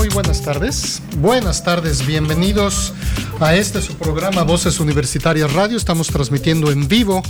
Muy 0.00 0.08
buenas 0.08 0.40
tardes. 0.40 1.02
Buenas 1.18 1.62
tardes, 1.62 2.06
bienvenidos 2.06 2.94
a 3.38 3.54
este 3.54 3.82
su 3.82 3.96
programa 3.96 4.44
Voces 4.44 4.80
Universitarias 4.80 5.52
Radio. 5.52 5.76
Estamos 5.76 6.06
transmitiendo 6.06 6.70
en 6.70 6.88
vivo 6.88 7.22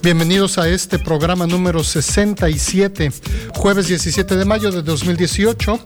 Bienvenidos 0.04 0.60
a 0.60 0.70
este 0.70 1.00
programa 1.00 1.48
número 1.48 1.84
67, 1.84 3.12
jueves 3.56 3.88
17 3.88 4.36
de 4.36 4.46
mayo 4.46 4.70
de 4.70 4.84
2018 4.84 5.80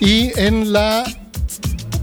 y 0.00 0.32
en 0.40 0.72
la 0.72 1.04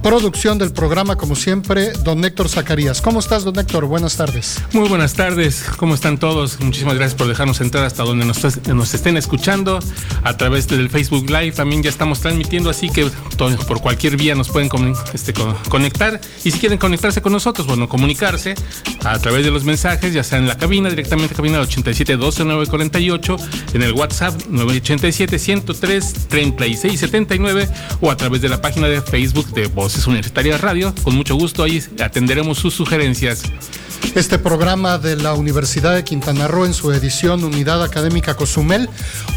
producción 0.06 0.60
del 0.60 0.72
programa, 0.72 1.16
como 1.16 1.36
siempre, 1.36 1.92
don 2.04 2.24
Héctor 2.24 2.48
Zacarías. 2.48 3.02
¿Cómo 3.02 3.20
estás, 3.20 3.44
don 3.44 3.58
Héctor? 3.58 3.86
Buenas 3.86 4.16
tardes. 4.16 4.62
Muy 4.72 4.88
buenas 4.88 5.16
tardes, 5.16 5.66
¿cómo 5.78 5.96
están 5.96 6.20
todos? 6.20 6.60
Muchísimas 6.60 6.94
gracias 6.94 7.16
por 7.16 7.28
dejarnos 7.28 7.60
entrar 7.60 7.86
hasta 7.86 8.04
donde 8.04 8.24
nos, 8.24 8.94
estén 8.94 9.18
escuchando 9.18 9.80
a 10.24 10.38
través 10.38 10.68
del 10.68 10.92
Facebook 10.92 11.28
Live. 11.28 11.54
También 11.54 11.82
ya 11.82 11.90
estamos 11.90 12.20
transmitiendo, 12.20 12.70
así 12.70 12.92
que 12.92 13.10
por 13.68 13.82
cualquier 13.82 14.16
vía 14.16 14.36
nos 14.36 14.50
pueden 14.50 14.70
este, 15.12 15.34
conectar. 15.70 16.22
Y 16.44 16.52
si 16.52 16.60
quieren 16.60 16.78
conectarse 16.78 17.24
con 17.24 17.32
nosotros, 17.32 17.66
bueno, 17.66 17.90
comunicarse 17.90 18.54
a 19.04 19.18
través 19.18 19.44
de 19.44 19.50
los 19.50 19.64
mensajes, 19.64 20.14
ya 20.14 20.24
sea 20.24 20.38
en 20.38 20.48
la 20.48 20.56
cabina, 20.56 20.88
directamente 20.88 21.34
a 21.34 21.38
cabina 21.38 21.60
87 21.62 22.16
12 22.16 22.46
948, 22.46 23.38
en 23.74 23.82
el 23.82 23.94
WhatsApp 23.94 24.40
987 24.50 25.40
103 25.40 26.14
36 26.30 27.00
79 27.00 27.70
o 28.02 28.12
a 28.12 28.18
través 28.18 28.44
de 28.44 28.50
la 28.50 28.62
página 28.62 28.88
de 28.88 29.02
Facebook 29.02 29.48
de 29.56 29.66
Voz 29.66 29.95
es 30.00 30.08
Universitaria 30.08 30.58
Radio. 30.58 30.94
Con 31.04 31.16
mucho 31.16 31.36
gusto 31.36 31.64
ahí 31.64 31.84
atenderemos 32.00 32.58
sus 32.58 32.74
sugerencias. 32.74 33.44
Este 34.16 34.40
programa 34.40 34.98
de 34.98 35.18
la 35.18 35.34
Universidad 35.34 35.94
de 35.94 36.06
Quintana 36.06 36.48
Roo 36.48 36.66
en 36.66 36.74
su 36.74 36.94
edición 36.94 37.44
Unidad 37.44 37.84
Académica 37.84 38.34
Cozumel. 38.34 38.90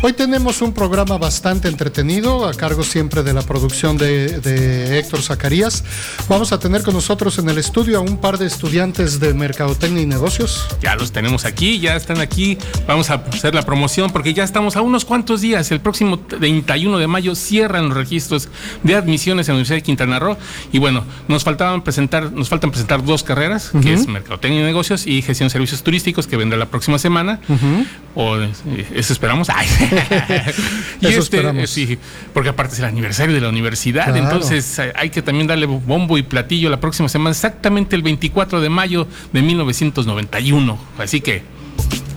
Hoy 0.03 0.13
tenemos 0.13 0.63
un 0.63 0.73
programa 0.73 1.19
bastante 1.19 1.67
entretenido, 1.67 2.47
a 2.47 2.55
cargo 2.55 2.85
siempre 2.85 3.25
de 3.25 3.33
la 3.33 3.43
producción 3.43 3.99
de, 3.99 4.39
de 4.39 5.01
Héctor 5.01 5.23
Zacarías. 5.23 5.83
Vamos 6.29 6.53
a 6.53 6.61
tener 6.61 6.83
con 6.83 6.95
nosotros 6.95 7.39
en 7.41 7.49
el 7.49 7.59
estudio 7.59 7.99
a 7.99 8.01
un 8.01 8.19
par 8.19 8.39
de 8.39 8.47
estudiantes 8.47 9.19
de 9.19 9.35
Mercadotecnia 9.35 10.01
y 10.01 10.07
Negocios. 10.07 10.69
Ya 10.81 10.95
los 10.95 11.11
tenemos 11.11 11.45
aquí, 11.45 11.81
ya 11.81 11.97
están 11.97 12.21
aquí. 12.21 12.57
Vamos 12.87 13.11
a 13.11 13.15
hacer 13.15 13.57
la 13.57 13.63
promoción 13.63 14.13
porque 14.13 14.33
ya 14.33 14.45
estamos 14.45 14.77
a 14.77 14.83
unos 14.83 15.05
cuantos 15.05 15.41
días. 15.41 15.73
El 15.73 15.81
próximo 15.81 16.21
31 16.21 16.99
de 16.99 17.07
mayo 17.09 17.35
cierran 17.35 17.89
los 17.89 17.97
registros 17.97 18.49
de 18.85 18.95
admisiones 18.95 19.49
en 19.49 19.55
la 19.55 19.57
Universidad 19.57 19.79
de 19.79 19.83
Quintana 19.83 20.21
Roo. 20.21 20.37
Y 20.71 20.79
bueno, 20.79 21.05
nos 21.27 21.43
faltaban 21.43 21.83
presentar, 21.83 22.31
nos 22.31 22.49
faltan 22.49 22.71
presentar 22.71 23.05
dos 23.05 23.25
carreras, 23.25 23.73
que 23.83 23.93
es 23.93 24.07
Mercadotecnia 24.07 24.38
y 24.47 24.51
Negocios 24.63 25.07
y 25.07 25.21
Gestión 25.23 25.49
de 25.49 25.53
Servicios 25.53 25.83
Turísticos, 25.83 26.27
que 26.27 26.37
vendrá 26.37 26.59
la 26.59 26.67
próxima 26.67 26.99
semana. 26.99 27.41
O 28.15 28.37
eh, 28.37 28.51
eso 28.95 29.13
esperamos. 29.13 29.49
Ay. 29.51 29.67
y 31.01 31.07
Eso 31.07 31.21
este, 31.21 31.37
esperamos. 31.39 31.71
sí, 31.71 31.99
porque 32.33 32.49
aparte 32.51 32.75
es 32.75 32.79
el 32.79 32.85
aniversario 32.87 33.35
de 33.35 33.41
la 33.41 33.49
universidad, 33.49 34.05
Claro. 34.05 34.19
entonces 34.19 34.79
eh, 34.79 34.93
hay 34.95 35.11
que 35.11 35.23
también 35.23 35.47
darle 35.47 35.67
bombo 35.67 36.19
y 36.19 36.23
platillo 36.23 36.71
la 36.71 36.81
próxima 36.81 37.09
semana, 37.09 37.31
exactamente 37.31 37.97
el 37.97 38.03
24 38.03 38.61
de 38.61 38.69
mayo 38.69 39.07
de 39.33 39.43
1991. 39.43 40.79
Así 40.99 41.21
que 41.21 41.43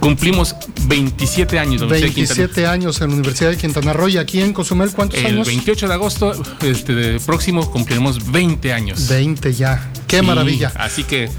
cumplimos 0.01 0.53
27 0.87 1.57
años. 1.59 1.79
de 1.81 1.87
la 1.87 1.93
Universidad 1.95 2.07
de 2.09 2.13
Quintana- 2.13 2.35
27 2.37 2.67
años 2.67 3.01
en 3.01 3.07
la 3.09 3.13
Universidad 3.15 3.49
de 3.51 3.57
Quintana 3.57 3.93
Roo 3.93 4.09
y 4.09 4.17
aquí 4.17 4.41
en 4.41 4.51
Cozumel, 4.51 4.89
¿cuántos 4.91 5.19
El 5.19 5.27
años? 5.27 5.47
28 5.47 5.87
de 5.87 5.93
agosto 5.93 6.33
este, 6.61 6.93
de 6.93 7.19
próximo 7.19 7.71
cumpliremos 7.71 8.31
20 8.31 8.73
años. 8.73 9.07
20 9.07 9.53
ya. 9.53 9.89
Qué 10.07 10.19
Sí, 10.19 10.25
maravilla. 10.25 10.73
Así 10.75 11.05
que, 11.05 11.29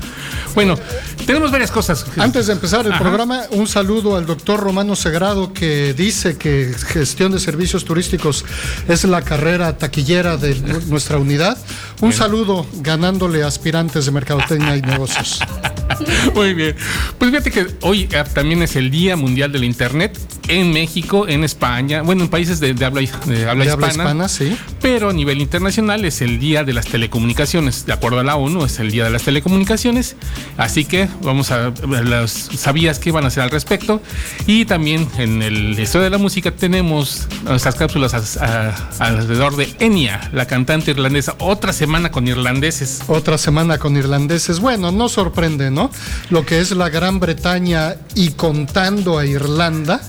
bueno, 0.55 0.79
tenemos 1.27 1.51
varias 1.51 1.71
cosas. 1.71 2.07
Antes 2.17 2.47
de 2.47 2.55
empezar 2.55 2.87
el 2.87 2.93
Ajá. 2.93 3.01
programa, 3.03 3.43
un 3.51 3.67
saludo 3.69 4.17
al 4.17 4.25
doctor 4.25 4.61
Romano 4.61 4.97
Segrado 4.97 5.53
que 5.53 5.93
dice 5.93 6.39
que 6.39 6.73
gestión 6.89 7.33
de 7.33 7.41
servicios 7.41 7.85
turísticos 7.85 8.45
es 8.89 9.05
la 9.05 9.21
carrera 9.21 9.77
taquillera 9.77 10.39
de 10.39 10.55
nu- 10.55 10.81
nuestra 10.87 11.19
unidad. 11.19 11.59
Un 12.01 12.15
saludo 12.15 12.67
ganándole 12.81 13.43
aspirantes 13.43 14.07
de 14.07 14.11
mercadotecnia 14.13 14.75
y 14.77 14.81
negocios. 14.83 15.41
Muy 16.35 16.55
bien. 16.55 16.75
Pues 17.19 17.31
fíjate 17.31 17.51
que 17.51 17.67
hoy 17.83 18.09
eh, 18.11 18.25
también 18.53 18.69
es 18.69 18.77
el 18.77 18.91
Día 18.91 19.17
Mundial 19.17 19.51
del 19.51 19.65
Internet 19.65 20.19
en 20.61 20.73
México, 20.73 21.27
en 21.29 21.45
España, 21.45 22.03
bueno, 22.03 22.25
en 22.25 22.29
países 22.29 22.61
de, 22.61 22.75
de 22.75 22.85
habla, 22.85 23.01
de 23.27 23.49
habla 23.49 23.65
De 23.65 23.71
hispana. 23.89 24.29
sí. 24.29 24.57
Pero 24.81 25.11
a 25.11 25.13
nivel 25.13 25.41
internacional 25.41 26.05
es 26.05 26.21
el 26.23 26.39
Día 26.39 26.65
de 26.65 26.73
las 26.73 26.87
Telecomunicaciones. 26.87 27.87
De 27.87 27.93
acuerdo 27.93 28.19
a 28.21 28.25
la 28.25 28.37
ONU, 28.37 28.65
es 28.65 28.79
el 28.81 28.91
Día 28.91 29.05
de 29.05 29.11
las 29.11 29.23
Telecomunicaciones. 29.23 30.17
Así 30.57 30.85
que 30.85 31.09
vamos 31.23 31.51
a 31.51 31.71
ver 31.71 32.09
las 32.09 32.31
sabías 32.33 32.99
que 32.99 33.13
van 33.13 33.25
a 33.25 33.29
hacer 33.29 33.43
al 33.45 33.51
respecto. 33.51 34.03
Y 34.47 34.65
también 34.65 35.09
en 35.19 35.43
el 35.43 35.79
historia 35.79 36.05
de 36.05 36.11
la 36.11 36.19
música 36.19 36.51
tenemos 36.51 37.27
nuestras 37.45 37.75
cápsulas 37.77 38.15
a- 38.15 38.69
a- 38.69 39.05
alrededor 39.07 39.57
de 39.57 39.75
Enya, 39.79 40.31
la 40.33 40.47
cantante 40.47 40.91
irlandesa. 40.91 41.35
Otra 41.39 41.73
semana 41.73 42.11
con 42.11 42.27
irlandeses. 42.29 43.01
Otra 43.07 43.39
semana 43.39 43.79
con 43.79 43.97
irlandeses. 43.97 44.61
Bueno, 44.61 44.91
no 44.93 45.09
sorprende, 45.09 45.71
¿no? 45.71 45.91
Lo 46.31 46.45
que 46.45 46.61
es 46.61 46.73
la 46.73 46.89
Gran 46.89 47.21
Bretaña 47.21 47.95
y 48.15 48.31
contando 48.31 49.19
a 49.19 49.27
Irlanda, 49.27 50.01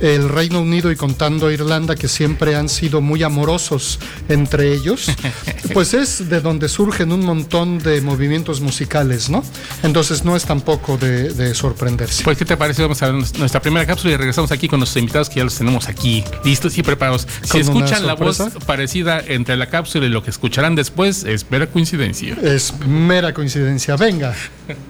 el 0.00 0.28
Reino 0.28 0.60
Unido 0.60 0.90
y 0.90 0.96
contando 0.96 1.48
a 1.48 1.52
Irlanda, 1.52 1.96
que 1.96 2.08
siempre 2.08 2.56
han 2.56 2.68
sido 2.68 3.00
muy 3.00 3.22
amorosos 3.22 3.98
entre 4.28 4.72
ellos, 4.72 5.06
pues 5.74 5.94
es 5.94 6.28
de 6.28 6.40
donde 6.40 6.68
surgen 6.68 7.12
un 7.12 7.24
montón 7.24 7.78
de 7.78 8.00
movimientos 8.00 8.60
musicales, 8.60 9.30
¿no? 9.30 9.44
Entonces 9.82 10.24
no 10.24 10.36
es 10.36 10.44
tampoco 10.44 10.96
de, 10.96 11.32
de 11.32 11.54
sorprenderse. 11.54 12.24
Pues, 12.24 12.38
¿qué 12.38 12.44
te 12.44 12.56
parece? 12.56 12.82
Vamos 12.82 13.02
a 13.02 13.10
ver 13.10 13.14
nuestra 13.38 13.60
primera 13.60 13.86
cápsula 13.86 14.14
y 14.14 14.16
regresamos 14.16 14.50
aquí 14.52 14.68
con 14.68 14.80
nuestros 14.80 15.00
invitados 15.00 15.28
que 15.28 15.36
ya 15.36 15.44
los 15.44 15.56
tenemos 15.56 15.88
aquí 15.88 16.24
listos 16.44 16.76
y 16.78 16.82
preparados. 16.82 17.26
Si 17.42 17.58
escuchan 17.58 18.06
la 18.06 18.14
voz 18.14 18.40
parecida 18.66 19.20
entre 19.20 19.56
la 19.56 19.66
cápsula 19.66 20.06
y 20.06 20.08
lo 20.08 20.22
que 20.22 20.30
escucharán 20.30 20.74
después, 20.74 21.24
es 21.24 21.50
mera 21.50 21.66
coincidencia. 21.66 22.36
Es 22.42 22.74
mera 22.86 23.34
coincidencia. 23.34 23.96
Venga. 23.96 24.34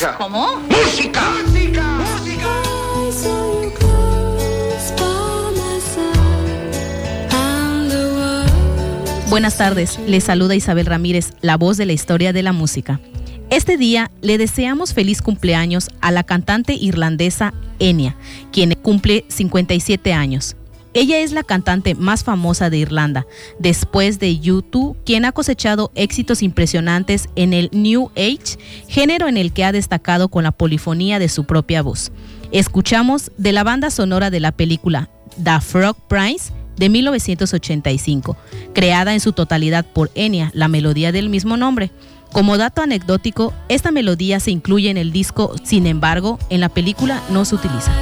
música! 0.00 0.16
¿Cómo? 0.16 0.56
¡Música! 0.70 1.20
¡Música! 1.44 2.00
World 4.98 5.70
Buenas 9.28 9.58
tardes, 9.58 9.98
les 10.06 10.24
saluda 10.24 10.54
Isabel 10.54 10.86
Ramírez, 10.86 11.34
la 11.42 11.56
voz 11.56 11.76
de 11.76 11.84
la 11.86 11.92
historia 11.92 12.32
de 12.32 12.42
la 12.42 12.52
música. 12.52 12.98
Este 13.50 13.76
día 13.76 14.10
le 14.22 14.38
deseamos 14.38 14.94
feliz 14.94 15.20
cumpleaños 15.20 15.90
a 16.00 16.10
la 16.10 16.22
cantante 16.24 16.72
irlandesa 16.72 17.52
Enya, 17.78 18.16
quien 18.52 18.74
cumple 18.74 19.24
57 19.28 20.14
años. 20.14 20.56
Ella 20.92 21.18
es 21.18 21.32
la 21.32 21.44
cantante 21.44 21.94
más 21.94 22.24
famosa 22.24 22.68
de 22.68 22.78
Irlanda, 22.78 23.26
después 23.58 24.18
de 24.18 24.32
U2, 24.32 24.96
quien 25.04 25.24
ha 25.24 25.32
cosechado 25.32 25.92
éxitos 25.94 26.42
impresionantes 26.42 27.28
en 27.36 27.52
el 27.52 27.70
New 27.72 28.10
Age, 28.16 28.58
género 28.88 29.28
en 29.28 29.36
el 29.36 29.52
que 29.52 29.64
ha 29.64 29.72
destacado 29.72 30.28
con 30.28 30.42
la 30.42 30.52
polifonía 30.52 31.20
de 31.20 31.28
su 31.28 31.44
propia 31.44 31.82
voz. 31.82 32.10
Escuchamos 32.50 33.30
de 33.36 33.52
la 33.52 33.62
banda 33.62 33.90
sonora 33.90 34.30
de 34.30 34.40
la 34.40 34.50
película 34.50 35.08
The 35.42 35.60
Frog 35.60 35.96
Prize 36.08 36.52
de 36.76 36.88
1985, 36.88 38.36
creada 38.74 39.12
en 39.12 39.20
su 39.20 39.32
totalidad 39.32 39.86
por 39.86 40.10
Enya, 40.16 40.50
la 40.54 40.66
melodía 40.66 41.12
del 41.12 41.28
mismo 41.28 41.56
nombre. 41.56 41.92
Como 42.32 42.56
dato 42.56 42.82
anecdótico, 42.82 43.52
esta 43.68 43.92
melodía 43.92 44.40
se 44.40 44.50
incluye 44.50 44.90
en 44.90 44.96
el 44.96 45.12
disco, 45.12 45.54
sin 45.62 45.86
embargo, 45.86 46.38
en 46.48 46.60
la 46.60 46.68
película 46.68 47.22
no 47.30 47.44
se 47.44 47.56
utiliza. 47.56 47.92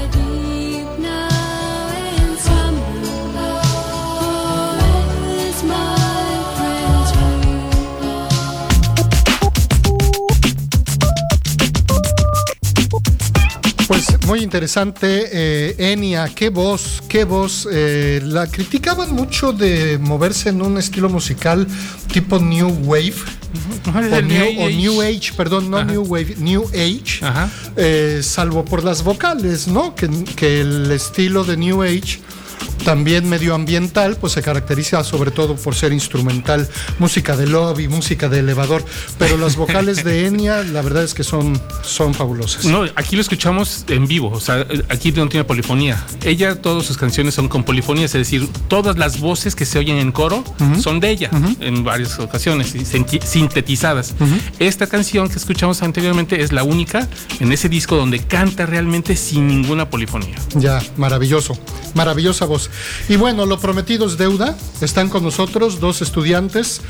Pues 13.88 14.06
muy 14.26 14.42
interesante, 14.42 15.30
eh, 15.32 15.92
Enia, 15.92 16.28
qué 16.34 16.50
voz, 16.50 17.02
qué 17.08 17.24
voz. 17.24 17.66
eh, 17.72 18.20
la 18.22 18.46
criticaban 18.46 19.14
mucho 19.14 19.54
de 19.54 19.96
moverse 19.98 20.50
en 20.50 20.60
un 20.60 20.76
estilo 20.76 21.08
musical 21.08 21.66
tipo 22.12 22.38
New 22.38 22.68
Wave. 22.84 23.14
O 23.86 24.00
new, 24.20 24.22
New 24.22 24.60
o 24.60 24.66
Age. 24.66 24.76
New 24.76 25.00
Age, 25.00 25.32
perdón, 25.34 25.70
no 25.70 25.78
Ajá. 25.78 25.86
New 25.90 26.02
Wave, 26.02 26.34
New 26.36 26.64
Age, 26.74 27.20
Ajá. 27.24 27.50
eh, 27.76 28.20
salvo 28.22 28.62
por 28.62 28.84
las 28.84 29.02
vocales, 29.02 29.66
¿no? 29.68 29.94
Que, 29.94 30.06
que 30.36 30.60
el 30.60 30.90
estilo 30.90 31.44
de 31.44 31.56
New 31.56 31.82
Age, 31.82 32.20
también 32.84 33.28
medioambiental, 33.28 34.16
pues 34.16 34.32
se 34.32 34.42
caracteriza 34.42 35.04
sobre 35.04 35.30
todo 35.30 35.56
por 35.56 35.74
ser 35.74 35.92
instrumental, 35.92 36.68
música 36.98 37.36
de 37.36 37.46
lobby, 37.46 37.88
música 37.88 38.28
de 38.28 38.40
elevador, 38.40 38.84
pero 39.18 39.36
las 39.36 39.56
vocales 39.56 40.04
de 40.04 40.26
Enya, 40.26 40.62
la 40.62 40.82
verdad 40.82 41.04
es 41.04 41.14
que 41.14 41.24
son, 41.24 41.60
son 41.82 42.14
fabulosas. 42.14 42.64
No, 42.64 42.84
aquí 42.96 43.16
lo 43.16 43.22
escuchamos 43.22 43.84
en 43.88 44.06
vivo, 44.06 44.30
o 44.30 44.40
sea, 44.40 44.66
aquí 44.88 45.12
no 45.12 45.28
tiene 45.28 45.44
polifonía. 45.44 46.04
Ella, 46.24 46.60
todas 46.60 46.86
sus 46.86 46.96
canciones 46.96 47.34
son 47.34 47.48
con 47.48 47.64
polifonía, 47.64 48.06
es 48.06 48.12
decir, 48.12 48.48
todas 48.68 48.98
las 48.98 49.20
voces 49.20 49.54
que 49.54 49.64
se 49.64 49.78
oyen 49.78 49.98
en 49.98 50.12
coro 50.12 50.44
son 50.80 51.00
de 51.00 51.10
ella 51.10 51.30
en 51.60 51.84
varias 51.84 52.18
ocasiones, 52.18 52.74
sintetizadas. 53.24 54.14
Esta 54.58 54.86
canción 54.86 55.28
que 55.28 55.36
escuchamos 55.36 55.82
anteriormente 55.82 56.42
es 56.42 56.52
la 56.52 56.64
única 56.64 57.08
en 57.40 57.52
ese 57.52 57.68
disco 57.68 57.96
donde 57.96 58.20
canta 58.20 58.66
realmente 58.66 59.16
sin 59.16 59.46
ninguna 59.46 59.90
polifonía. 59.90 60.36
Ya, 60.54 60.82
maravilloso, 60.96 61.58
maravillosa 61.94 62.46
voz. 62.46 62.67
Y 63.08 63.16
bueno, 63.16 63.46
lo 63.46 63.58
prometido 63.58 64.06
es 64.06 64.16
deuda. 64.16 64.56
Están 64.80 65.08
con 65.08 65.22
nosotros 65.22 65.80
dos 65.80 66.02
estudiantes, 66.02 66.80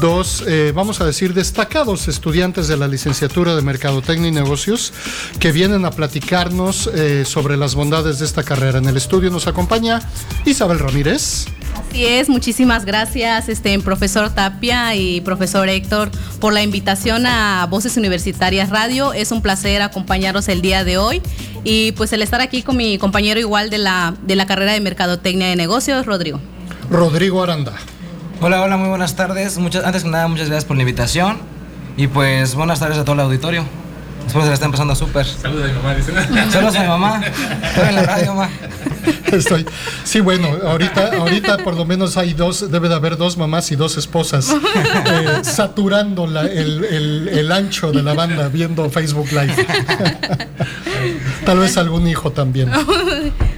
dos, 0.00 0.44
eh, 0.46 0.72
vamos 0.74 1.00
a 1.00 1.06
decir, 1.06 1.34
destacados 1.34 2.08
estudiantes 2.08 2.68
de 2.68 2.76
la 2.76 2.88
licenciatura 2.88 3.54
de 3.54 3.62
Mercadotecnia 3.62 4.28
y 4.28 4.32
Negocios 4.32 4.92
que 5.38 5.52
vienen 5.52 5.84
a 5.84 5.90
platicarnos 5.90 6.90
eh, 6.94 7.24
sobre 7.24 7.56
las 7.56 7.74
bondades 7.74 8.18
de 8.18 8.24
esta 8.24 8.42
carrera. 8.42 8.78
En 8.78 8.86
el 8.86 8.96
estudio 8.96 9.30
nos 9.30 9.46
acompaña 9.46 10.00
Isabel 10.44 10.78
Ramírez. 10.78 11.46
Así 11.88 12.04
es, 12.04 12.28
muchísimas 12.28 12.84
gracias, 12.84 13.48
este, 13.48 13.78
profesor 13.78 14.30
Tapia 14.30 14.94
y 14.94 15.20
profesor 15.20 15.68
Héctor, 15.68 16.10
por 16.40 16.52
la 16.52 16.62
invitación 16.62 17.26
a 17.26 17.66
Voces 17.70 17.96
Universitarias 17.96 18.70
Radio. 18.70 19.12
Es 19.12 19.30
un 19.30 19.42
placer 19.42 19.82
acompañaros 19.82 20.48
el 20.48 20.62
día 20.62 20.84
de 20.84 20.98
hoy 20.98 21.22
y 21.64 21.92
pues 21.92 22.12
el 22.12 22.22
estar 22.22 22.40
aquí 22.40 22.62
con 22.62 22.76
mi 22.76 22.98
compañero 22.98 23.40
igual 23.40 23.70
de 23.70 23.78
la, 23.78 24.14
de 24.22 24.36
la 24.36 24.46
carrera 24.46 24.72
de 24.72 24.80
Mercadotecnia 24.80 25.15
de 25.22 25.56
Negocios, 25.56 26.06
Rodrigo. 26.06 26.40
Rodrigo 26.90 27.42
Aranda. 27.42 27.72
Hola, 28.40 28.62
hola, 28.62 28.76
muy 28.76 28.88
buenas 28.88 29.16
tardes. 29.16 29.58
Muchas, 29.58 29.84
antes 29.84 30.04
que 30.04 30.10
nada, 30.10 30.28
muchas 30.28 30.48
gracias 30.48 30.64
por 30.64 30.76
la 30.76 30.82
invitación. 30.82 31.38
Y 31.96 32.06
pues 32.08 32.54
buenas 32.54 32.80
tardes 32.80 32.98
a 32.98 33.04
todo 33.04 33.14
el 33.14 33.20
auditorio. 33.20 33.64
Espero 34.26 34.40
que 34.40 34.44
se 34.46 34.48
la 34.48 34.54
estén 34.54 34.70
pasando 34.72 34.94
súper. 34.94 35.24
Saludos 35.24 35.64
a 35.64 35.68
mi 35.68 35.74
mamá, 35.74 35.94
dicen. 35.94 36.14
Saludos 36.52 36.76
a 36.76 36.80
mi 36.82 36.88
mamá. 36.88 37.22
Estoy 37.62 37.88
en 37.88 37.94
la 37.94 38.02
radio, 38.02 38.34
mamá. 38.34 38.50
Estoy. 39.32 39.66
Sí, 40.04 40.20
bueno, 40.20 40.48
ahorita, 40.64 41.12
ahorita 41.18 41.58
por 41.58 41.76
lo 41.76 41.84
menos 41.84 42.16
hay 42.16 42.32
dos, 42.34 42.70
debe 42.70 42.88
de 42.88 42.94
haber 42.96 43.16
dos 43.16 43.36
mamás 43.36 43.70
y 43.72 43.76
dos 43.76 43.96
esposas 43.96 44.50
eh, 44.50 45.28
saturando 45.42 46.26
la- 46.26 46.42
el, 46.42 46.84
el- 46.84 47.28
el 47.28 47.52
ancho 47.52 47.92
de 47.92 48.02
la 48.02 48.14
banda 48.14 48.48
viendo 48.48 48.88
Facebook 48.90 49.28
Live. 49.32 49.54
Tal 51.44 51.58
vez 51.58 51.76
algún 51.76 52.06
hijo 52.08 52.30
también. 52.32 52.70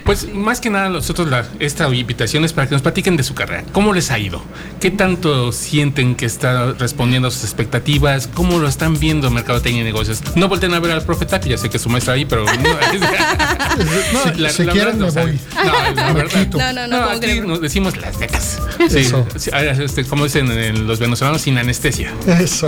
Pues 0.08 0.32
más 0.32 0.58
que 0.62 0.70
nada 0.70 0.88
nosotros 0.88 1.28
la, 1.28 1.44
esta 1.58 1.86
invitación 1.94 2.42
es 2.42 2.54
para 2.54 2.66
que 2.66 2.74
nos 2.74 2.80
platiquen 2.80 3.18
de 3.18 3.22
su 3.22 3.34
carrera. 3.34 3.64
¿Cómo 3.72 3.92
les 3.92 4.10
ha 4.10 4.18
ido? 4.18 4.42
¿Qué 4.80 4.90
tanto 4.90 5.52
sienten 5.52 6.14
que 6.14 6.24
está 6.24 6.72
respondiendo 6.72 7.28
a 7.28 7.30
sus 7.30 7.44
expectativas? 7.44 8.26
¿Cómo 8.26 8.58
lo 8.58 8.68
están 8.68 8.98
viendo 8.98 9.30
Mercadotecnia 9.30 9.82
y 9.82 9.84
Negocios? 9.84 10.22
No 10.34 10.48
volteen 10.48 10.72
a 10.72 10.80
ver 10.80 10.92
al 10.92 11.02
profeta, 11.04 11.38
que 11.40 11.50
ya 11.50 11.58
sé 11.58 11.68
que 11.68 11.78
su 11.78 11.90
maestra 11.90 12.14
ahí, 12.14 12.24
pero 12.24 12.46
no. 12.46 12.50
Si- 14.34 14.48
si 14.48 14.66
quieren, 14.66 14.98
me 14.98 15.10
voy. 15.10 15.38
No, 15.54 15.92
la 15.94 16.06
Me 16.06 16.12
verdad. 16.14 16.40
quito. 16.40 16.56
No, 16.58 16.72
no, 16.72 16.86
no, 16.86 17.02
¿cómo 17.02 17.10
aquí 17.10 17.40
nos 17.42 17.60
decimos 17.60 17.94
las 17.98 18.18
netas. 18.18 18.62
Sí, 18.88 19.00
Eso. 19.00 19.26
sí, 19.36 19.50
ah, 19.52 19.60
este, 19.62 20.04
como 20.06 20.24
dicen 20.24 20.50
en 20.50 20.86
los 20.86 20.98
venezolanos, 21.00 21.42
sin 21.42 21.58
anestesia. 21.58 22.14
Eso. 22.40 22.66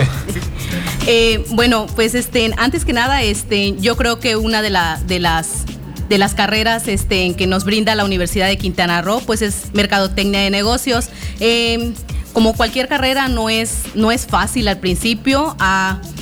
Eh, 1.07 1.43
bueno, 1.49 1.87
pues 1.95 2.15
este, 2.15 2.51
antes 2.57 2.85
que 2.85 2.93
nada, 2.93 3.23
este, 3.23 3.75
yo 3.79 3.97
creo 3.97 4.19
que 4.19 4.35
una 4.35 4.61
de, 4.61 4.69
la, 4.69 4.99
de 5.07 5.19
las 5.19 5.65
de 6.11 6.17
las 6.17 6.33
carreras 6.33 6.89
este, 6.89 7.33
que 7.35 7.47
nos 7.47 7.63
brinda 7.63 7.95
la 7.95 8.03
Universidad 8.03 8.47
de 8.47 8.57
Quintana 8.57 9.01
Roo, 9.01 9.21
pues 9.25 9.41
es 9.41 9.73
Mercadotecnia 9.73 10.41
de 10.41 10.49
Negocios. 10.49 11.09
Eh, 11.39 11.93
como 12.33 12.53
cualquier 12.53 12.89
carrera 12.89 13.29
no 13.29 13.49
es, 13.49 13.83
no 13.95 14.11
es 14.11 14.25
fácil 14.25 14.67
al 14.67 14.77
principio, 14.79 15.55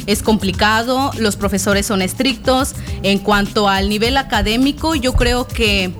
es 0.05 0.23
complicado, 0.23 1.11
los 1.17 1.35
profesores 1.35 1.85
son 1.85 2.01
estrictos. 2.01 2.75
En 3.03 3.19
cuanto 3.19 3.67
al 3.67 3.89
nivel 3.89 4.17
académico, 4.17 4.95
yo 4.95 5.13
creo 5.13 5.47
que 5.47 5.91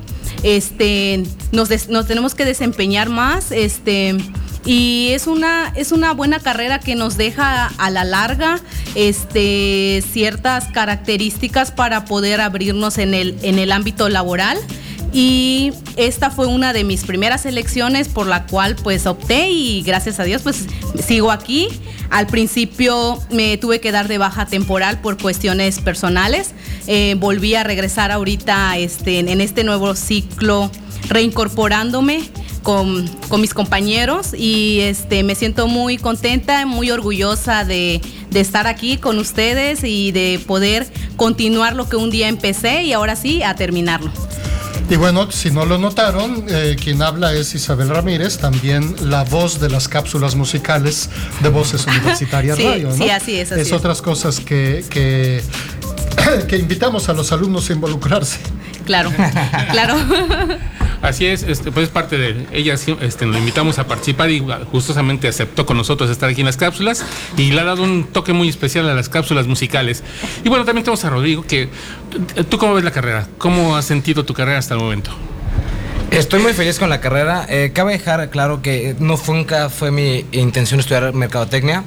este, 0.44 1.24
nos, 1.52 1.90
nos 1.90 2.08
tenemos 2.08 2.36
que 2.36 2.46
desempeñar 2.46 3.10
más. 3.10 3.52
Este, 3.52 4.18
y 4.65 5.09
es 5.11 5.27
una, 5.27 5.71
es 5.75 5.91
una 5.91 6.13
buena 6.13 6.39
carrera 6.39 6.79
que 6.79 6.95
nos 6.95 7.17
deja 7.17 7.67
a 7.77 7.89
la 7.89 8.03
larga 8.03 8.59
este, 8.95 10.03
ciertas 10.11 10.65
características 10.67 11.71
para 11.71 12.06
poder 12.06 12.41
abrirnos 12.41 12.97
en 12.97 13.13
el, 13.13 13.38
en 13.41 13.59
el 13.59 13.71
ámbito 13.71 14.09
laboral. 14.09 14.57
Y 15.11 15.71
esta 15.95 16.29
fue 16.29 16.45
una 16.45 16.71
de 16.71 16.83
mis 16.83 17.03
primeras 17.03 17.47
elecciones 17.47 18.09
por 18.09 18.27
la 18.27 18.45
cual 18.45 18.75
pues 18.75 19.07
opté 19.07 19.50
y 19.50 19.81
gracias 19.81 20.19
a 20.19 20.23
Dios 20.23 20.44
pues 20.44 20.67
sigo 21.03 21.31
aquí. 21.31 21.67
Al 22.11 22.27
principio 22.27 23.19
me 23.31 23.57
tuve 23.57 23.79
que 23.79 23.91
dar 23.91 24.07
de 24.07 24.19
baja 24.19 24.45
temporal 24.45 25.01
por 25.01 25.17
cuestiones 25.19 25.79
personales. 25.79 26.51
Eh, 26.85 27.15
volví 27.17 27.56
a 27.56 27.63
regresar 27.63 28.11
ahorita 28.11 28.77
este, 28.77 29.19
en 29.19 29.41
este 29.41 29.63
nuevo 29.63 29.95
ciclo 29.95 30.69
reincorporándome 31.07 32.29
con, 32.63 33.07
con 33.29 33.41
mis 33.41 33.53
compañeros 33.53 34.33
y 34.33 34.79
este, 34.81 35.23
me 35.23 35.35
siento 35.35 35.67
muy 35.67 35.97
contenta, 35.97 36.65
muy 36.65 36.91
orgullosa 36.91 37.63
de, 37.63 38.01
de 38.29 38.39
estar 38.39 38.67
aquí 38.67 38.97
con 38.97 39.17
ustedes 39.19 39.83
y 39.83 40.11
de 40.11 40.39
poder 40.45 40.88
continuar 41.15 41.75
lo 41.75 41.89
que 41.89 41.95
un 41.95 42.09
día 42.09 42.27
empecé 42.27 42.83
y 42.83 42.94
ahora 42.94 43.15
sí 43.15 43.44
a 43.44 43.56
terminarlo. 43.56 44.11
Y 44.89 44.95
bueno, 44.95 45.31
si 45.31 45.51
no 45.51 45.65
lo 45.65 45.77
notaron, 45.77 46.45
eh, 46.50 46.75
quien 46.81 47.03
habla 47.03 47.33
es 47.33 47.53
Isabel 47.53 47.89
Ramírez, 47.89 48.39
también 48.39 48.95
la 49.03 49.23
voz 49.23 49.59
de 49.59 49.69
las 49.69 49.88
cápsulas 49.88 50.35
musicales 50.35 51.09
de 51.41 51.50
Voces 51.50 51.85
Universitarias 51.88 52.57
Sí, 52.57 52.63
Radio. 52.65 52.89
¿no? 52.89 52.95
sí, 52.95 53.09
así 53.11 53.39
es, 53.39 53.51
así 53.51 53.61
es 53.61 53.71
otras 53.71 54.01
cosas 54.01 54.39
que, 54.39 54.83
que, 54.89 55.44
que 56.47 56.57
invitamos 56.57 57.07
a 57.07 57.13
los 57.13 57.31
alumnos 57.31 57.69
a 57.69 57.73
involucrarse. 57.73 58.39
Claro, 58.85 59.11
claro. 59.71 59.95
Así 61.01 61.25
es, 61.25 61.44
este, 61.44 61.71
pues 61.71 61.85
es 61.85 61.89
parte 61.91 62.18
de 62.18 62.45
ella, 62.51 62.73
este, 62.73 63.25
lo 63.25 63.37
invitamos 63.37 63.79
a 63.79 63.87
participar 63.87 64.29
y 64.31 64.39
gustosamente 64.71 65.29
aceptó 65.29 65.65
con 65.65 65.77
nosotros 65.77 66.09
estar 66.09 66.29
aquí 66.29 66.41
en 66.41 66.45
las 66.47 66.57
cápsulas 66.57 67.06
y 67.37 67.51
le 67.51 67.61
ha 67.61 67.63
dado 67.63 67.83
un 67.83 68.03
toque 68.03 68.33
muy 68.33 68.49
especial 68.49 68.89
a 68.89 68.94
las 68.94 69.07
cápsulas 69.07 69.47
musicales. 69.47 70.03
Y 70.44 70.49
bueno, 70.49 70.65
también 70.65 70.83
tenemos 70.83 71.06
a 71.06 71.09
Rodrigo, 71.09 71.44
que 71.47 71.69
tú 72.49 72.57
cómo 72.57 72.73
ves 72.73 72.83
la 72.83 72.91
carrera, 72.91 73.27
cómo 73.37 73.77
has 73.77 73.85
sentido 73.85 74.25
tu 74.25 74.33
carrera 74.33 74.57
hasta 74.59 74.73
el 74.73 74.81
momento. 74.81 75.11
Estoy 76.11 76.41
muy 76.41 76.53
feliz 76.53 76.79
con 76.79 76.89
la 76.89 76.99
carrera. 76.99 77.45
Eh, 77.47 77.71
cabe 77.73 77.94
dejar 77.94 78.29
claro 78.29 78.61
que 78.61 78.95
no 78.99 79.15
fue- 79.15 79.35
nunca 79.35 79.69
fue 79.69 79.91
mi 79.91 80.25
intención 80.33 80.79
estudiar 80.79 81.13
mercadotecnia. 81.13 81.83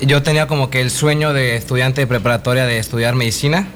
Yo 0.00 0.22
tenía 0.22 0.46
como 0.48 0.68
que 0.68 0.80
el 0.80 0.90
sueño 0.90 1.32
de 1.32 1.56
estudiante 1.56 2.00
de 2.02 2.06
preparatoria 2.08 2.66
de 2.66 2.78
estudiar 2.78 3.14
medicina. 3.14 3.66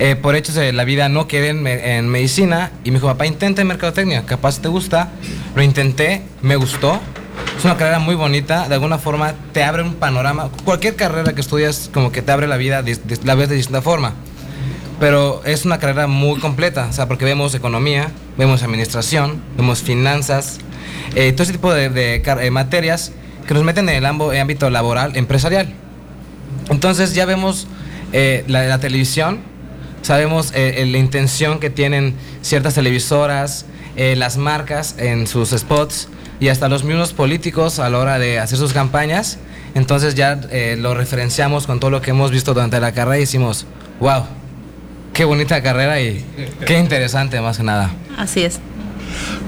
Eh, 0.00 0.16
por 0.16 0.34
hechos 0.34 0.56
de 0.56 0.72
la 0.72 0.84
vida 0.84 1.08
no 1.08 1.28
quedé 1.28 1.50
en, 1.50 1.62
me- 1.62 1.96
en 1.98 2.08
medicina 2.08 2.72
y 2.82 2.90
me 2.90 2.96
dijo, 2.96 3.06
papá, 3.06 3.26
intenta 3.26 3.62
mercadotecnia, 3.64 4.26
capaz 4.26 4.60
te 4.60 4.68
gusta. 4.68 5.10
Lo 5.54 5.62
intenté, 5.62 6.22
me 6.42 6.56
gustó. 6.56 7.00
Es 7.56 7.64
una 7.64 7.76
carrera 7.76 8.00
muy 8.00 8.14
bonita, 8.16 8.68
de 8.68 8.74
alguna 8.74 8.98
forma 8.98 9.34
te 9.52 9.62
abre 9.62 9.82
un 9.82 9.94
panorama. 9.94 10.50
Cualquier 10.64 10.96
carrera 10.96 11.32
que 11.32 11.40
estudias 11.40 11.90
como 11.94 12.10
que 12.10 12.22
te 12.22 12.32
abre 12.32 12.48
la 12.48 12.56
vida, 12.56 12.82
de- 12.82 12.96
de- 12.96 13.18
la 13.24 13.34
ves 13.36 13.48
de 13.48 13.54
distinta 13.56 13.82
forma. 13.82 14.14
Pero 15.00 15.42
es 15.44 15.64
una 15.64 15.78
carrera 15.78 16.06
muy 16.06 16.38
completa, 16.40 16.86
o 16.88 16.92
sea, 16.92 17.06
porque 17.08 17.24
vemos 17.24 17.54
economía, 17.54 18.10
vemos 18.38 18.62
administración, 18.62 19.42
vemos 19.56 19.82
finanzas, 19.82 20.58
eh, 21.14 21.32
todo 21.32 21.42
ese 21.44 21.52
tipo 21.52 21.72
de, 21.72 21.88
de 21.90 22.22
car- 22.22 22.42
eh, 22.42 22.50
materias 22.50 23.12
que 23.46 23.54
nos 23.54 23.62
meten 23.64 23.88
en 23.88 23.96
el 23.96 24.06
ámbito 24.06 24.70
laboral, 24.70 25.16
empresarial. 25.16 25.72
Entonces 26.70 27.14
ya 27.14 27.26
vemos 27.26 27.66
eh, 28.12 28.44
la, 28.48 28.64
la 28.64 28.78
televisión, 28.78 29.40
sabemos 30.04 30.52
eh, 30.52 30.82
eh, 30.82 30.86
la 30.86 30.98
intención 30.98 31.58
que 31.58 31.70
tienen 31.70 32.14
ciertas 32.42 32.74
televisoras, 32.74 33.66
eh, 33.96 34.16
las 34.16 34.36
marcas 34.36 34.96
en 34.98 35.26
sus 35.26 35.50
spots 35.50 36.08
y 36.40 36.48
hasta 36.48 36.68
los 36.68 36.84
mismos 36.84 37.12
políticos 37.12 37.78
a 37.78 37.88
la 37.88 37.98
hora 37.98 38.18
de 38.18 38.38
hacer 38.38 38.58
sus 38.58 38.72
campañas. 38.72 39.38
Entonces 39.74 40.14
ya 40.14 40.40
eh, 40.50 40.76
lo 40.78 40.94
referenciamos 40.94 41.66
con 41.66 41.80
todo 41.80 41.90
lo 41.90 42.02
que 42.02 42.10
hemos 42.10 42.30
visto 42.30 42.54
durante 42.54 42.78
la 42.80 42.92
carrera 42.92 43.16
y 43.16 43.20
decimos, 43.20 43.66
wow, 44.00 44.24
qué 45.12 45.24
bonita 45.24 45.62
carrera 45.62 46.00
y 46.00 46.24
qué 46.66 46.78
interesante 46.78 47.40
más 47.40 47.56
que 47.56 47.62
nada. 47.62 47.90
Así 48.16 48.42
es. 48.42 48.60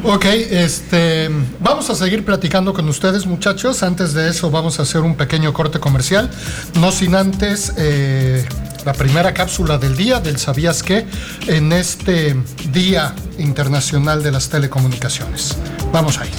Ok, 0.05 0.25
este, 0.25 1.29
vamos 1.61 1.91
a 1.91 1.95
seguir 1.95 2.25
platicando 2.25 2.73
con 2.73 2.89
ustedes, 2.89 3.27
muchachos. 3.27 3.83
Antes 3.83 4.15
de 4.15 4.31
eso, 4.31 4.51
vamos 4.51 4.79
a 4.79 4.83
hacer 4.83 5.01
un 5.01 5.17
pequeño 5.17 5.53
corte 5.53 5.81
comercial. 5.81 6.31
No 6.79 6.93
sin 6.93 7.15
antes 7.15 7.73
eh, 7.77 8.45
la 8.87 8.93
primera 8.93 9.35
cápsula 9.35 9.79
del 9.79 9.97
día 9.97 10.21
del 10.21 10.39
¿Sabías 10.39 10.85
qué? 10.85 11.05
en 11.49 11.73
este 11.73 12.37
Día 12.73 13.17
Internacional 13.37 14.23
de 14.23 14.31
las 14.31 14.49
Telecomunicaciones. 14.49 15.59
Vamos 15.93 16.19
ahí. 16.21 16.31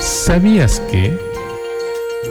¿Sabías 0.00 0.80
que? 0.90 1.16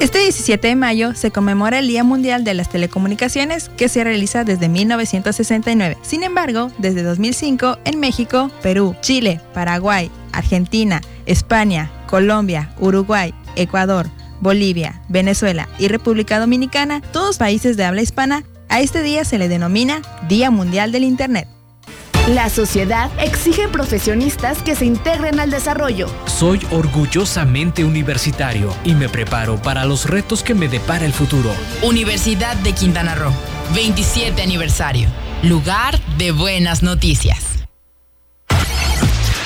Este 0.01 0.19
17 0.19 0.67
de 0.67 0.75
mayo 0.75 1.13
se 1.15 1.31
conmemora 1.31 1.79
el 1.79 1.87
Día 1.87 2.03
Mundial 2.03 2.43
de 2.43 2.53
las 2.53 2.69
Telecomunicaciones 2.69 3.69
que 3.77 3.87
se 3.87 4.03
realiza 4.03 4.43
desde 4.43 4.67
1969. 4.67 5.97
Sin 6.01 6.23
embargo, 6.23 6.71
desde 6.77 7.03
2005 7.03 7.79
en 7.85 7.99
México, 8.01 8.51
Perú, 8.61 8.95
Chile, 9.01 9.39
Paraguay, 9.53 10.11
Argentina, 10.33 11.01
España, 11.25 11.91
Colombia, 12.07 12.73
Uruguay, 12.79 13.33
Ecuador, 13.55 14.09
Bolivia, 14.41 15.01
Venezuela 15.09 15.67
y 15.79 15.87
República 15.87 16.39
Dominicana, 16.39 17.01
todos 17.11 17.37
países 17.37 17.77
de 17.77 17.85
habla 17.85 18.01
hispana, 18.01 18.43
a 18.69 18.81
este 18.81 19.01
día 19.01 19.25
se 19.25 19.37
le 19.37 19.49
denomina 19.49 20.01
Día 20.27 20.51
Mundial 20.51 20.91
del 20.91 21.03
Internet. 21.03 21.47
La 22.27 22.49
sociedad 22.49 23.09
exige 23.19 23.67
profesionistas 23.67 24.61
que 24.61 24.75
se 24.75 24.85
integren 24.85 25.39
al 25.39 25.49
desarrollo. 25.49 26.07
Soy 26.27 26.59
orgullosamente 26.69 27.83
universitario 27.83 28.71
y 28.83 28.93
me 28.93 29.09
preparo 29.09 29.59
para 29.59 29.85
los 29.85 30.07
retos 30.07 30.43
que 30.43 30.53
me 30.53 30.67
depara 30.67 31.05
el 31.05 31.13
futuro. 31.13 31.49
Universidad 31.81 32.55
de 32.57 32.73
Quintana 32.73 33.15
Roo, 33.15 33.33
27 33.73 34.43
aniversario. 34.43 35.09
Lugar 35.41 35.99
de 36.17 36.31
buenas 36.31 36.83
noticias. 36.83 37.48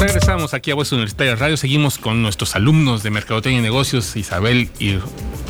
Regresamos 0.00 0.52
aquí 0.52 0.70
a 0.70 0.74
Voces 0.74 0.92
Universitarias 0.92 1.38
Radio. 1.38 1.56
Seguimos 1.56 1.96
con 1.98 2.22
nuestros 2.22 2.54
alumnos 2.54 3.02
de 3.02 3.10
Mercadotecnia 3.10 3.60
y 3.60 3.62
Negocios, 3.62 4.14
Isabel 4.16 4.68
y. 4.78 4.98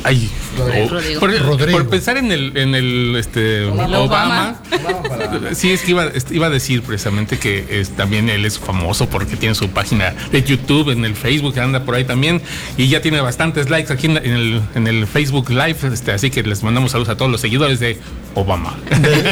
Ay, 0.03 0.29
o- 0.57 0.89
Rodrigo. 0.89 1.19
por, 1.19 1.31
Rodrigo. 1.43 1.77
por 1.79 1.89
pensar 1.89 2.17
en 2.17 2.31
el, 2.31 2.55
en 2.55 2.73
el 2.75 3.15
este, 3.17 3.65
Obama. 3.65 4.61
Sí, 5.53 5.71
es 5.71 5.81
que 5.81 5.91
iba, 5.91 6.05
est- 6.05 6.31
iba 6.31 6.47
a 6.47 6.49
decir 6.49 6.81
precisamente 6.81 7.37
que 7.37 7.65
es, 7.81 7.89
también 7.95 8.29
él 8.29 8.45
es 8.45 8.57
famoso 8.59 9.09
porque 9.09 9.35
tiene 9.35 9.55
su 9.55 9.69
página 9.69 10.13
de 10.31 10.41
YouTube, 10.43 10.91
en 10.91 11.03
el 11.03 11.15
Facebook, 11.15 11.59
anda 11.59 11.83
por 11.83 11.95
ahí 11.95 12.05
también. 12.05 12.41
Y 12.77 12.87
ya 12.87 13.01
tiene 13.01 13.19
bastantes 13.19 13.69
likes 13.69 13.91
aquí 13.91 14.07
en, 14.07 14.13
la- 14.15 14.21
en 14.21 14.33
el, 14.33 14.61
en 14.75 14.87
el 14.87 15.07
Facebook 15.07 15.49
Live. 15.49 15.77
Este, 15.91 16.11
así 16.13 16.29
que 16.31 16.43
les 16.43 16.63
mandamos 16.63 16.91
saludos 16.91 17.09
a 17.09 17.17
todos 17.17 17.29
los 17.31 17.41
seguidores 17.41 17.79
de 17.79 17.99
Obama. 18.35 18.77
Del, 19.01 19.23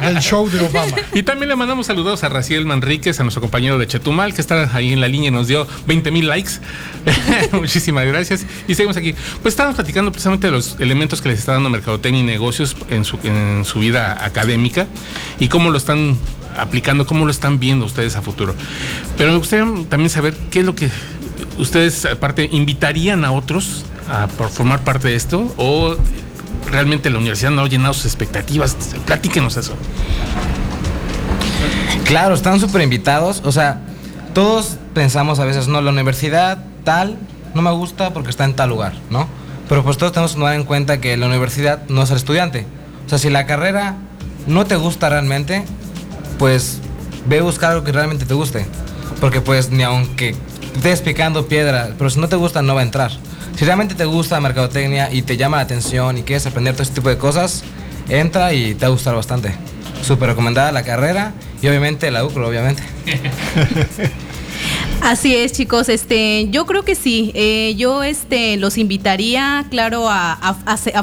del 0.00 0.18
show 0.20 0.48
de 0.50 0.60
Obama. 0.66 0.96
Y 1.14 1.22
también 1.22 1.48
le 1.48 1.56
mandamos 1.56 1.86
saludos 1.86 2.24
a 2.24 2.28
Raciel 2.28 2.64
Manríquez, 2.66 3.20
a 3.20 3.22
nuestro 3.22 3.40
compañero 3.40 3.78
de 3.78 3.86
Chetumal, 3.86 4.34
que 4.34 4.40
está 4.48 4.76
ahí 4.76 4.92
en 4.92 5.00
la 5.00 5.08
línea 5.08 5.30
nos 5.30 5.48
dio 5.48 5.66
20 5.86 6.10
mil 6.10 6.26
likes. 6.26 6.52
Muchísimas 7.52 8.06
gracias. 8.06 8.46
Y 8.66 8.74
seguimos 8.74 8.96
aquí. 8.96 9.14
Pues 9.42 9.52
estábamos 9.52 9.76
platicando 9.76 10.10
precisamente 10.10 10.46
de 10.46 10.52
los 10.52 10.76
elementos 10.78 11.20
que 11.20 11.28
les 11.28 11.38
está 11.38 11.52
dando 11.52 11.70
Mercadotecnia 11.70 12.22
y 12.22 12.24
Negocios 12.24 12.76
en 12.88 13.04
su, 13.04 13.18
en 13.24 13.64
su 13.64 13.78
vida 13.80 14.24
académica 14.24 14.86
y 15.38 15.48
cómo 15.48 15.70
lo 15.70 15.78
están 15.78 16.16
aplicando, 16.56 17.06
cómo 17.06 17.24
lo 17.24 17.30
están 17.30 17.58
viendo 17.58 17.84
ustedes 17.84 18.16
a 18.16 18.22
futuro. 18.22 18.54
Pero 19.16 19.32
me 19.32 19.38
gustaría 19.38 19.66
también 19.88 20.10
saber 20.10 20.34
qué 20.50 20.60
es 20.60 20.64
lo 20.66 20.74
que 20.74 20.90
ustedes, 21.58 22.04
aparte, 22.06 22.48
invitarían 22.50 23.24
a 23.24 23.32
otros 23.32 23.84
a 24.10 24.26
formar 24.28 24.80
parte 24.84 25.08
de 25.08 25.16
esto 25.16 25.52
o 25.58 25.96
realmente 26.70 27.10
la 27.10 27.18
universidad 27.18 27.50
no 27.50 27.62
ha 27.62 27.68
llenado 27.68 27.92
sus 27.92 28.06
expectativas. 28.06 28.76
Platíquenos 29.04 29.56
eso. 29.56 29.76
Claro, 32.04 32.34
están 32.34 32.58
súper 32.58 32.80
invitados. 32.80 33.42
O 33.44 33.52
sea, 33.52 33.82
todos 34.38 34.76
pensamos 34.94 35.40
a 35.40 35.44
veces, 35.44 35.66
no, 35.66 35.80
la 35.80 35.90
universidad 35.90 36.58
tal 36.84 37.18
no 37.54 37.62
me 37.62 37.72
gusta 37.72 38.14
porque 38.14 38.30
está 38.30 38.44
en 38.44 38.54
tal 38.54 38.68
lugar, 38.68 38.92
¿no? 39.10 39.26
Pero 39.68 39.82
pues 39.82 39.98
todos 39.98 40.12
tenemos 40.12 40.30
que 40.30 40.38
tomar 40.38 40.54
en 40.54 40.62
cuenta 40.62 41.00
que 41.00 41.16
la 41.16 41.26
universidad 41.26 41.82
no 41.88 42.04
es 42.04 42.10
el 42.12 42.18
estudiante. 42.18 42.64
O 43.04 43.08
sea, 43.08 43.18
si 43.18 43.30
la 43.30 43.46
carrera 43.46 43.96
no 44.46 44.64
te 44.64 44.76
gusta 44.76 45.08
realmente, 45.08 45.64
pues 46.38 46.78
ve 47.26 47.40
a 47.40 47.42
buscar 47.42 47.72
algo 47.72 47.82
que 47.82 47.90
realmente 47.90 48.26
te 48.26 48.34
guste. 48.34 48.64
Porque 49.20 49.40
pues 49.40 49.70
ni 49.70 49.82
aunque 49.82 50.36
estés 50.76 51.00
picando 51.00 51.48
piedra, 51.48 51.90
pero 51.98 52.08
si 52.08 52.20
no 52.20 52.28
te 52.28 52.36
gusta 52.36 52.62
no 52.62 52.76
va 52.76 52.82
a 52.82 52.84
entrar. 52.84 53.10
Si 53.56 53.64
realmente 53.64 53.96
te 53.96 54.04
gusta 54.04 54.38
mercadotecnia 54.38 55.12
y 55.12 55.22
te 55.22 55.36
llama 55.36 55.56
la 55.56 55.64
atención 55.64 56.16
y 56.16 56.22
quieres 56.22 56.46
aprender 56.46 56.74
todo 56.74 56.84
este 56.84 56.94
tipo 56.94 57.08
de 57.08 57.18
cosas, 57.18 57.64
entra 58.08 58.52
y 58.52 58.76
te 58.76 58.82
va 58.82 58.86
a 58.86 58.90
gustar 58.90 59.16
bastante. 59.16 59.52
Súper 60.00 60.28
recomendada 60.28 60.70
la 60.70 60.84
carrera 60.84 61.32
y 61.60 61.66
obviamente 61.66 62.08
la 62.12 62.24
UCRO, 62.24 62.46
obviamente. 62.46 62.84
Así 65.00 65.34
es, 65.34 65.52
chicos. 65.52 65.88
Este, 65.88 66.48
yo 66.50 66.66
creo 66.66 66.84
que 66.84 66.94
sí. 66.94 67.30
Eh, 67.34 67.74
yo, 67.76 68.02
este, 68.02 68.56
los 68.56 68.76
invitaría, 68.78 69.64
claro, 69.70 70.08
a, 70.08 70.56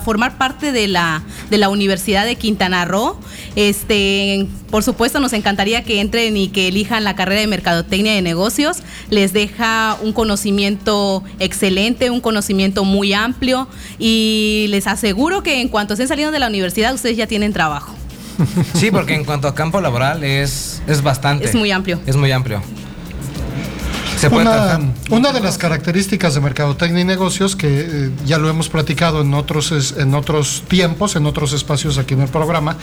formar 0.03 0.37
parte 0.37 0.71
de 0.71 0.87
la 0.87 1.23
de 1.49 1.57
la 1.57 1.69
Universidad 1.69 2.25
de 2.25 2.35
Quintana 2.35 2.85
Roo. 2.85 3.17
Este, 3.55 4.47
por 4.69 4.83
supuesto, 4.83 5.19
nos 5.19 5.33
encantaría 5.33 5.83
que 5.83 6.01
entren 6.01 6.35
y 6.37 6.49
que 6.49 6.67
elijan 6.67 7.03
la 7.03 7.15
carrera 7.15 7.41
de 7.41 7.47
Mercadotecnia 7.47 8.13
de 8.13 8.21
Negocios. 8.21 8.77
Les 9.09 9.33
deja 9.33 9.97
un 10.01 10.13
conocimiento 10.13 11.23
excelente, 11.39 12.09
un 12.09 12.21
conocimiento 12.21 12.83
muy 12.83 13.13
amplio 13.13 13.67
y 13.97 14.67
les 14.69 14.87
aseguro 14.87 15.41
que 15.41 15.61
en 15.61 15.69
cuanto 15.69 15.93
estén 15.93 16.07
saliendo 16.07 16.31
de 16.31 16.39
la 16.39 16.47
universidad, 16.47 16.93
ustedes 16.93 17.17
ya 17.17 17.27
tienen 17.27 17.53
trabajo. 17.53 17.95
Sí, 18.73 18.91
porque 18.91 19.15
en 19.15 19.23
cuanto 19.23 19.47
a 19.47 19.55
campo 19.55 19.79
laboral 19.79 20.23
es, 20.23 20.81
es 20.87 21.01
bastante. 21.01 21.45
Es 21.45 21.55
muy 21.55 21.71
amplio. 21.71 22.01
Es 22.05 22.17
muy 22.17 22.31
amplio. 22.31 22.61
Se 24.25 24.29
puede 24.31 24.45
Una, 24.49 24.79
una 25.11 25.31
de 25.31 25.39
las 25.39 25.57
características 25.57 26.33
de 26.35 26.41
Mercadotecnia 26.41 27.01
y 27.01 27.05
Negocios, 27.05 27.55
que 27.55 27.67
eh, 27.81 28.11
ya 28.25 28.37
lo 28.37 28.49
hemos 28.49 28.69
platicado 28.69 29.21
en 29.21 29.33
otros, 29.33 29.71
es- 29.71 29.93
en 29.97 30.13
otros 30.15 30.63
tiempos, 30.67 31.15
en 31.15 31.25
otros 31.25 31.53
espacios 31.53 31.97
aquí 31.97 32.13
en 32.15 32.21
el 32.21 32.29
programa, 32.29 32.77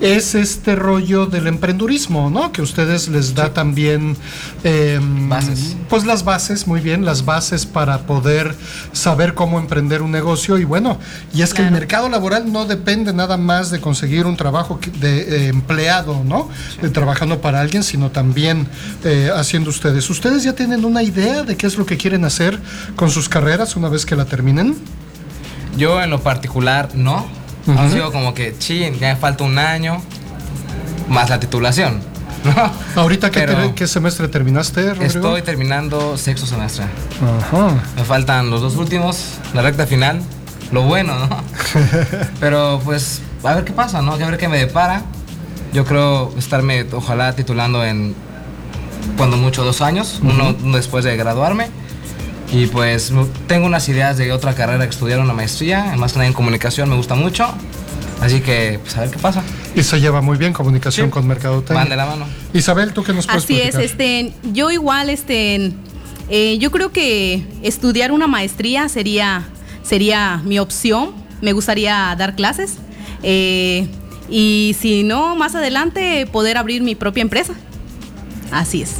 es 0.00 0.34
este 0.34 0.76
rollo 0.76 1.26
del 1.26 1.46
emprendurismo, 1.46 2.30
¿no? 2.30 2.52
Que 2.52 2.62
ustedes 2.62 3.08
les 3.08 3.34
da 3.34 3.52
también... 3.52 4.16
eh, 4.64 4.98
Bases. 5.28 5.76
Pues 5.88 6.04
las 6.06 6.24
bases, 6.24 6.66
muy 6.66 6.80
bien, 6.80 7.04
las 7.04 7.24
bases 7.24 7.66
para 7.66 7.98
poder 8.06 8.54
saber 8.92 9.34
cómo 9.34 9.58
emprender 9.58 10.00
un 10.02 10.10
negocio. 10.10 10.56
Y 10.58 10.64
bueno, 10.64 10.98
y 11.34 11.42
es 11.42 11.52
que 11.54 11.62
el 11.62 11.68
Claro. 11.68 11.80
mercado 11.80 12.08
laboral 12.08 12.50
no 12.52 12.64
depende 12.64 13.12
nada 13.12 13.36
más 13.36 13.70
de 13.70 13.80
conseguir 13.80 14.24
un 14.26 14.36
trabajo 14.36 14.80
de 15.00 15.18
eh, 15.20 15.48
empleado, 15.48 16.22
¿no? 16.24 16.48
De 16.80 16.88
trabajando 16.90 17.40
para 17.40 17.60
alguien, 17.60 17.82
sino 17.82 18.10
también 18.10 18.66
eh, 19.04 19.30
haciendo 19.34 19.70
ustedes. 19.70 20.08
¿Ustedes 20.08 20.42
ya 20.44 20.54
tienen 20.54 20.77
una 20.86 21.02
idea 21.02 21.42
de 21.42 21.56
qué 21.56 21.66
es 21.66 21.76
lo 21.76 21.86
que 21.86 21.96
quieren 21.96 22.24
hacer 22.24 22.58
con 22.96 23.10
sus 23.10 23.28
carreras 23.28 23.74
una 23.76 23.88
vez 23.88 24.06
que 24.06 24.14
la 24.16 24.24
terminen? 24.24 24.76
Yo 25.76 26.02
en 26.02 26.10
lo 26.10 26.20
particular 26.20 26.90
no. 26.94 27.26
Ha 27.76 27.88
sido 27.90 28.10
como 28.12 28.32
que, 28.34 28.56
chin, 28.58 28.98
ya 28.98 29.12
me 29.12 29.16
falta 29.16 29.44
un 29.44 29.58
año 29.58 30.00
más 31.08 31.28
la 31.30 31.38
titulación. 31.40 32.00
¿no? 32.44 33.00
¿Ahorita 33.02 33.30
qué, 33.30 33.42
te- 33.46 33.74
qué 33.74 33.86
semestre 33.86 34.28
terminaste, 34.28 34.94
Rodrigo? 34.94 35.04
Estoy 35.04 35.42
terminando 35.42 36.16
sexto 36.16 36.46
semestre. 36.46 36.84
Ajá. 37.40 37.74
Me 37.96 38.04
faltan 38.04 38.48
los 38.50 38.60
dos 38.60 38.76
últimos, 38.76 39.34
la 39.54 39.62
recta 39.62 39.86
final. 39.86 40.22
Lo 40.72 40.82
bueno, 40.82 41.14
¿no? 41.18 41.28
Pero 42.40 42.80
pues, 42.84 43.22
a 43.42 43.54
ver 43.54 43.64
qué 43.64 43.72
pasa, 43.72 44.02
¿no? 44.02 44.12
A 44.12 44.16
ver 44.16 44.36
qué 44.38 44.48
me 44.48 44.58
depara. 44.58 45.02
Yo 45.72 45.84
creo 45.84 46.32
estarme, 46.38 46.86
ojalá, 46.92 47.34
titulando 47.34 47.84
en, 47.84 48.14
cuando 49.18 49.36
mucho, 49.36 49.62
dos 49.64 49.82
años, 49.82 50.20
uno 50.22 50.54
después 50.74 51.04
de 51.04 51.14
graduarme. 51.16 51.66
Y 52.50 52.66
pues 52.66 53.12
tengo 53.46 53.66
unas 53.66 53.86
ideas 53.90 54.16
de 54.16 54.32
otra 54.32 54.54
carrera 54.54 54.84
que 54.84 54.90
estudiar 54.90 55.20
una 55.20 55.34
maestría, 55.34 55.94
más 55.98 56.12
que 56.12 56.18
nada 56.18 56.28
en 56.28 56.32
comunicación, 56.32 56.88
me 56.88 56.96
gusta 56.96 57.14
mucho. 57.14 57.46
Así 58.22 58.40
que, 58.40 58.80
pues 58.82 58.96
a 58.96 59.02
ver 59.02 59.10
qué 59.10 59.18
pasa. 59.18 59.42
Y 59.76 59.82
se 59.82 60.00
lleva 60.00 60.22
muy 60.22 60.38
bien 60.38 60.52
comunicación 60.54 61.08
Sí. 61.08 61.10
con 61.10 61.26
mercadotecnia. 61.26 61.80
Van 61.82 61.88
de 61.90 61.96
la 61.96 62.06
mano. 62.06 62.24
Isabel, 62.54 62.92
¿tú 62.94 63.02
qué 63.04 63.12
nos 63.12 63.26
puedes 63.26 63.44
Así 63.44 63.60
es, 63.60 63.74
este, 63.74 64.32
yo 64.54 64.70
igual, 64.70 65.10
este, 65.10 65.72
eh, 66.30 66.56
yo 66.58 66.70
creo 66.70 66.90
que 66.90 67.44
estudiar 67.62 68.12
una 68.12 68.26
maestría 68.26 68.88
sería, 68.88 69.46
sería 69.82 70.40
mi 70.44 70.58
opción. 70.58 71.10
Me 71.42 71.52
gustaría 71.52 72.14
dar 72.18 72.34
clases. 72.34 72.76
eh, 73.22 73.88
y 74.30 74.76
si 74.78 75.02
no, 75.04 75.36
más 75.36 75.54
adelante 75.54 76.26
poder 76.30 76.56
abrir 76.58 76.82
mi 76.82 76.94
propia 76.94 77.22
empresa. 77.22 77.54
Así 78.50 78.82
es. 78.82 78.96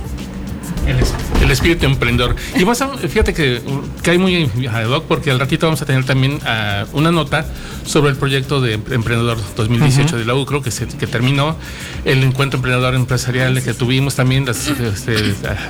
El, 0.89 1.01
es- 1.01 1.15
el 1.49 1.53
espíritu 1.53 1.87
emprendedor. 1.87 2.37
Y 2.57 2.61
vamos 2.61 2.81
a, 2.83 2.89
fíjate 2.99 3.33
que, 3.33 3.63
hay 4.07 4.19
muy 4.19 4.51
ad 4.69 4.89
hoc 4.91 5.05
porque 5.05 5.31
al 5.31 5.39
ratito 5.39 5.67
vamos 5.67 5.81
a 5.83 5.87
tener 5.87 6.05
también 6.05 6.39
ah, 6.45 6.85
una 6.93 7.11
nota 7.11 7.47
sobre 7.87 8.11
el 8.11 8.17
proyecto 8.17 8.61
de 8.61 8.75
Emprendedor 8.75 9.39
2018 9.57 10.19
de 10.19 10.25
la 10.27 10.35
UCRO 10.35 10.63
que, 10.63 10.71
se, 10.71 10.87
que 10.87 11.07
terminó, 11.07 11.57
el 12.05 12.23
encuentro 12.23 12.59
emprendedor 12.59 12.95
empresarial 12.95 13.63
que 13.63 13.73
tuvimos 13.73 14.15
también 14.15 14.45
las- 14.45 14.69
este, 14.69 15.17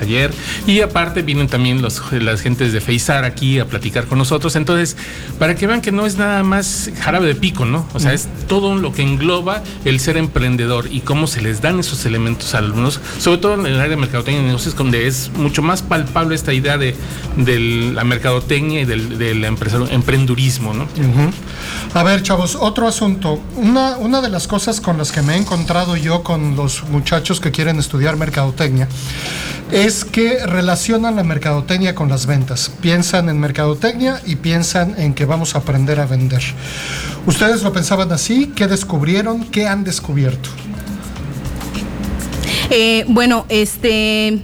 ayer. 0.00 0.32
Y 0.66 0.80
aparte 0.80 1.22
vienen 1.22 1.46
también 1.46 1.80
los, 1.80 2.02
las 2.12 2.40
gentes 2.40 2.72
de 2.72 2.80
FEISAR 2.80 3.24
aquí 3.24 3.60
a 3.60 3.66
platicar 3.66 4.06
con 4.06 4.18
nosotros. 4.18 4.56
Entonces, 4.56 4.96
para 5.38 5.54
que 5.54 5.68
vean 5.68 5.80
que 5.80 5.92
no 5.92 6.06
es 6.06 6.16
nada 6.16 6.42
más 6.42 6.90
jarabe 7.00 7.28
de 7.28 7.36
pico, 7.36 7.64
¿no? 7.64 7.86
O 7.94 8.00
sea, 8.00 8.12
es 8.14 8.26
todo 8.48 8.74
lo 8.76 8.92
que 8.92 9.02
engloba 9.02 9.62
el 9.84 10.00
ser 10.00 10.16
emprendedor 10.16 10.86
y 10.90 11.00
cómo 11.00 11.28
se 11.28 11.40
les 11.40 11.60
dan 11.60 11.78
esos 11.78 12.04
elementos 12.04 12.54
a 12.56 12.58
alumnos, 12.58 13.00
sobre 13.20 13.38
todo 13.38 13.54
en 13.54 13.66
el 13.66 13.76
área 13.78 13.90
de 13.90 13.96
mercadotecnia 13.96 14.42
y 14.42 14.46
negocios, 14.46 14.74
donde 14.74 15.06
es 15.06 15.30
mucho 15.36 15.62
más 15.62 15.67
palpable 15.76 16.34
esta 16.34 16.52
idea 16.52 16.78
de, 16.78 16.94
de 17.36 17.58
la 17.92 18.04
mercadotecnia 18.04 18.80
y 18.80 18.84
del, 18.84 19.18
del 19.18 19.44
emprendurismo, 19.44 20.74
¿no? 20.74 20.86
A 21.94 22.02
ver, 22.02 22.22
chavos, 22.22 22.56
otro 22.56 22.88
asunto. 22.88 23.40
Una, 23.56 23.96
una 23.98 24.20
de 24.20 24.28
las 24.28 24.48
cosas 24.48 24.80
con 24.80 24.98
las 24.98 25.12
que 25.12 25.22
me 25.22 25.34
he 25.34 25.38
encontrado 25.38 25.96
yo 25.96 26.22
con 26.22 26.56
los 26.56 26.84
muchachos 26.84 27.40
que 27.40 27.50
quieren 27.50 27.78
estudiar 27.78 28.16
mercadotecnia 28.16 28.88
es 29.70 30.04
que 30.04 30.46
relacionan 30.46 31.16
la 31.16 31.24
mercadotecnia 31.24 31.94
con 31.94 32.08
las 32.08 32.26
ventas. 32.26 32.70
Piensan 32.80 33.28
en 33.28 33.38
mercadotecnia 33.38 34.20
y 34.24 34.36
piensan 34.36 34.94
en 34.98 35.14
que 35.14 35.24
vamos 35.24 35.54
a 35.54 35.58
aprender 35.58 36.00
a 36.00 36.06
vender. 36.06 36.42
¿Ustedes 37.26 37.62
lo 37.62 37.72
pensaban 37.72 38.10
así? 38.12 38.52
¿Qué 38.56 38.66
descubrieron? 38.66 39.44
¿Qué 39.44 39.66
han 39.66 39.84
descubierto? 39.84 40.48
Eh, 42.70 43.04
bueno, 43.08 43.46
este, 43.48 44.42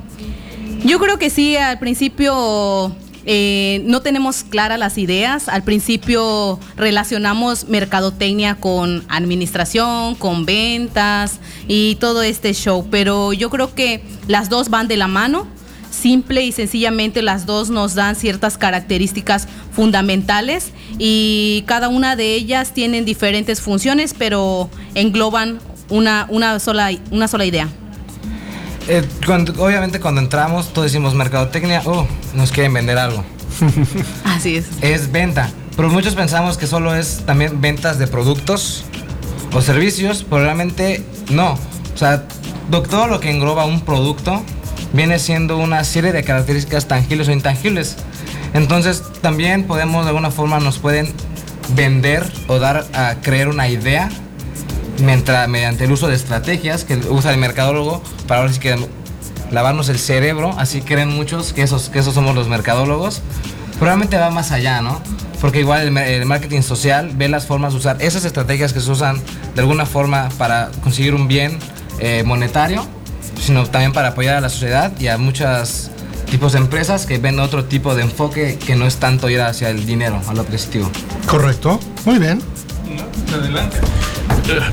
yo 0.84 0.98
creo 0.98 1.18
que 1.18 1.30
sí, 1.30 1.56
al 1.56 1.78
principio 1.78 2.94
eh, 3.26 3.82
no 3.86 4.02
tenemos 4.02 4.44
claras 4.44 4.78
las 4.78 4.98
ideas. 4.98 5.48
Al 5.48 5.62
principio 5.62 6.58
relacionamos 6.76 7.68
mercadotecnia 7.68 8.56
con 8.56 9.04
administración, 9.08 10.14
con 10.14 10.44
ventas 10.44 11.40
y 11.66 11.96
todo 11.96 12.22
este 12.22 12.52
show, 12.52 12.86
pero 12.90 13.32
yo 13.32 13.50
creo 13.50 13.74
que 13.74 14.02
las 14.28 14.48
dos 14.50 14.68
van 14.68 14.88
de 14.88 14.96
la 14.96 15.08
mano. 15.08 15.46
Simple 15.90 16.42
y 16.42 16.52
sencillamente 16.52 17.22
las 17.22 17.46
dos 17.46 17.70
nos 17.70 17.94
dan 17.94 18.16
ciertas 18.16 18.58
características 18.58 19.48
fundamentales 19.72 20.72
y 20.98 21.62
cada 21.66 21.88
una 21.88 22.16
de 22.16 22.34
ellas 22.34 22.74
tienen 22.74 23.04
diferentes 23.04 23.60
funciones, 23.60 24.12
pero 24.12 24.68
engloban 24.94 25.60
una, 25.88 26.26
una, 26.28 26.58
sola, 26.58 26.90
una 27.10 27.28
sola 27.28 27.46
idea. 27.46 27.68
Eh, 28.88 29.02
cuando- 29.26 29.52
obviamente 29.64 29.98
cuando 30.00 30.20
entramos, 30.20 30.72
todos 30.72 30.86
decimos 30.90 31.14
mercadotecnia, 31.14 31.82
oh, 31.86 32.06
nos 32.34 32.52
quieren 32.52 32.72
vender 32.74 32.98
algo. 32.98 33.24
Así 34.24 34.56
es. 34.56 34.66
Es 34.82 35.10
venta. 35.12 35.50
Pero 35.76 35.88
muchos 35.90 36.14
pensamos 36.14 36.56
que 36.58 36.66
solo 36.66 36.94
es 36.94 37.22
también 37.26 37.60
ventas 37.60 37.98
de 37.98 38.06
productos 38.06 38.84
o 39.52 39.60
servicios, 39.62 40.24
pero 40.28 40.42
realmente 40.44 41.02
no. 41.30 41.52
O 41.94 41.96
sea, 41.98 42.24
do- 42.70 42.82
todo 42.82 43.06
lo 43.06 43.20
que 43.20 43.30
engloba 43.30 43.64
un 43.64 43.80
producto 43.80 44.42
viene 44.92 45.18
siendo 45.18 45.56
una 45.58 45.82
serie 45.84 46.12
de 46.12 46.22
características 46.22 46.86
tangibles 46.86 47.28
o 47.28 47.32
intangibles. 47.32 47.96
Entonces 48.52 49.02
también 49.20 49.64
podemos 49.64 50.04
de 50.04 50.10
alguna 50.10 50.30
forma 50.30 50.60
nos 50.60 50.78
pueden 50.78 51.12
vender 51.74 52.30
o 52.46 52.58
dar 52.58 52.86
a 52.92 53.16
creer 53.22 53.48
una 53.48 53.68
idea 53.68 54.08
mientras, 54.98 55.48
mediante 55.48 55.84
el 55.84 55.92
uso 55.92 56.08
de 56.08 56.14
estrategias 56.14 56.84
que 56.84 56.96
usa 56.96 57.32
el 57.32 57.38
mercadólogo 57.38 58.02
para 58.26 58.40
ahora 58.40 58.52
sí 58.52 58.60
que 58.60 58.76
lavarnos 59.50 59.88
el 59.88 59.98
cerebro, 59.98 60.54
así 60.58 60.82
creen 60.82 61.10
muchos 61.10 61.52
que 61.52 61.62
esos, 61.62 61.88
que 61.88 62.00
esos 62.00 62.14
somos 62.14 62.34
los 62.34 62.48
mercadólogos. 62.48 63.22
Probablemente 63.78 64.16
va 64.16 64.30
más 64.30 64.52
allá, 64.52 64.80
¿no? 64.82 65.00
Porque 65.40 65.60
igual 65.60 65.96
el, 65.98 66.24
marketing 66.26 66.62
social 66.62 67.10
ve 67.14 67.28
las 67.28 67.46
formas 67.46 67.72
de 67.72 67.78
usar 67.78 67.96
esas 68.00 68.24
estrategias 68.24 68.72
que 68.72 68.80
se 68.80 68.90
usan 68.90 69.20
de 69.54 69.60
alguna 69.60 69.84
forma 69.84 70.28
para 70.38 70.70
conseguir 70.82 71.14
un 71.14 71.28
bien 71.28 71.58
eh, 71.98 72.22
monetario, 72.24 72.86
sino 73.40 73.66
también 73.66 73.92
para 73.92 74.08
apoyar 74.08 74.36
a 74.36 74.40
la 74.40 74.48
sociedad 74.48 74.92
y 74.98 75.08
a 75.08 75.18
muchos 75.18 75.90
tipos 76.30 76.52
de 76.52 76.58
empresas 76.58 77.06
que 77.06 77.18
ven 77.18 77.38
otro 77.40 77.64
tipo 77.64 77.94
de 77.94 78.02
enfoque 78.02 78.58
que 78.58 78.74
no 78.74 78.86
es 78.86 78.96
tanto 78.96 79.28
ir 79.28 79.40
hacia 79.42 79.70
el 79.70 79.84
dinero, 79.86 80.20
a 80.26 80.34
lo 80.34 80.42
adquisitivo. 80.42 80.90
Correcto. 81.26 81.78
Muy 82.06 82.18
bien. 82.18 82.40
Adelante. 83.32 83.78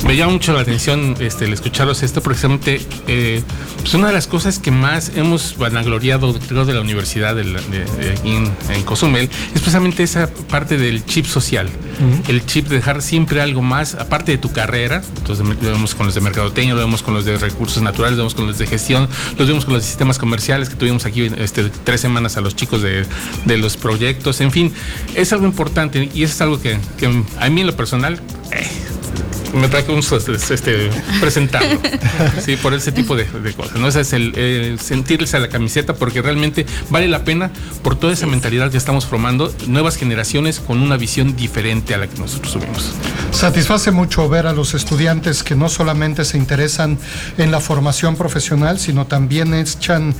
Me 0.06 0.18
llama 0.18 0.34
mucho 0.34 0.52
la 0.54 0.62
atención 0.62 1.16
este, 1.20 1.46
el 1.46 1.54
escucharos 1.54 2.04
esto, 2.04 2.22
precisamente 2.22 2.82
eh, 3.08 3.42
pues 3.80 3.94
una 3.94 4.08
de 4.08 4.14
las 4.14 4.28
cosas 4.28 4.60
que 4.60 4.70
más 4.70 5.12
hemos 5.16 5.58
vanagloriado 5.58 6.38
creo, 6.48 6.66
de 6.66 6.74
la 6.74 6.82
universidad 6.82 7.36
de, 7.36 7.46
la- 7.46 7.62
de- 7.62 7.86
de- 7.86 8.16
en, 8.26 8.52
en 8.70 8.84
Cozumel 8.84 9.26
es 9.26 9.62
precisamente 9.62 10.04
esa 10.04 10.28
parte 10.50 10.78
del 10.78 11.06
chip 11.06 11.26
social. 11.26 11.70
El 12.28 12.46
chip 12.46 12.68
de 12.68 12.78
dejar 12.78 13.02
siempre 13.02 13.42
algo 13.42 13.62
más, 13.62 13.94
aparte 13.96 14.32
de 14.32 14.38
tu 14.40 14.52
carrera, 14.52 15.04
entonces 15.18 15.46
lo 15.46 15.56
vemos 15.72 15.94
con 15.96 16.08
los 16.08 16.16
de 16.16 16.22
mercadotecnia, 16.22 16.74
lo 16.74 16.80
vemos 16.82 17.04
con 17.04 17.14
los 17.14 17.26
de 17.26 17.38
recursos 17.38 17.82
naturales, 17.84 18.18
lo 18.18 18.24
vemos 18.24 18.34
con 18.36 18.48
los 18.48 18.58
de 18.58 18.66
gestión, 18.68 19.08
lo 19.38 19.46
vemos 19.46 19.66
con 19.66 19.76
los 19.76 19.84
de 19.84 19.88
sistemas 19.88 20.18
comerciales 20.18 20.68
que 20.70 20.76
tuvimos 20.76 21.06
aquí 21.06 21.30
este, 21.38 21.70
tres 21.84 22.02
semanas 22.02 22.38
a 22.38 22.42
los 22.42 22.56
chicos 22.56 22.82
de, 22.82 23.06
de 23.46 23.58
los 23.58 23.78
proyectos, 23.78 24.42
en 24.42 24.52
fin, 24.52 24.74
es 25.16 25.32
algo 25.32 25.46
importante 25.46 26.10
y 26.14 26.24
eso 26.24 26.34
es 26.34 26.42
algo 26.42 26.60
que, 26.62 26.78
que 26.98 27.06
a 27.40 27.50
mí 27.50 27.62
en 27.62 27.68
lo 27.68 27.76
personal 27.76 28.20
eh, 28.52 28.68
me 29.54 29.68
trae 29.68 29.86
un 29.90 30.00
este, 30.00 30.90
presentarlo. 31.20 31.80
sí, 32.46 32.56
por 32.58 32.74
ese 32.74 32.92
tipo 32.92 33.16
de, 33.16 33.26
de 33.26 33.54
cosas. 33.54 33.80
¿no? 33.80 33.88
Ese 33.88 34.02
es 34.02 34.14
el, 34.14 34.38
el 34.38 34.80
sentirse 34.80 35.38
a 35.38 35.40
la 35.40 35.50
camiseta 35.50 35.94
porque 35.96 36.22
realmente 36.22 36.66
vale 36.90 37.08
la 37.08 37.24
pena 37.24 37.52
por 37.84 37.96
toda 37.96 38.14
esa 38.14 38.28
mentalidad 38.28 38.72
que 38.72 38.78
estamos 38.78 39.06
formando, 39.06 39.54
nuevas 39.68 39.98
generaciones 39.98 40.60
con 40.60 40.82
una 40.82 40.98
visión 40.98 41.36
diferente 41.36 41.94
a 41.94 41.98
la 41.98 42.08
que 42.08 42.18
nosotros 42.20 42.54
tuvimos. 42.54 42.92
Satisface 43.32 43.92
mucho 43.92 44.28
ver 44.30 44.48
a 44.48 44.54
los 44.54 44.74
estudiantes 44.74 45.44
que 45.44 45.56
no 45.56 45.70
solamente 45.70 46.26
se 46.26 46.38
interesan 46.38 46.98
en 47.38 47.52
la 47.52 47.60
formación 47.60 48.16
profesional, 48.16 48.80
sino 48.80 49.08
también 49.08 49.54
echan 49.54 50.14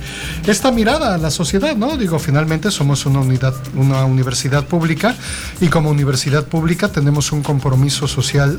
esta 0.46 0.70
mirada 0.70 1.14
a 1.14 1.18
la 1.18 1.30
sociedad, 1.30 1.76
¿no? 1.76 1.96
Digo, 1.96 2.18
finalmente 2.18 2.70
somos 2.70 3.06
una 3.06 3.20
unidad, 3.20 3.54
una 3.74 4.04
universidad 4.04 4.64
pública 4.66 5.14
y 5.60 5.68
como 5.68 5.90
universidad 5.90 6.46
pública 6.46 6.88
tenemos 6.88 7.32
un 7.32 7.42
compromiso 7.42 8.08
social 8.08 8.58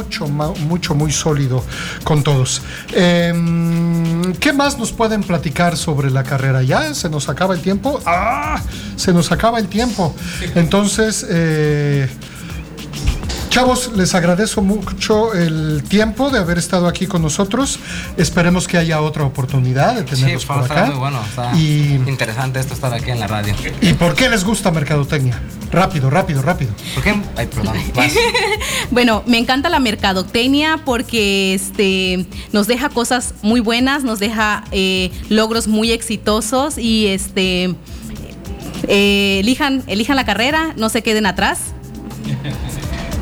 mucho, 0.00 0.28
mucho, 0.28 0.94
muy 0.94 1.12
sólido 1.12 1.62
con 2.04 2.22
todos. 2.22 2.62
Em, 2.94 4.32
¿Qué 4.34 4.52
más 4.54 4.78
nos 4.78 4.92
pueden 4.92 5.22
platicar 5.22 5.76
sobre 5.76 6.10
la 6.10 6.24
carrera? 6.24 6.62
¿Ya 6.62 6.94
se 6.94 7.10
nos 7.10 7.28
acaba 7.28 7.54
el 7.54 7.60
tiempo? 7.60 8.00
¡Ah! 8.06 8.62
Se 8.96 9.12
nos 9.12 9.30
acaba 9.30 9.58
el 9.58 9.68
tiempo. 9.68 10.14
Entonces, 10.54 11.26
eh, 11.28 12.08
Chavos, 13.50 13.90
les 13.96 14.14
agradezco 14.14 14.62
mucho 14.62 15.34
el 15.34 15.82
tiempo 15.82 16.30
de 16.30 16.38
haber 16.38 16.56
estado 16.56 16.86
aquí 16.86 17.08
con 17.08 17.20
nosotros. 17.20 17.80
Esperemos 18.16 18.68
que 18.68 18.78
haya 18.78 19.00
otra 19.00 19.24
oportunidad 19.24 19.96
de 19.96 20.02
Sí, 20.08 20.22
tenerlos 20.22 20.46
fue, 20.46 20.54
por 20.56 20.70
acá. 20.70 20.86
muy 20.86 20.94
bueno. 20.94 21.20
Está 21.28 21.52
Y, 21.56 22.00
interesante 22.06 22.60
esto 22.60 22.74
estar 22.74 22.94
aquí 22.94 23.10
en 23.10 23.18
la 23.18 23.26
radio. 23.26 23.52
¿Y 23.80 23.92
por 23.94 24.14
qué 24.14 24.28
les 24.28 24.44
gusta 24.44 24.70
mercadotecnia? 24.70 25.42
Rápido, 25.72 26.10
rápido, 26.10 26.42
rápido. 26.42 26.70
¿Por 26.94 27.02
qué? 27.02 27.20
Ay, 27.36 27.46
perdón. 27.48 27.74
Bueno, 28.92 29.24
me 29.26 29.38
encanta 29.38 29.68
la 29.68 29.80
mercadotecnia 29.80 30.82
porque 30.84 31.54
este, 31.54 32.26
nos 32.52 32.66
deja 32.68 32.88
cosas 32.88 33.34
muy 33.42 33.58
buenas, 33.60 34.04
nos 34.04 34.20
deja 34.20 34.62
eh, 34.70 35.10
logros 35.28 35.66
muy 35.68 35.90
exitosos 35.90 36.78
y 36.78 37.06
este, 37.08 37.74
eh, 38.88 39.38
elijan, 39.40 39.82
elijan 39.88 40.14
la 40.16 40.24
carrera, 40.24 40.72
no 40.76 40.88
se 40.88 41.02
queden 41.02 41.26
atrás. 41.26 41.58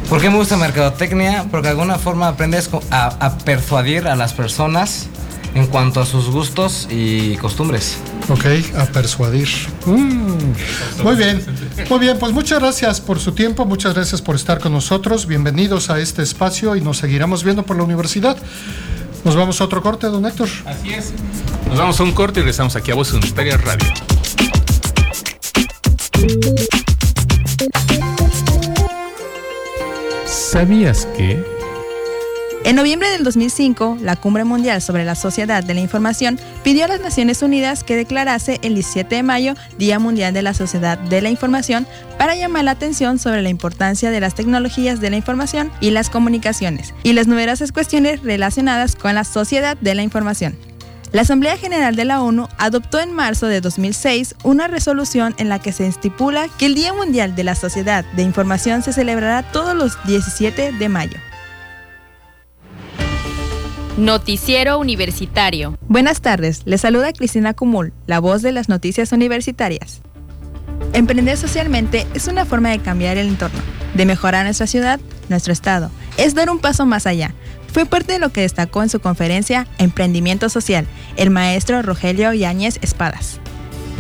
¿Por 0.09 0.21
qué 0.21 0.31
me 0.31 0.37
gusta 0.37 0.57
mercadotecnia? 0.57 1.47
Porque 1.51 1.67
de 1.67 1.73
alguna 1.73 1.99
forma 1.99 2.29
aprendes 2.29 2.71
a 2.91 3.39
persuadir 3.45 4.09
a 4.09 4.17
las 4.17 4.33
personas 4.33 5.09
en 5.55 5.67
cuanto 5.67 6.01
a 6.01 6.07
sus 6.07 6.31
gustos 6.31 6.87
y 6.91 7.37
costumbres. 7.37 7.99
Ok, 8.29 8.45
a 8.79 8.85
persuadir. 8.87 9.49
Mm, 9.87 11.03
Muy 11.03 11.17
bien, 11.17 11.43
muy 11.89 11.99
bien, 11.99 12.19
pues 12.19 12.33
muchas 12.33 12.61
gracias 12.61 13.01
por 13.01 13.19
su 13.19 13.33
tiempo, 13.33 13.65
muchas 13.65 13.95
gracias 13.95 14.21
por 14.21 14.37
estar 14.37 14.61
con 14.61 14.73
nosotros, 14.73 15.27
bienvenidos 15.27 15.91
a 15.91 15.99
este 15.99 16.23
espacio 16.23 16.77
y 16.77 16.81
nos 16.81 16.99
seguiremos 16.99 17.45
viendo 17.45 17.63
por 17.65 17.77
la 17.77 17.83
universidad. 17.85 18.37
Nos 19.25 19.35
vamos 19.35 19.61
a 19.61 19.65
otro 19.65 19.83
corte, 19.83 20.07
don 20.07 20.25
Héctor. 20.27 20.49
Así 20.65 20.91
es. 20.91 21.13
Nos 21.69 21.79
vamos 21.79 21.99
a 21.99 22.03
un 22.05 22.13
corte 22.13 22.41
y 22.41 22.43
regresamos 22.43 22.77
aquí 22.77 22.91
a 22.91 22.95
Voz 22.95 23.11
Universitaria 23.13 23.57
Radio. 23.57 23.89
¿Sabías 30.29 31.07
que? 31.17 31.43
En 32.67 32.77
noviembre 32.77 33.09
del 33.09 33.25
2005, 33.25 33.97
la 34.03 34.15
Cumbre 34.15 34.45
Mundial 34.45 34.83
sobre 34.83 35.07
la 35.07 35.15
Sociedad 35.15 35.65
de 35.65 35.73
la 35.73 35.81
Información 35.81 36.39
pidió 36.63 36.85
a 36.85 36.89
las 36.89 37.01
Naciones 37.01 37.41
Unidas 37.41 37.83
que 37.83 37.97
declarase 37.97 38.59
el 38.63 38.75
17 38.75 39.17
de 39.17 39.23
mayo 39.23 39.55
Día 39.79 39.99
Mundial 39.99 40.35
de 40.35 40.43
la 40.43 40.53
Sociedad 40.53 40.99
de 40.99 41.23
la 41.23 41.31
Información 41.31 41.87
para 42.19 42.37
llamar 42.37 42.65
la 42.65 42.73
atención 42.73 43.19
sobre 43.19 43.41
la 43.41 43.49
importancia 43.49 44.11
de 44.11 44.21
las 44.21 44.35
tecnologías 44.35 45.01
de 45.01 45.09
la 45.09 45.17
información 45.17 45.73
y 45.81 45.93
las 45.93 46.11
comunicaciones 46.11 46.93
y 47.03 47.15
las 47.15 47.27
numerosas 47.27 47.73
cuestiones 47.73 48.23
relacionadas 48.23 48.97
con 48.97 49.15
la 49.15 49.25
sociedad 49.25 49.79
de 49.79 49.95
la 49.95 50.03
información. 50.03 50.68
La 51.11 51.23
Asamblea 51.23 51.57
General 51.57 51.97
de 51.97 52.05
la 52.05 52.21
ONU 52.21 52.49
adoptó 52.59 53.01
en 53.01 53.15
marzo 53.15 53.47
de 53.47 53.63
2006 53.63 54.35
una 54.45 54.69
resolución 54.69 55.35
en 55.39 55.49
la 55.49 55.59
que 55.59 55.73
se 55.73 55.87
estipula 55.87 56.49
que 56.59 56.67
el 56.67 56.75
Día 56.75 56.93
Mundial 56.93 57.35
de 57.35 57.45
la 57.45 57.55
Sociedad 57.55 58.05
de 58.15 58.23
Información 58.23 58.83
se 58.83 58.93
celebrará 58.93 59.43
todos 59.51 59.75
los 59.75 59.97
17 60.07 60.73
de 60.73 60.89
mayo. 60.91 61.17
Noticiero 63.97 64.79
Universitario. 64.79 65.79
Buenas 65.89 66.21
tardes, 66.21 66.63
les 66.67 66.83
saluda 66.83 67.13
Cristina 67.15 67.55
Cumul, 67.55 67.95
la 68.07 68.21
voz 68.21 68.43
de 68.43 68.53
las 68.53 68.69
noticias 68.69 69.11
universitarias. 69.11 70.03
Emprender 70.93 71.37
socialmente 71.39 72.07
es 72.15 72.29
una 72.29 72.45
forma 72.45 72.69
de 72.69 72.81
cambiar 72.81 73.17
el 73.17 73.29
entorno, 73.29 73.59
de 73.95 74.07
mejorar 74.07 74.45
nuestra 74.45 74.67
ciudad, 74.67 75.01
nuestro 75.31 75.53
estado. 75.53 75.91
Es 76.19 76.35
dar 76.35 76.51
un 76.51 76.59
paso 76.59 76.87
más 76.87 77.07
allá. 77.07 77.35
Fue 77.79 77.87
parte 77.87 78.15
de 78.15 78.19
lo 78.19 78.31
que 78.31 78.41
destacó 78.41 78.83
en 78.83 78.89
su 78.89 78.99
conferencia 78.99 79.69
Emprendimiento 79.79 80.49
Social 80.49 80.85
el 81.17 81.31
maestro 81.31 81.81
Rogelio 81.81 82.33
Yáñez 82.33 82.81
Espadas. 82.83 83.39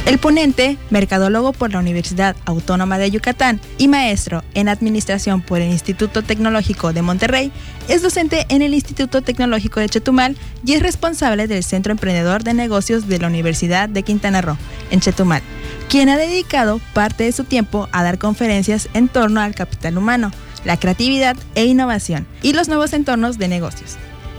El 0.05 0.19
ponente, 0.19 0.77
mercadólogo 0.91 1.53
por 1.53 1.71
la 1.71 1.79
Universidad 1.79 2.35
Autónoma 2.45 2.99
de 2.99 3.13
Yucatán 3.13 3.61
y 3.77 3.87
maestro 3.87 4.43
en 4.55 4.69
administración 4.69 5.43
por 5.43 5.61
el 5.61 5.71
Instituto 5.71 6.23
Tecnológico 6.23 6.93
de 6.93 7.03
Monterrey, 7.03 7.53
es 7.87 8.03
docente 8.03 8.47
en 8.49 8.63
el 8.63 8.75
Instituto 8.75 9.23
Tecnológico 9.23 9.79
de 9.79 9.89
Chetumal 9.89 10.37
y 10.65 10.73
es 10.73 10.83
responsable 10.83 11.47
del 11.47 11.63
Centro 11.63 11.93
Emprendedor 11.93 12.43
de 12.43 12.55
Negocios 12.55 13.07
de 13.07 13.21
la 13.21 13.29
Universidad 13.29 13.89
de 13.89 14.03
Quintana 14.03 14.41
Roo, 14.41 14.59
en 14.91 14.99
Chetumal, 14.99 15.43
quien 15.89 16.09
ha 16.09 16.17
dedicado 16.17 16.81
parte 16.95 17.23
de 17.23 17.31
su 17.31 17.45
tiempo 17.45 17.89
a 17.93 18.03
dar 18.03 18.19
conferencias 18.19 18.89
en 18.93 19.07
torno 19.07 19.41
al 19.41 19.55
capital 19.55 19.99
humano, 19.99 20.33
la 20.65 20.79
creatividad 20.79 21.37
e 21.55 21.65
innovación 21.65 22.27
y 22.43 22.53
los 22.53 22.69
nuevos 22.69 22.93
entornos 22.93 23.39
de 23.39 23.49
negocios. 23.49 23.97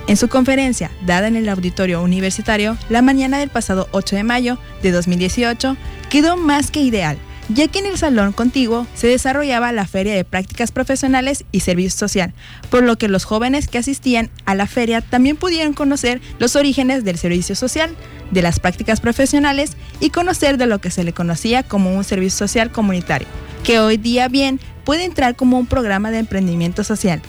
En 0.08 0.18
su 0.18 0.28
conferencia, 0.28 0.90
dada 1.06 1.28
en 1.28 1.36
el 1.36 1.48
auditorio 1.50 2.02
universitario 2.02 2.78
la 2.90 3.04
mañana 3.04 3.38
del 3.38 3.50
pasado 3.50 3.88
8 3.92 4.16
de 4.16 4.24
mayo 4.24 4.58
de 4.82 4.92
2018, 4.92 5.78
quedó 6.10 6.36
más 6.36 6.72
que 6.72 6.82
ideal, 6.82 7.18
ya 7.50 7.68
que 7.68 7.80
en 7.80 7.88
el 7.88 7.98
salón 7.98 8.32
contiguo 8.32 8.86
se 8.94 9.08
desarrollaba 9.08 9.72
la 9.72 9.88
Feria 9.88 10.16
de 10.16 10.24
Prácticas 10.24 10.72
Profesionales 10.72 11.46
y 11.52 11.62
Servicio 11.62 11.98
Social, 11.98 12.34
por 12.70 12.84
lo 12.84 12.98
que 12.98 13.08
los 13.08 13.26
jóvenes 13.26 13.68
que 13.68 13.80
asistían 13.80 14.30
a 14.46 14.56
la 14.56 14.68
feria 14.68 15.02
también 15.02 15.36
pudieron 15.36 15.74
conocer 15.74 16.22
los 16.38 16.56
orígenes 16.56 17.04
del 17.04 17.18
servicio 17.18 17.56
social, 17.56 17.96
de 18.32 18.42
las 18.44 18.60
prácticas 18.60 19.02
profesionales 19.02 19.72
y 20.00 20.12
conocer 20.12 20.58
de 20.58 20.68
lo 20.68 20.80
que 20.80 20.92
se 20.92 21.04
le 21.04 21.14
conocía 21.14 21.64
como 21.64 21.96
un 21.96 22.04
servicio 22.04 22.38
social 22.38 22.72
comunitario, 22.72 23.28
que 23.64 23.80
hoy 23.80 23.98
día 23.98 24.28
bien 24.28 24.60
puede 24.86 25.04
entrar 25.04 25.36
como 25.36 25.58
un 25.58 25.66
programa 25.66 26.12
de 26.12 26.20
emprendimiento 26.20 26.84
social. 26.84 27.22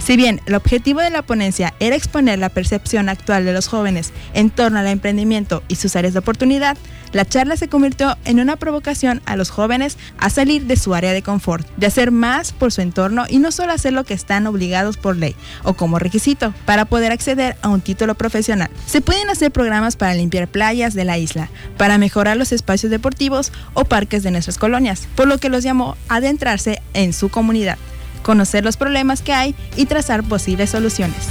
Si 0.00 0.16
bien 0.16 0.40
el 0.46 0.54
objetivo 0.54 1.00
de 1.00 1.10
la 1.10 1.22
ponencia 1.22 1.74
era 1.78 1.94
exponer 1.94 2.38
la 2.38 2.48
percepción 2.48 3.08
actual 3.08 3.44
de 3.44 3.52
los 3.52 3.68
jóvenes 3.68 4.12
en 4.32 4.50
torno 4.50 4.78
al 4.78 4.86
emprendimiento 4.86 5.62
y 5.68 5.76
sus 5.76 5.94
áreas 5.94 6.14
de 6.14 6.20
oportunidad, 6.20 6.76
la 7.12 7.24
charla 7.24 7.56
se 7.56 7.68
convirtió 7.68 8.16
en 8.24 8.40
una 8.40 8.56
provocación 8.56 9.20
a 9.26 9.36
los 9.36 9.50
jóvenes 9.50 9.98
a 10.18 10.30
salir 10.30 10.64
de 10.64 10.76
su 10.76 10.94
área 10.94 11.12
de 11.12 11.22
confort, 11.22 11.68
de 11.76 11.86
hacer 11.86 12.12
más 12.12 12.52
por 12.52 12.72
su 12.72 12.80
entorno 12.80 13.24
y 13.28 13.38
no 13.38 13.52
solo 13.52 13.72
hacer 13.72 13.92
lo 13.92 14.04
que 14.04 14.14
están 14.14 14.46
obligados 14.46 14.96
por 14.96 15.16
ley 15.16 15.36
o 15.64 15.74
como 15.74 15.98
requisito 15.98 16.54
para 16.64 16.86
poder 16.86 17.12
acceder 17.12 17.56
a 17.62 17.68
un 17.68 17.80
título 17.80 18.14
profesional. 18.14 18.70
Se 18.86 19.02
pueden 19.02 19.28
hacer 19.28 19.50
programas 19.50 19.96
para 19.96 20.14
limpiar 20.14 20.48
playas 20.48 20.94
de 20.94 21.04
la 21.04 21.18
isla, 21.18 21.50
para 21.76 21.98
mejorar 21.98 22.36
los 22.36 22.52
espacios 22.52 22.90
deportivos 22.90 23.52
o 23.74 23.84
parques 23.84 24.22
de 24.22 24.30
nuestras 24.30 24.56
colonias, 24.56 25.08
por 25.14 25.28
lo 25.28 25.38
que 25.38 25.50
los 25.50 25.62
llamó 25.62 25.96
a 26.08 26.16
adentrarse 26.16 26.80
en 26.94 27.12
su 27.12 27.28
comunidad 27.28 27.76
conocer 28.22 28.64
los 28.64 28.76
problemas 28.76 29.22
que 29.22 29.32
hay 29.32 29.54
y 29.76 29.86
trazar 29.86 30.22
posibles 30.22 30.70
soluciones. 30.70 31.28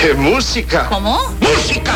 ¡Qué 0.00 0.14
música! 0.14 0.88
¿Cómo? 0.88 1.18
¡Música! 1.40 1.92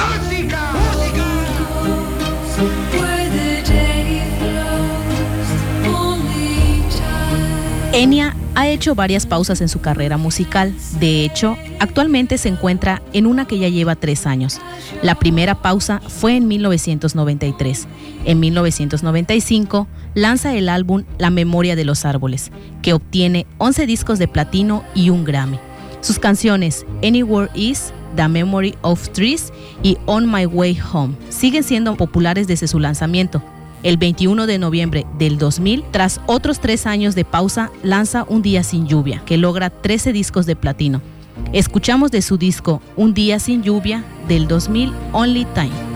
Enya 7.92 8.36
ha 8.54 8.68
hecho 8.68 8.94
varias 8.94 9.26
pausas 9.26 9.60
en 9.60 9.68
su 9.68 9.80
carrera 9.80 10.16
musical. 10.16 10.74
De 10.98 11.24
hecho, 11.24 11.56
actualmente 11.78 12.38
se 12.38 12.48
encuentra 12.48 13.02
en 13.12 13.26
una 13.26 13.46
que 13.46 13.58
ya 13.58 13.68
lleva 13.68 13.96
tres 13.96 14.26
años. 14.26 14.60
La 15.02 15.14
primera 15.14 15.62
pausa 15.62 16.00
fue 16.06 16.36
en 16.36 16.48
1993. 16.48 17.86
En 18.24 18.40
1995 18.40 19.86
lanza 20.14 20.54
el 20.54 20.68
álbum 20.68 21.04
La 21.18 21.30
Memoria 21.30 21.76
de 21.76 21.84
los 21.84 22.04
Árboles, 22.04 22.50
que 22.82 22.92
obtiene 22.92 23.46
11 23.58 23.86
discos 23.86 24.18
de 24.18 24.28
platino 24.28 24.84
y 24.94 25.10
un 25.10 25.24
Grammy. 25.24 25.58
Sus 26.00 26.18
canciones 26.18 26.86
Anywhere 27.02 27.50
Is, 27.54 27.92
The 28.16 28.28
Memory 28.28 28.74
of 28.82 29.08
Trees 29.10 29.52
y 29.82 29.98
On 30.06 30.30
My 30.30 30.46
Way 30.46 30.78
Home 30.92 31.14
siguen 31.28 31.62
siendo 31.62 31.96
populares 31.96 32.46
desde 32.46 32.68
su 32.68 32.78
lanzamiento. 32.80 33.42
El 33.82 33.96
21 33.96 34.46
de 34.46 34.58
noviembre 34.58 35.06
del 35.18 35.38
2000, 35.38 35.84
tras 35.90 36.20
otros 36.26 36.60
tres 36.60 36.86
años 36.86 37.14
de 37.14 37.24
pausa, 37.24 37.70
lanza 37.82 38.26
Un 38.28 38.42
Día 38.42 38.62
Sin 38.62 38.86
Lluvia, 38.86 39.22
que 39.24 39.38
logra 39.38 39.70
13 39.70 40.12
discos 40.12 40.44
de 40.44 40.56
platino. 40.56 41.00
Escuchamos 41.52 42.10
de 42.10 42.20
su 42.20 42.36
disco 42.36 42.82
Un 42.96 43.14
Día 43.14 43.38
Sin 43.38 43.62
Lluvia 43.62 44.04
del 44.28 44.48
2000 44.48 44.92
Only 45.12 45.46
Time. 45.54 45.89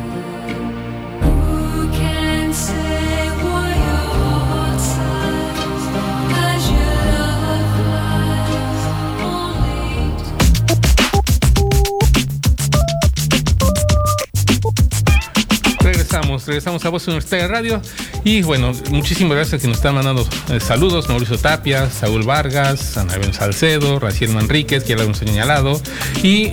Regresamos, 16.47 16.83
regresamos 16.83 16.85
a 16.85 16.89
Voz 16.91 17.07
Universitaria 17.07 17.49
Radio. 17.49 17.83
Y 18.23 18.43
bueno, 18.43 18.73
muchísimas 18.91 19.37
gracias 19.37 19.63
que 19.63 19.69
nos 19.69 19.79
están 19.79 19.95
mandando 19.95 20.27
eh, 20.51 20.61
saludos, 20.61 21.09
Mauricio 21.09 21.39
Tapia, 21.39 21.89
Saúl 21.91 22.25
Vargas, 22.25 22.97
Anabel 22.97 23.33
Salcedo, 23.33 23.99
Raciel 23.99 24.33
Manríquez, 24.33 24.85
que 24.85 24.91
ya 24.91 24.97
lo 24.97 25.03
hemos 25.03 25.19
señalado, 25.19 25.81
y 26.23 26.53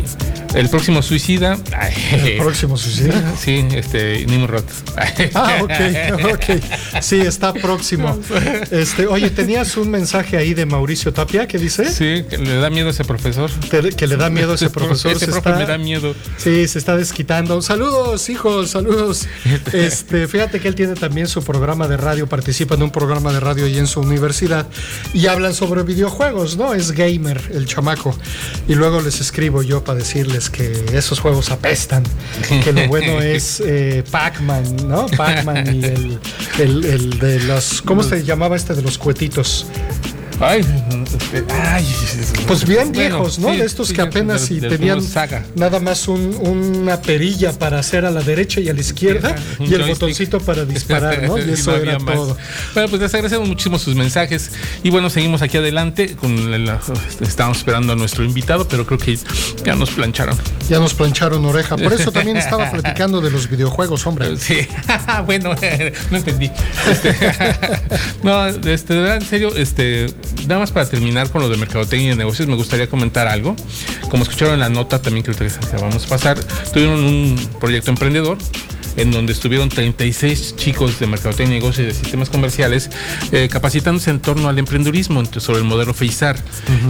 el 0.53 0.69
próximo 0.69 1.01
suicida. 1.01 1.57
¿El 2.11 2.37
próximo 2.37 2.77
suicida? 2.77 3.33
Sí, 3.41 3.65
este, 3.73 4.25
Nimrod. 4.25 4.63
Ah, 5.33 5.59
ok, 5.61 6.33
ok. 6.33 7.01
Sí, 7.01 7.19
está 7.21 7.53
próximo. 7.53 8.19
Este, 8.71 9.07
oye, 9.07 9.29
tenías 9.29 9.77
un 9.77 9.89
mensaje 9.89 10.37
ahí 10.37 10.53
de 10.53 10.65
Mauricio 10.65 11.13
Tapia 11.13 11.47
que 11.47 11.57
dice. 11.57 11.89
Sí, 11.91 12.23
que 12.29 12.37
le 12.37 12.55
da 12.55 12.69
miedo 12.69 12.87
a 12.87 12.91
ese 12.91 13.03
profesor. 13.05 13.49
Que 13.69 14.07
le 14.07 14.17
da 14.17 14.29
miedo 14.29 14.51
a 14.51 14.55
ese 14.55 14.69
profesor. 14.69 15.11
Ese 15.11 15.25
se 15.25 15.31
profe 15.31 15.49
está- 15.49 15.59
me 15.59 15.65
da 15.65 15.77
miedo. 15.77 16.13
Sí, 16.37 16.67
se 16.67 16.79
está 16.79 16.95
desquitando. 16.97 17.61
Saludos, 17.61 18.29
hijos, 18.29 18.71
saludos. 18.71 19.27
Este, 19.73 20.27
fíjate 20.27 20.59
que 20.59 20.67
él 20.67 20.75
tiene 20.75 20.93
también 20.95 21.27
su 21.27 21.43
programa 21.43 21.87
de 21.87 21.97
radio, 21.97 22.27
participa 22.27 22.75
en 22.75 22.83
un 22.83 22.91
programa 22.91 23.31
de 23.31 23.39
radio 23.39 23.65
ahí 23.65 23.77
en 23.77 23.87
su 23.87 24.01
universidad 24.01 24.67
y 25.13 25.27
hablan 25.27 25.53
sobre 25.53 25.83
videojuegos, 25.83 26.57
¿no? 26.57 26.73
Es 26.73 26.91
gamer 26.91 27.41
el 27.53 27.65
chamaco. 27.65 28.15
Y 28.67 28.75
luego 28.75 29.01
les 29.01 29.21
escribo 29.21 29.63
yo 29.63 29.83
para 29.83 29.99
decirles 29.99 30.40
que 30.49 30.85
esos 30.93 31.19
juegos 31.19 31.51
apestan, 31.51 32.03
que 32.63 32.71
lo 32.73 32.87
bueno 32.87 33.21
es 33.21 33.61
eh, 33.65 34.03
Pac-Man, 34.11 34.87
¿no? 34.87 35.05
Pac-Man 35.07 35.75
y 35.75 35.85
el, 35.85 36.19
el- 36.59 36.85
el 36.85 37.19
de 37.19 37.39
los, 37.41 37.81
¿cómo 37.81 38.03
se 38.03 38.23
llamaba 38.23 38.55
este 38.55 38.73
de 38.73 38.81
los 38.81 38.97
cuetitos? 38.97 39.65
Ay, 40.43 40.65
ay, 41.51 41.85
Pues 42.47 42.65
bien 42.65 42.91
bueno, 42.91 42.99
viejos, 43.19 43.37
¿no? 43.39 43.51
sí, 43.51 43.57
de 43.57 43.65
estos 43.65 43.87
sí, 43.89 43.93
que 43.93 44.01
apenas 44.01 44.41
del- 44.41 44.47
si 44.47 44.59
del 44.59 44.71
tenían 44.71 45.01
Saga. 45.03 45.45
nada 45.55 45.79
más 45.79 46.07
un- 46.07 46.35
una 46.41 46.99
perilla 47.01 47.51
para 47.53 47.77
hacer 47.79 48.05
a 48.05 48.11
la 48.11 48.21
derecha 48.23 48.59
y 48.59 48.67
a 48.69 48.73
la 48.73 48.81
izquierda 48.81 49.35
y 49.59 49.71
el 49.73 49.83
botoncito 49.83 50.39
para 50.39 50.65
disparar, 50.65 51.21
¿no? 51.27 51.37
Y 51.37 51.51
eso 51.51 51.75
era 51.75 51.99
más. 51.99 52.15
todo. 52.15 52.37
Bueno, 52.73 52.89
pues 52.89 53.01
les 53.01 53.13
agradecemos 53.13 53.47
muchísimo 53.47 53.77
sus 53.77 53.95
mensajes. 53.95 54.51
Y 54.83 54.89
bueno, 54.89 55.09
seguimos 55.11 55.41
aquí 55.43 55.57
adelante. 55.57 56.15
Con 56.15 56.31
estamos 57.21 57.57
esperando 57.59 57.93
a 57.93 57.95
nuestro 57.95 58.23
invitado, 58.23 58.67
pero 58.67 58.85
creo 58.85 58.97
que 58.97 59.17
ya 59.63 59.75
nos 59.75 59.91
plancharon. 59.91 60.35
Ya 60.69 60.79
nos 60.79 60.93
plancharon 60.95 61.45
oreja. 61.45 61.77
Por 61.77 61.93
eso 61.93 62.11
también 62.11 62.37
estaba 62.37 62.71
platicando 62.71 63.21
de 63.21 63.29
los 63.29 63.47
videojuegos, 63.49 64.05
hombre. 64.07 64.35
Sí, 64.41 64.67
bueno, 65.25 65.55
no 66.09 66.17
entendí. 66.17 66.49
Este, 66.89 67.15
no, 68.23 68.47
este, 68.47 68.93
de 68.95 69.15
en 69.15 69.21
serio, 69.25 69.55
este, 69.55 70.07
nada 70.47 70.59
más 70.59 70.71
para 70.71 70.89
terminar 70.89 71.29
con 71.29 71.41
lo 71.41 71.49
de 71.49 71.57
mercadotecnia 71.57 72.07
y 72.07 72.09
de 72.11 72.15
negocios, 72.15 72.47
me 72.47 72.55
gustaría 72.55 72.89
comentar 72.89 73.27
algo. 73.27 73.55
Como 74.09 74.23
escucharon 74.23 74.55
en 74.55 74.59
la 74.59 74.69
nota 74.69 75.01
también 75.01 75.23
que 75.23 75.31
vamos 75.79 76.05
a 76.05 76.09
pasar, 76.09 76.39
tuvieron 76.73 77.03
un 77.03 77.49
proyecto 77.59 77.91
emprendedor 77.91 78.37
en 78.97 79.11
donde 79.11 79.33
estuvieron 79.33 79.69
36 79.69 80.55
chicos 80.57 80.99
de 80.99 81.07
mercadotecnia, 81.07 81.57
negocios 81.59 81.85
y 81.85 81.87
de 81.87 81.93
sistemas 81.93 82.29
comerciales 82.29 82.89
eh, 83.31 83.47
capacitándose 83.51 84.09
en 84.09 84.19
torno 84.19 84.49
al 84.49 84.59
emprendedurismo 84.59 85.19
entonces, 85.19 85.43
sobre 85.43 85.59
el 85.59 85.65
modelo 85.65 85.93
FEISAR. 85.93 86.37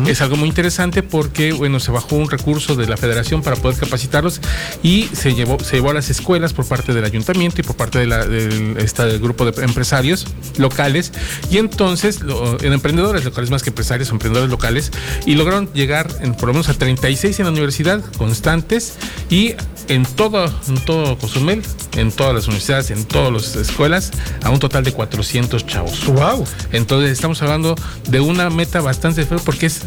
Es 0.08 0.22
algo 0.22 0.36
muy 0.38 0.48
interesante 0.50 1.04
porque, 1.04 1.54
bueno, 1.54 1.80
se 1.80 1.92
bajó 1.92 2.16
un 2.16 2.30
recurso 2.30 2.76
de 2.76 2.88
la 2.88 2.98
federación 2.98 3.42
para 3.42 3.56
poder 3.56 3.78
capacitarlos 3.78 4.42
y 4.84 5.08
se 5.14 5.34
llevó, 5.34 5.60
se 5.60 5.78
llevó 5.78 5.92
a 5.92 5.94
las 5.94 6.10
escuelas 6.10 6.54
por 6.54 6.66
parte 6.66 6.94
del 6.94 7.06
ayuntamiento 7.06 7.62
y 7.62 7.64
por 7.64 7.76
parte 7.76 8.00
de 8.00 8.08
la- 8.08 8.26
del 8.26 8.76
esta- 8.78 9.06
del 9.06 9.20
grupo 9.20 9.46
de 9.50 9.64
empresarios 9.64 10.26
locales 10.58 11.12
y 11.50 11.58
entonces 11.58 12.22
lo- 12.22 12.60
en 12.62 12.74
emprendedores 12.74 13.24
locales 13.26 13.50
más 13.52 13.64
que 13.64 13.70
empresarios, 13.70 14.10
emprendedores 14.10 14.50
locales 14.52 14.92
y 15.26 15.36
lograron 15.36 15.72
llegar 15.74 16.08
en, 16.22 16.34
por 16.34 16.48
lo 16.48 16.54
menos 16.54 16.70
a 16.70 16.74
36 16.74 17.40
en 17.40 17.46
la 17.46 17.52
universidad 17.52 18.04
constantes 18.18 18.94
y 19.30 19.54
en 19.88 20.06
todo, 20.06 20.46
en 20.68 20.76
todo 20.86 21.18
Cozumel, 21.18 21.62
en 21.96 22.12
todas 22.12 22.34
las 22.34 22.46
universidades, 22.48 22.92
en 22.92 23.06
todas 23.06 23.32
las 23.32 23.56
escuelas, 23.56 24.12
a 24.44 24.50
un 24.50 24.60
total 24.60 24.84
de 24.84 24.94
400 24.94 25.66
chavos. 25.66 26.06
¡Wow! 26.08 26.46
Entonces 26.72 27.12
estamos 27.12 27.42
hablando 27.42 27.76
de 28.10 28.20
una 28.20 28.50
meta 28.50 28.82
bastante 28.82 29.26
fea 29.26 29.38
porque 29.40 29.66
es 29.68 29.82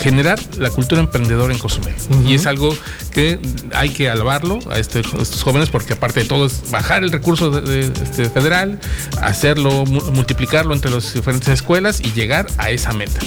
generar 0.00 0.38
la 0.58 0.70
cultura 0.70 1.00
emprendedora 1.00 1.52
en 1.52 1.58
Cozumel. 1.58 1.94
Y 2.26 2.34
es 2.34 2.46
algo 2.46 2.74
que 3.12 3.38
hay 3.74 3.90
que 3.90 4.08
alabarlo 4.08 4.58
a, 4.70 4.78
este- 4.78 5.00
a 5.00 5.22
estos 5.22 5.42
jóvenes 5.42 5.68
porque 5.68 5.92
aparte 5.92 6.20
de 6.20 6.26
todo 6.26 6.46
es 6.46 6.70
bajar 6.70 7.02
el 7.04 7.10
recurso 7.12 7.50
de- 7.50 7.60
de- 7.90 8.02
este, 8.02 8.30
federal, 8.30 8.78
hacerlo, 9.20 9.84
mu- 9.84 10.00
multiplicarlo 10.12 10.74
entre 10.74 10.90
las 10.90 11.12
diferentes 11.14 11.48
escuelas 11.48 12.00
y 12.00 12.12
llegar 12.12 12.46
a 12.58 12.70
esa 12.70 12.92
meta. 12.92 13.20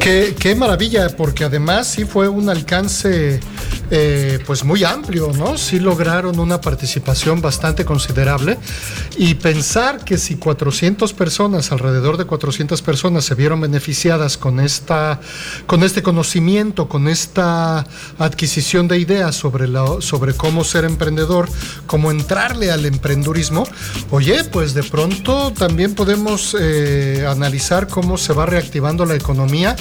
Qué, 0.00 0.34
qué 0.38 0.54
maravilla, 0.54 1.08
porque 1.16 1.44
además 1.44 1.86
sí 1.86 2.04
fue 2.04 2.28
un 2.28 2.48
alcance 2.48 3.40
eh, 3.90 4.38
pues 4.46 4.64
muy 4.64 4.84
amplio, 4.84 5.32
¿no? 5.36 5.58
Sí 5.58 5.78
lograron 5.78 6.38
una 6.38 6.60
participación 6.60 7.40
bastante 7.40 7.84
considerable 7.84 8.58
y 9.16 9.34
pensar 9.34 10.04
que 10.04 10.18
si 10.18 10.36
400 10.36 11.12
personas, 11.12 11.72
alrededor 11.72 12.16
de 12.16 12.24
400 12.24 12.80
personas 12.82 13.24
se 13.24 13.34
vieron 13.34 13.60
beneficiadas 13.60 14.38
con 14.38 14.60
esta, 14.60 15.20
con 15.66 15.82
este 15.82 16.02
conocimiento, 16.02 16.88
con 16.88 17.08
esta 17.08 17.86
adquisición 18.18 18.88
de 18.88 18.98
ideas 18.98 19.34
sobre, 19.36 19.68
la, 19.68 19.84
sobre 20.00 20.34
cómo 20.34 20.64
ser 20.64 20.84
emprendedor, 20.84 21.48
cómo 21.86 22.10
entrarle 22.10 22.70
al 22.70 22.86
emprendurismo, 22.86 23.64
oye, 24.10 24.44
pues 24.44 24.74
de 24.74 24.82
pronto 24.82 25.52
también 25.52 25.94
podemos 25.94 26.56
eh, 26.58 27.26
analizar 27.28 27.88
cómo 27.88 28.18
se 28.18 28.32
va 28.32 28.46
reactivando 28.46 29.04
la 29.04 29.14
economía, 29.14 29.76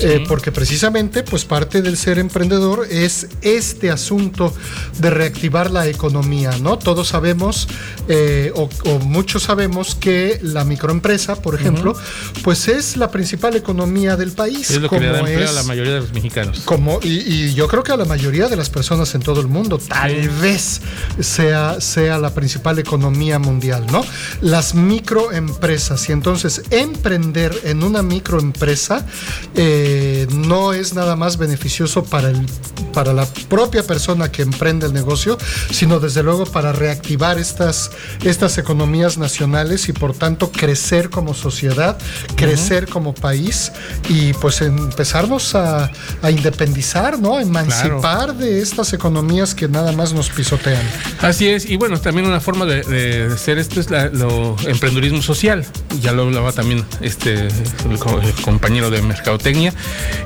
eh, 0.00 0.24
porque 0.28 0.52
precisamente 0.52 1.22
pues 1.22 1.44
parte 1.44 1.82
del 1.82 1.96
ser 1.96 2.18
emprendedor 2.18 2.86
es 2.90 3.28
este 3.56 3.90
asunto 3.90 4.52
de 4.98 5.10
reactivar 5.10 5.70
la 5.70 5.86
economía, 5.86 6.50
¿no? 6.60 6.78
Todos 6.78 7.08
sabemos, 7.08 7.68
eh, 8.08 8.52
o, 8.54 8.68
o 8.86 8.98
muchos 9.00 9.44
sabemos 9.44 9.94
que 9.94 10.38
la 10.42 10.64
microempresa, 10.64 11.36
por 11.42 11.54
ejemplo, 11.54 11.94
pues 12.42 12.68
es 12.68 12.96
la 12.96 13.10
principal 13.10 13.56
economía 13.56 14.16
del 14.16 14.32
país. 14.32 14.70
Es 14.70 14.80
lo 14.80 14.88
que 14.88 15.00
le 15.00 15.06
da 15.06 15.12
como 15.18 15.26
empleo 15.28 15.46
a 15.46 15.50
es- 15.50 15.54
la 15.56 15.62
mayoría 15.64 15.94
de 15.94 16.00
los 16.00 16.12
mexicanos. 16.12 16.60
como, 16.64 16.98
y, 17.02 17.18
y 17.32 17.54
yo 17.54 17.68
creo 17.68 17.82
que 17.82 17.92
a 17.92 17.96
la 17.96 18.04
mayoría 18.04 18.48
de 18.48 18.56
las 18.56 18.70
personas 18.70 19.14
en 19.14 19.22
todo 19.22 19.40
el 19.40 19.46
mundo, 19.48 19.78
tal 19.78 20.28
vez 20.40 20.80
sea, 21.20 21.80
sea 21.80 22.18
la 22.18 22.34
principal 22.34 22.78
economía 22.78 23.38
mundial, 23.38 23.84
¿no? 23.92 24.04
Las 24.40 24.74
microempresas. 24.74 26.08
Y 26.08 26.12
entonces, 26.12 26.62
emprender 26.70 27.52
en 27.64 27.82
una 27.82 28.02
microempresa 28.02 29.06
eh, 29.54 30.26
no 30.30 30.72
es 30.72 30.94
nada 30.94 31.16
más 31.16 31.36
beneficioso 31.36 32.04
para, 32.04 32.30
el, 32.30 32.46
para 32.92 33.12
la 33.12 33.26
propia 33.48 33.82
persona 33.82 34.30
que 34.30 34.42
emprende 34.42 34.86
el 34.86 34.92
negocio, 34.92 35.38
sino 35.70 36.00
desde 36.00 36.22
luego 36.22 36.44
para 36.46 36.72
reactivar 36.72 37.38
estas, 37.38 37.90
estas 38.24 38.58
economías 38.58 39.18
nacionales 39.18 39.88
y 39.88 39.92
por 39.92 40.14
tanto 40.14 40.50
crecer 40.50 41.10
como 41.10 41.34
sociedad, 41.34 41.98
crecer 42.36 42.88
como 42.88 43.14
país 43.14 43.72
y 44.08 44.32
pues 44.34 44.60
empezarnos 44.62 45.54
a, 45.54 45.90
a 46.22 46.30
independizar, 46.30 47.18
¿no? 47.18 47.38
Emancipar 47.40 48.34
de 48.34 48.60
estas 48.60 48.92
economías 48.92 49.54
que 49.54 49.68
nada 49.68 49.92
más 49.92 50.12
nos 50.12 50.30
pisotean. 50.30 50.82
Así 51.20 51.48
es, 51.48 51.66
y 51.66 51.76
bueno, 51.76 52.00
también 52.00 52.26
una 52.26 52.40
forma 52.40 52.64
de, 52.64 52.82
de 52.82 53.32
hacer 53.34 53.58
esto 53.58 53.80
es 53.80 53.90
la- 53.90 54.08
lo 54.08 54.56
emprendedurismo 54.66 55.22
social. 55.22 55.64
Ya 56.00 56.12
lo 56.12 56.22
hablaba 56.22 56.52
también 56.52 56.84
este 57.00 57.48
el 57.48 57.98
compañero 58.42 58.90
de 58.90 59.02
mercadotecnia. 59.02 59.72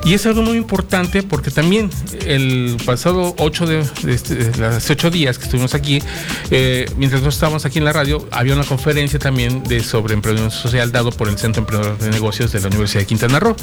Y 0.05 0.13
es 0.13 0.25
algo 0.25 0.41
muy 0.41 0.57
importante 0.57 1.23
porque 1.23 1.51
también 1.51 1.89
el 2.25 2.77
pasado 2.85 3.02
8 3.05 3.65
de, 3.65 3.83
de 4.03 4.13
este- 4.13 4.35
de 4.35 4.57
las 4.57 4.89
8 4.89 5.09
días 5.09 5.37
que 5.37 5.45
estuvimos 5.45 5.73
aquí, 5.73 6.01
eh, 6.51 6.85
mientras 6.97 7.21
nosotros 7.21 7.35
estábamos 7.35 7.65
aquí 7.65 7.79
en 7.79 7.85
la 7.85 7.93
radio, 7.93 8.27
había 8.31 8.53
una 8.55 8.63
conferencia 8.63 9.19
también 9.19 9.63
de 9.63 9.81
sobre 9.83 10.13
emprendimiento 10.13 10.55
social 10.55 10.91
dado 10.91 11.11
por 11.11 11.27
el 11.29 11.37
Centro 11.37 11.61
Emprendedor 11.61 11.97
de 11.97 12.09
Negocios 12.09 12.51
de 12.51 12.59
la 12.61 12.67
Universidad 12.67 13.01
de 13.01 13.07
Quintana 13.07 13.39
Roo. 13.39 13.55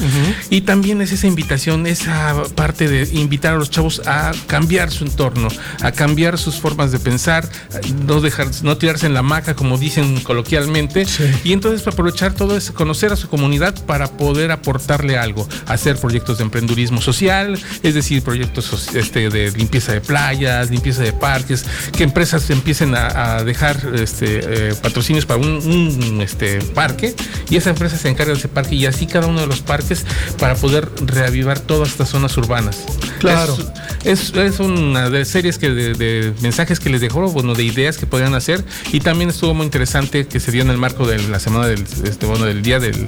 Y 0.51 0.63
también 0.63 1.01
es 1.01 1.13
esa 1.13 1.27
invitación, 1.27 1.87
esa 1.87 2.35
parte 2.55 2.89
de 2.89 3.09
invitar 3.19 3.55
a 3.55 3.57
los 3.57 3.71
chavos 3.71 4.03
a 4.07 4.33
cambiar 4.47 4.91
su 4.91 5.05
entorno, 5.05 5.49
a 5.83 5.93
cambiar 5.93 6.39
sus 6.39 6.57
formas 6.57 6.93
de 6.93 6.99
pensar, 6.99 7.49
no 8.07 8.21
dejar, 8.21 8.49
no 8.63 8.77
tirarse 8.77 9.07
en 9.07 9.15
la 9.15 9.23
maca, 9.23 9.55
como 9.55 9.79
dicen 9.79 10.21
coloquialmente, 10.21 11.07
y 11.45 11.53
entonces 11.53 11.87
aprovechar 11.87 12.35
todo 12.35 12.57
eso, 12.57 12.75
conocer 12.75 13.13
a 13.13 13.17
su 13.17 13.29
comunidad 13.29 13.75
para 13.87 14.09
poder 14.09 14.51
aportarle 14.51 15.17
algo, 15.17 15.49
hacer 15.67 15.97
proyectos 15.97 16.39
de 16.39 16.45
emprendurismo 16.45 17.01
social, 17.01 17.59
es 17.83 17.95
decir, 17.95 18.23
proyectos 18.23 18.95
este, 18.95 19.30
de 19.31 19.51
limpieza 19.53 19.93
de 19.93 20.01
playas, 20.01 20.71
limpieza 20.71 21.03
de 21.03 21.13
parques, 21.13 21.65
que 21.97 22.05
empresas 22.05 22.49
empiecen 22.51 22.95
a, 22.95 23.37
a 23.37 23.45
dejar 23.45 23.81
este, 23.95 24.41
eh, 24.71 24.75
patrocinios 24.81 25.27
para 25.27 25.41
un, 25.41 25.49
un, 25.49 26.21
este, 26.21 26.59
parque 26.75 27.15
y 27.49 27.57
esa 27.57 27.71
empresa 27.71 27.97
se 27.97 28.09
encarga 28.09 28.33
de 28.33 28.39
ese 28.39 28.49
parque 28.49 28.75
y 28.75 28.87
así 28.87 29.07
cada 29.07 29.27
uno 29.27 29.41
de 29.41 29.47
los 29.47 29.61
parques 29.61 30.05
para 30.39 30.55
poder 30.55 30.89
reavivar 31.07 31.61
todas 31.61 31.91
estas 31.91 32.09
zonas 32.09 32.37
urbanas. 32.37 32.79
Claro. 33.19 33.57
Es, 34.05 34.31
es, 34.31 34.37
es 34.37 34.61
una 34.61 35.11
de 35.11 35.25
series 35.25 35.59
que 35.59 35.71
de, 35.71 35.95
de 35.95 36.33
mensajes 36.41 36.81
que 36.81 36.91
les 36.91 37.01
dejó, 37.01 37.29
bueno, 37.31 37.55
de 37.55 37.65
ideas 37.65 37.97
que 37.97 38.07
podrían 38.07 38.35
hacer 38.35 38.65
y 38.93 39.01
también 39.01 39.31
estuvo 39.31 39.55
muy 39.55 39.65
interesante 39.65 40.27
que 40.27 40.41
se 40.41 40.51
dio 40.53 40.63
en 40.63 40.71
el 40.71 40.79
marco 40.79 41.07
de 41.07 41.19
la 41.29 41.39
semana 41.39 41.67
del, 41.67 41.85
este, 42.05 42.27
bueno, 42.27 42.45
del 42.45 42.63
día 42.63 42.79
del, 42.79 43.07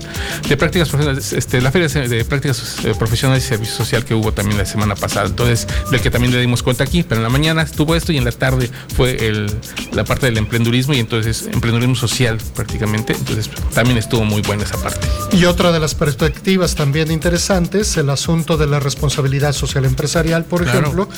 de 0.49 0.57
prácticas 0.57 0.89
profesionales, 0.89 1.33
este, 1.33 1.61
la 1.61 1.73
feria 1.73 1.89
de 1.89 2.25
prácticas 2.25 2.85
eh, 2.85 2.95
profesionales 2.99 3.45
y 3.45 3.49
servicio 3.49 3.75
social 3.75 4.05
que 4.05 4.15
hubo 4.15 4.33
también 4.33 4.59
la 4.59 4.67
semana 4.67 4.95
pasada. 4.95 5.27
Entonces, 5.27 5.67
del 5.91 6.01
que 6.01 6.11
también 6.12 6.33
le 6.33 6.40
dimos 6.40 6.62
cuenta 6.62 6.85
aquí, 6.85 7.03
pero 7.03 7.16
en 7.20 7.22
la 7.25 7.29
mañana 7.31 7.62
estuvo 7.62 7.94
esto 7.96 8.12
y 8.12 8.18
en 8.18 8.25
la 8.25 8.33
tarde 8.33 8.70
fue 8.96 9.27
el, 9.27 9.51
la 9.92 10.05
parte 10.05 10.27
del 10.27 10.38
emprendurismo 10.38 10.94
y 10.94 10.98
entonces 11.01 11.48
emprendurismo 11.53 11.96
social 11.96 12.38
prácticamente. 12.55 13.14
Entonces, 13.14 13.51
también 13.75 13.98
estuvo 13.98 14.25
muy 14.25 14.42
buena 14.42 14.64
esa 14.64 14.77
parte. 14.81 15.07
Y 15.33 15.44
otra 15.46 15.72
de 15.72 15.81
las 15.81 15.94
perspectivas 15.94 16.75
también 16.75 17.11
interesantes, 17.11 17.96
el 17.96 18.11
asunto 18.11 18.57
de 18.57 18.66
la 18.66 18.79
responsabilidad 18.79 19.53
social 19.55 19.85
empresarial, 19.87 20.44
por 20.44 20.62
Claro. 20.62 20.81
ejemplo, 20.81 21.09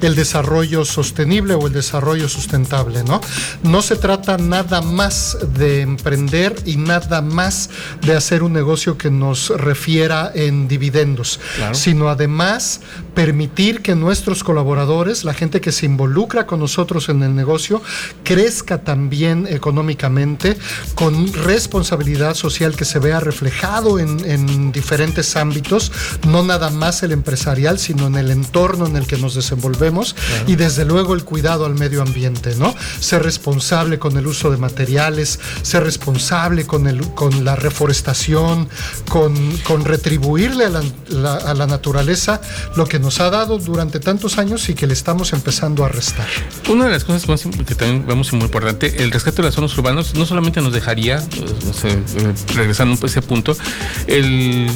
el 0.00 0.14
desarrollo 0.14 0.84
sostenible 0.84 1.54
o 1.54 1.66
el 1.66 1.72
desarrollo 1.72 2.28
sustentable, 2.28 3.02
¿no? 3.02 3.20
No 3.64 3.82
se 3.82 3.96
trata 3.96 4.38
nada 4.38 4.80
más 4.80 5.36
de 5.58 5.80
emprender 5.80 6.54
y 6.64 6.76
nada 6.76 7.20
más 7.20 7.70
de 8.02 8.14
hacer 8.16 8.42
un 8.44 8.52
negocio 8.52 8.96
que 8.96 9.10
nos 9.10 9.48
refiera 9.50 10.30
en 10.34 10.68
dividendos, 10.68 11.40
Claro. 11.56 11.74
sino 11.74 12.08
además 12.08 12.80
permitir 13.14 13.82
que 13.82 13.94
nuestros 13.96 14.43
colaboradores, 14.44 15.24
la 15.24 15.34
gente 15.34 15.60
que 15.60 15.72
se 15.72 15.86
involucra 15.86 16.46
con 16.46 16.60
nosotros 16.60 17.08
en 17.08 17.24
el 17.24 17.34
negocio, 17.34 17.82
crezca 18.22 18.84
también 18.84 19.48
económicamente, 19.50 20.56
con 20.94 21.32
responsabilidad 21.32 22.34
social 22.34 22.76
que 22.76 22.84
se 22.84 23.00
vea 23.00 23.18
reflejado 23.18 23.98
en, 23.98 24.24
en 24.24 24.70
diferentes 24.70 25.34
ámbitos, 25.34 25.90
no 26.28 26.44
nada 26.44 26.70
más 26.70 27.02
el 27.02 27.10
empresarial, 27.10 27.78
sino 27.80 28.06
en 28.06 28.14
el 28.14 28.30
entorno 28.30 28.86
en 28.86 28.96
el 28.96 29.06
que 29.08 29.16
nos 29.16 29.34
desenvolvemos 29.34 30.14
y 30.46 30.54
desde 30.56 30.84
luego 30.84 31.14
el 31.14 31.24
cuidado 31.24 31.64
al 31.64 31.74
medio 31.74 32.02
ambiente, 32.02 32.54
¿no? 32.56 32.74
Ser 33.00 33.22
responsable 33.24 33.98
con 33.98 34.16
el 34.16 34.26
uso 34.26 34.50
de 34.50 34.58
materiales, 34.58 35.40
ser 35.62 35.82
responsable 35.84 36.66
con, 36.66 36.86
el, 36.86 37.00
con 37.14 37.44
la 37.44 37.56
reforestación, 37.56 38.68
con, 39.08 39.34
con 39.66 39.84
retribuirle 39.84 40.66
a 40.66 40.70
la, 40.70 40.82
la- 41.08 41.34
a 41.36 41.54
la 41.54 41.66
naturaleza 41.66 42.40
lo 42.76 42.86
que 42.86 42.98
nos 42.98 43.20
ha 43.20 43.30
dado 43.30 43.58
durante 43.58 43.98
tantos 44.00 44.33
años 44.38 44.68
y 44.68 44.74
que 44.74 44.86
le 44.86 44.92
estamos 44.92 45.32
empezando 45.32 45.84
a 45.84 45.88
restar. 45.88 46.26
Una 46.68 46.86
de 46.86 46.90
las 46.90 47.04
cosas 47.04 47.28
más 47.28 47.42
que 47.66 47.74
también 47.74 48.06
vemos 48.06 48.32
muy 48.32 48.42
importante, 48.44 49.02
el 49.02 49.10
rescate 49.10 49.36
de 49.38 49.44
las 49.44 49.54
zonas 49.54 49.76
urbanas 49.76 50.14
no 50.14 50.26
solamente 50.26 50.60
nos 50.60 50.72
dejaría, 50.72 51.18
eh, 51.18 51.54
o 51.68 51.72
sea, 51.72 51.90
eh, 51.92 52.34
regresando 52.54 52.98
a 53.02 53.06
ese 53.06 53.22
punto, 53.22 53.56
el 54.06 54.68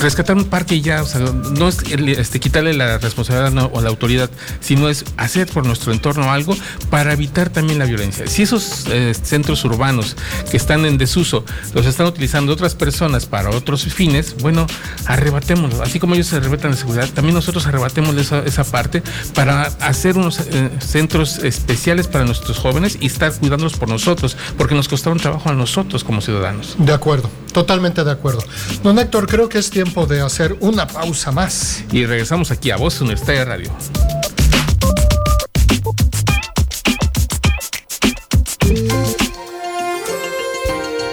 rescatar 0.00 0.36
un 0.36 0.44
parque 0.44 0.80
ya, 0.80 1.02
o 1.02 1.06
sea, 1.06 1.20
no 1.20 1.68
es 1.68 1.78
este, 2.18 2.40
quitarle 2.40 2.74
la 2.74 2.98
responsabilidad 2.98 3.50
no- 3.52 3.70
o 3.72 3.80
la 3.80 3.88
autoridad, 3.88 4.30
sino 4.60 4.88
es 4.88 5.04
hacer 5.16 5.46
por 5.48 5.66
nuestro 5.66 5.92
entorno 5.92 6.30
algo 6.32 6.56
para 6.90 7.12
evitar 7.12 7.50
también 7.50 7.78
la 7.78 7.84
violencia. 7.84 8.26
Si 8.26 8.42
esos 8.42 8.84
eh, 8.90 9.12
centros 9.20 9.64
urbanos 9.64 10.16
que 10.50 10.56
están 10.56 10.84
en 10.86 10.98
desuso 10.98 11.44
los 11.74 11.86
están 11.86 12.06
utilizando 12.06 12.52
otras 12.52 12.74
personas 12.74 13.26
para 13.26 13.50
otros 13.50 13.84
fines, 13.84 14.36
bueno, 14.40 14.66
arrebatémoslo. 15.06 15.82
Así 15.82 15.98
como 16.00 16.14
ellos 16.14 16.28
se 16.28 16.36
arrebatan 16.36 16.72
la 16.72 16.76
seguridad, 16.76 17.08
también 17.10 17.34
nosotros 17.34 17.66
arrebatemos 17.66 18.16
esa, 18.16 18.40
esa 18.40 18.64
parte 18.64 18.93
para 19.34 19.62
hacer 19.80 20.16
unos 20.16 20.40
eh, 20.40 20.70
centros 20.80 21.38
especiales 21.38 22.06
para 22.06 22.24
nuestros 22.24 22.58
jóvenes 22.58 22.98
y 23.00 23.06
estar 23.06 23.32
cuidándolos 23.32 23.74
por 23.74 23.88
nosotros, 23.88 24.36
porque 24.56 24.74
nos 24.74 24.88
costaron 24.88 25.18
trabajo 25.18 25.48
a 25.48 25.52
nosotros 25.52 26.04
como 26.04 26.20
ciudadanos. 26.20 26.76
De 26.78 26.92
acuerdo, 26.92 27.30
totalmente 27.52 28.04
de 28.04 28.10
acuerdo. 28.10 28.44
Don 28.82 28.98
Héctor, 28.98 29.26
creo 29.26 29.48
que 29.48 29.58
es 29.58 29.70
tiempo 29.70 30.06
de 30.06 30.20
hacer 30.20 30.56
una 30.60 30.86
pausa 30.86 31.32
más. 31.32 31.84
Y 31.92 32.06
regresamos 32.06 32.50
aquí 32.50 32.70
a 32.70 32.76
Voz 32.76 33.00
Universitaria 33.00 33.44
Radio. 33.44 33.70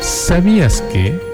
¿Sabías 0.02 0.82
que? 0.94 1.31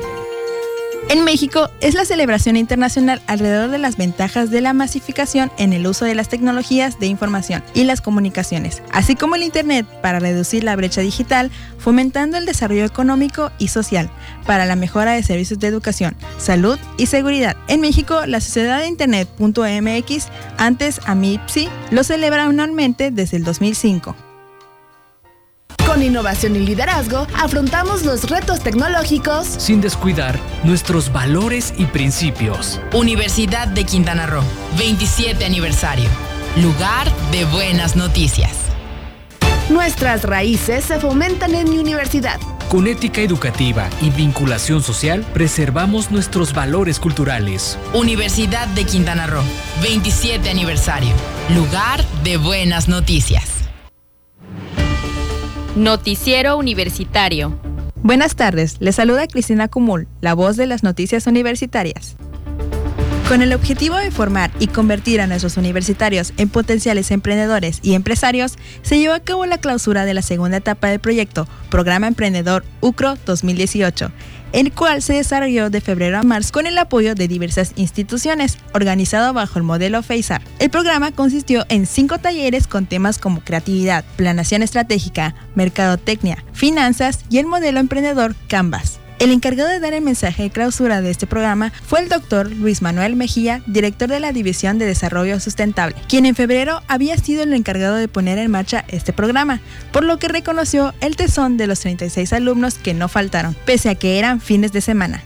En 1.10 1.24
México 1.24 1.70
es 1.80 1.93
la 1.93 2.04
celebración 2.04 2.58
internacional 2.58 3.22
alrededor 3.28 3.70
de 3.70 3.78
las 3.78 3.96
ventajas 3.96 4.52
de 4.52 4.60
la 4.60 4.74
masificación 4.74 5.50
en 5.58 5.72
el 5.72 5.88
uso 5.88 6.04
de 6.04 6.15
las 6.15 6.28
tecnologías 6.28 7.00
de 7.00 7.08
información 7.08 7.63
y 7.74 7.86
las 7.86 8.02
comunicaciones, 8.02 8.84
así 8.91 9.15
como 9.15 9.36
el 9.36 9.43
Internet 9.43 9.86
para 10.02 10.20
reducir 10.20 10.65
la 10.65 10.76
brecha 10.76 11.00
digital, 11.00 11.50
fomentando 11.78 12.38
el 12.38 12.46
desarrollo 12.46 12.84
económico 12.84 13.52
y 13.58 13.70
social, 13.70 14.10
para 14.46 14.65
la 14.65 14.76
mejora 14.76 15.13
de 15.13 15.24
servicios 15.24 15.60
de 15.60 15.67
educación, 15.67 16.13
salud 16.39 16.78
y 16.98 17.06
seguridad. 17.06 17.56
En 17.70 17.80
México, 17.80 18.26
la 18.26 18.41
Sociedad 18.41 18.80
de 18.80 18.88
Internet.mx, 18.88 20.28
antes 20.58 21.00
AMIPSI, 21.06 21.70
lo 21.91 22.04
celebra 22.04 22.43
anualmente 22.43 23.12
desde 23.12 23.38
el 23.38 23.46
2005. 23.46 24.26
Con 25.97 26.05
innovación 26.05 26.55
y 26.55 26.60
liderazgo, 26.60 27.25
afrontamos 27.36 28.05
los 28.05 28.29
retos 28.29 28.60
tecnológicos 28.60 29.47
sin 29.47 29.81
descuidar 29.81 30.39
nuestros 30.63 31.12
valores 31.12 31.73
y 31.75 31.86
principios. 31.86 32.79
Universidad 32.93 33.67
de 33.67 33.83
Quintana 33.83 34.27
Roo, 34.27 34.43
27 34.77 35.43
aniversario. 35.43 36.07
Lugar 36.62 37.12
de 37.31 37.45
buenas 37.45 37.95
noticias. 37.95 38.51
Nuestras 39.71 40.21
raíces 40.21 40.86
se 40.86 40.99
fomentan 40.99 41.55
en 41.55 41.67
mi 41.67 41.79
universidad. 41.79 42.39
Con 42.69 42.86
ética 42.86 43.21
educativa 43.21 43.89
y 43.99 44.12
vinculación 44.12 44.83
social, 44.83 45.25
preservamos 45.33 46.12
nuestros 46.12 46.53
valores 46.53 46.99
culturales. 46.99 47.79
Universidad 47.95 48.67
de 48.67 48.83
Quintana 48.83 49.25
Roo, 49.25 49.41
27 49.81 50.47
aniversario. 50.47 51.15
Lugar 51.55 52.05
de 52.23 52.38
buenas 52.38 52.88
noticias. 52.88 53.57
Noticiero 55.77 56.57
Universitario. 56.57 57.55
Buenas 58.01 58.35
tardes, 58.35 58.77
les 58.79 58.95
saluda 58.95 59.27
Cristina 59.27 59.67
Cumul, 59.67 60.07
la 60.21 60.33
voz 60.33 60.57
de 60.57 60.65
las 60.65 60.81
noticias 60.81 61.27
universitarias. 61.27 62.15
Con 63.29 63.43
el 63.43 63.53
objetivo 63.53 63.95
de 63.95 64.09
formar 64.09 64.49
y 64.57 64.67
convertir 64.67 65.21
a 65.21 65.27
nuestros 65.27 65.55
universitarios 65.55 66.33
en 66.37 66.49
potenciales 66.49 67.11
emprendedores 67.11 67.79
y 67.83 67.93
empresarios, 67.93 68.55
se 68.81 68.97
llevó 68.97 69.13
a 69.13 69.19
cabo 69.19 69.45
la 69.45 69.59
clausura 69.59 70.05
de 70.05 70.15
la 70.15 70.23
segunda 70.23 70.57
etapa 70.57 70.87
del 70.87 70.99
proyecto 70.99 71.47
Programa 71.69 72.07
Emprendedor 72.07 72.65
UCRO 72.81 73.15
2018, 73.27 74.11
el 74.51 74.71
cual 74.71 75.01
se 75.01 75.13
desarrolló 75.13 75.69
de 75.69 75.81
febrero 75.81 76.17
a 76.17 76.23
marzo 76.23 76.51
con 76.51 76.67
el 76.67 76.77
apoyo 76.77 77.15
de 77.15 77.27
diversas 77.27 77.73
instituciones, 77.75 78.57
organizado 78.73 79.33
bajo 79.33 79.60
el 79.60 79.63
modelo 79.63 80.03
FACEAR. 80.03 80.41
El 80.60 80.69
programa 80.69 81.12
consistió 81.12 81.65
en 81.69 81.86
cinco 81.86 82.17
talleres 82.17 82.67
con 82.67 82.86
temas 82.86 83.17
como 83.17 83.41
creatividad, 83.41 84.05
planación 84.15 84.63
estratégica, 84.63 85.36
mercadotecnia, 85.55 86.43
finanzas 86.53 87.19
y 87.29 87.38
el 87.39 87.45
modelo 87.45 87.79
emprendedor 87.79 88.36
Canvas. 88.47 88.99
El 89.19 89.32
encargado 89.32 89.69
de 89.69 89.80
dar 89.80 89.93
el 89.93 90.03
mensaje 90.03 90.43
de 90.43 90.49
clausura 90.51 91.01
de 91.01 91.10
este 91.10 91.25
programa 91.25 91.73
fue 91.88 92.01
el 92.01 92.08
doctor 92.08 92.51
Luis 92.51 92.84
Manuel 92.84 93.15
Mejía, 93.15 93.63
director 93.65 94.08
de 94.10 94.19
la 94.19 94.32
División 94.32 94.77
de 94.77 94.86
Desarrollo 94.86 95.39
Sustentable, 95.39 95.95
quien 96.08 96.27
en 96.27 96.36
febrero 96.36 96.84
había 96.88 97.17
sido 97.17 97.41
el 97.41 97.53
encargado 97.53 97.95
de 97.95 98.08
poner 98.08 98.38
en 98.38 98.51
marcha 98.51 98.86
este 98.89 99.13
programa, 99.13 99.60
por 99.91 100.03
lo 100.03 100.19
que 100.19 100.27
reconoció 100.27 100.93
el 101.01 101.15
tesón 101.15 101.58
de 101.58 101.65
los 101.65 101.80
36 101.80 102.32
alumnos 102.32 102.75
que 102.75 102.93
no 102.93 103.08
faltaron, 103.08 103.56
pese 103.65 103.89
a 103.89 103.95
que 103.95 104.19
eran 104.19 104.39
fines 104.39 104.71
de 104.71 104.82
semana. 104.82 105.23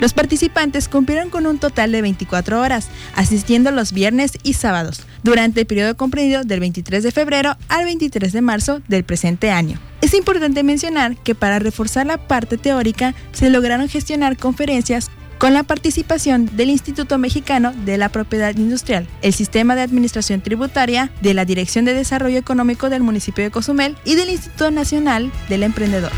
Los 0.00 0.14
participantes 0.14 0.88
cumplieron 0.88 1.28
con 1.28 1.46
un 1.46 1.58
total 1.58 1.92
de 1.92 2.00
24 2.00 2.62
horas, 2.62 2.88
asistiendo 3.14 3.70
los 3.72 3.92
viernes 3.92 4.38
y 4.42 4.54
sábados, 4.54 5.06
durante 5.24 5.60
el 5.60 5.66
periodo 5.66 5.96
comprendido 5.96 6.44
del 6.44 6.60
23 6.60 7.02
de 7.02 7.10
febrero 7.10 7.56
al 7.68 7.84
23 7.84 8.32
de 8.32 8.42
marzo 8.42 8.80
del 8.86 9.02
presente 9.02 9.50
año. 9.50 9.80
Es 10.00 10.14
importante 10.14 10.62
mencionar 10.62 11.16
que 11.16 11.34
para 11.34 11.58
reforzar 11.58 12.06
la 12.06 12.18
parte 12.18 12.58
teórica 12.58 13.14
se 13.32 13.50
lograron 13.50 13.88
gestionar 13.88 14.36
conferencias 14.36 15.10
con 15.38 15.52
la 15.52 15.62
participación 15.62 16.48
del 16.56 16.70
Instituto 16.70 17.18
Mexicano 17.18 17.72
de 17.84 17.98
la 17.98 18.08
Propiedad 18.10 18.54
Industrial, 18.56 19.06
el 19.22 19.32
Sistema 19.32 19.74
de 19.74 19.82
Administración 19.82 20.40
Tributaria, 20.40 21.10
de 21.22 21.34
la 21.34 21.44
Dirección 21.44 21.84
de 21.84 21.94
Desarrollo 21.94 22.38
Económico 22.38 22.88
del 22.88 23.02
municipio 23.02 23.42
de 23.42 23.50
Cozumel 23.50 23.96
y 24.04 24.14
del 24.14 24.30
Instituto 24.30 24.70
Nacional 24.70 25.32
del 25.48 25.64
Emprendedor. 25.64 26.12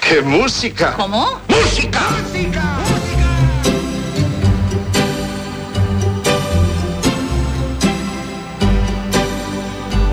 ¡Qué 0.00 0.20
música! 0.20 0.94
¿Cómo? 0.96 1.40
¡Música! 1.48 2.00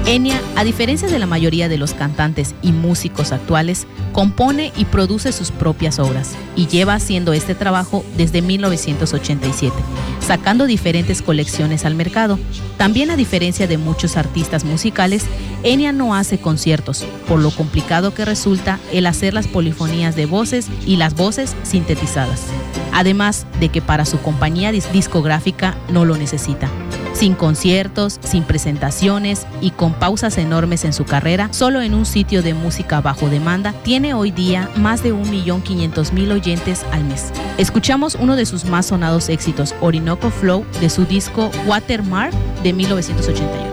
Enya, 0.09 0.41
a 0.55 0.63
diferencia 0.63 1.07
de 1.07 1.19
la 1.19 1.27
mayoría 1.27 1.69
de 1.69 1.77
los 1.77 1.93
cantantes 1.93 2.55
y 2.63 2.71
músicos 2.71 3.31
actuales, 3.31 3.85
compone 4.11 4.73
y 4.75 4.85
produce 4.85 5.31
sus 5.31 5.51
propias 5.51 5.99
obras 5.99 6.31
y 6.55 6.65
lleva 6.65 6.95
haciendo 6.95 7.31
este 7.31 7.53
trabajo 7.53 8.03
desde 8.17 8.41
1987, 8.41 9.71
sacando 10.19 10.65
diferentes 10.65 11.21
colecciones 11.21 11.85
al 11.85 11.93
mercado. 11.93 12.39
También 12.77 13.11
a 13.11 13.17
diferencia 13.17 13.67
de 13.67 13.77
muchos 13.77 14.17
artistas 14.17 14.63
musicales, 14.63 15.25
Enya 15.61 15.91
no 15.91 16.15
hace 16.15 16.39
conciertos, 16.39 17.05
por 17.27 17.39
lo 17.39 17.51
complicado 17.51 18.15
que 18.15 18.25
resulta 18.25 18.79
el 18.91 19.05
hacer 19.05 19.35
las 19.35 19.47
polifonías 19.47 20.15
de 20.15 20.25
voces 20.25 20.69
y 20.87 20.95
las 20.95 21.13
voces 21.13 21.55
sintetizadas. 21.61 22.47
Además 22.99 23.45
de 23.62 23.69
que 23.69 23.81
para 23.81 24.03
su 24.03 24.19
compañía 24.19 24.73
dis- 24.73 24.91
discográfica 24.91 25.77
no 25.89 26.03
lo 26.03 26.17
necesita. 26.17 26.67
Sin 27.13 27.33
conciertos, 27.33 28.19
sin 28.21 28.43
presentaciones 28.43 29.47
y 29.62 29.71
con 29.71 29.93
pausas 29.93 30.38
enormes 30.38 30.83
en 30.83 30.91
su 30.91 31.05
carrera, 31.05 31.47
solo 31.51 31.81
en 31.81 31.93
un 31.93 32.05
sitio 32.05 32.43
de 32.43 32.53
música 32.53 32.99
bajo 32.99 33.29
demanda, 33.29 33.73
tiene 33.83 34.13
hoy 34.13 34.31
día 34.31 34.69
más 34.75 35.01
de 35.01 35.13
1.500.000 35.13 36.33
oyentes 36.33 36.85
al 36.91 37.05
mes. 37.05 37.31
Escuchamos 37.57 38.15
uno 38.19 38.35
de 38.35 38.45
sus 38.45 38.65
más 38.65 38.88
sonados 38.88 39.29
éxitos, 39.29 39.73
Orinoco 39.79 40.29
Flow, 40.29 40.65
de 40.81 40.89
su 40.89 41.05
disco 41.05 41.49
Watermark 41.67 42.33
de 42.63 42.73
1988. 42.73 43.68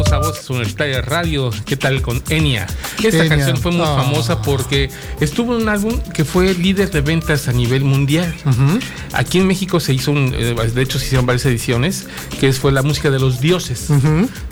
Regresamos 0.00 0.12
a 0.12 0.28
Voces 0.30 0.48
Universitarias 0.50 1.04
Radio. 1.04 1.50
¿Qué 1.66 1.76
tal 1.76 2.00
con 2.00 2.22
Enya? 2.30 2.66
Esta 3.02 3.18
Enya. 3.24 3.28
canción 3.28 3.56
fue 3.58 3.70
muy 3.72 3.82
Ah. 3.86 3.96
famosa 4.02 4.40
porque 4.40 4.88
estuvo 5.20 5.54
en 5.54 5.62
un 5.62 5.68
álbum 5.68 6.00
que 6.14 6.24
fue 6.24 6.54
líder 6.54 6.90
de 6.90 7.02
ventas 7.02 7.48
a 7.48 7.52
nivel 7.52 7.84
mundial. 7.84 8.34
Aquí 9.12 9.38
en 9.38 9.46
México 9.46 9.78
se 9.78 9.92
hizo, 9.92 10.12
un, 10.12 10.32
eh, 10.34 10.54
de 10.74 10.82
hecho 10.82 10.98
se 10.98 11.04
hicieron 11.04 11.26
varias 11.26 11.44
ediciones, 11.44 12.06
que 12.40 12.50
fue 12.54 12.72
la 12.72 12.82
música 12.82 13.10
de 13.10 13.18
los 13.18 13.40
dioses, 13.40 13.88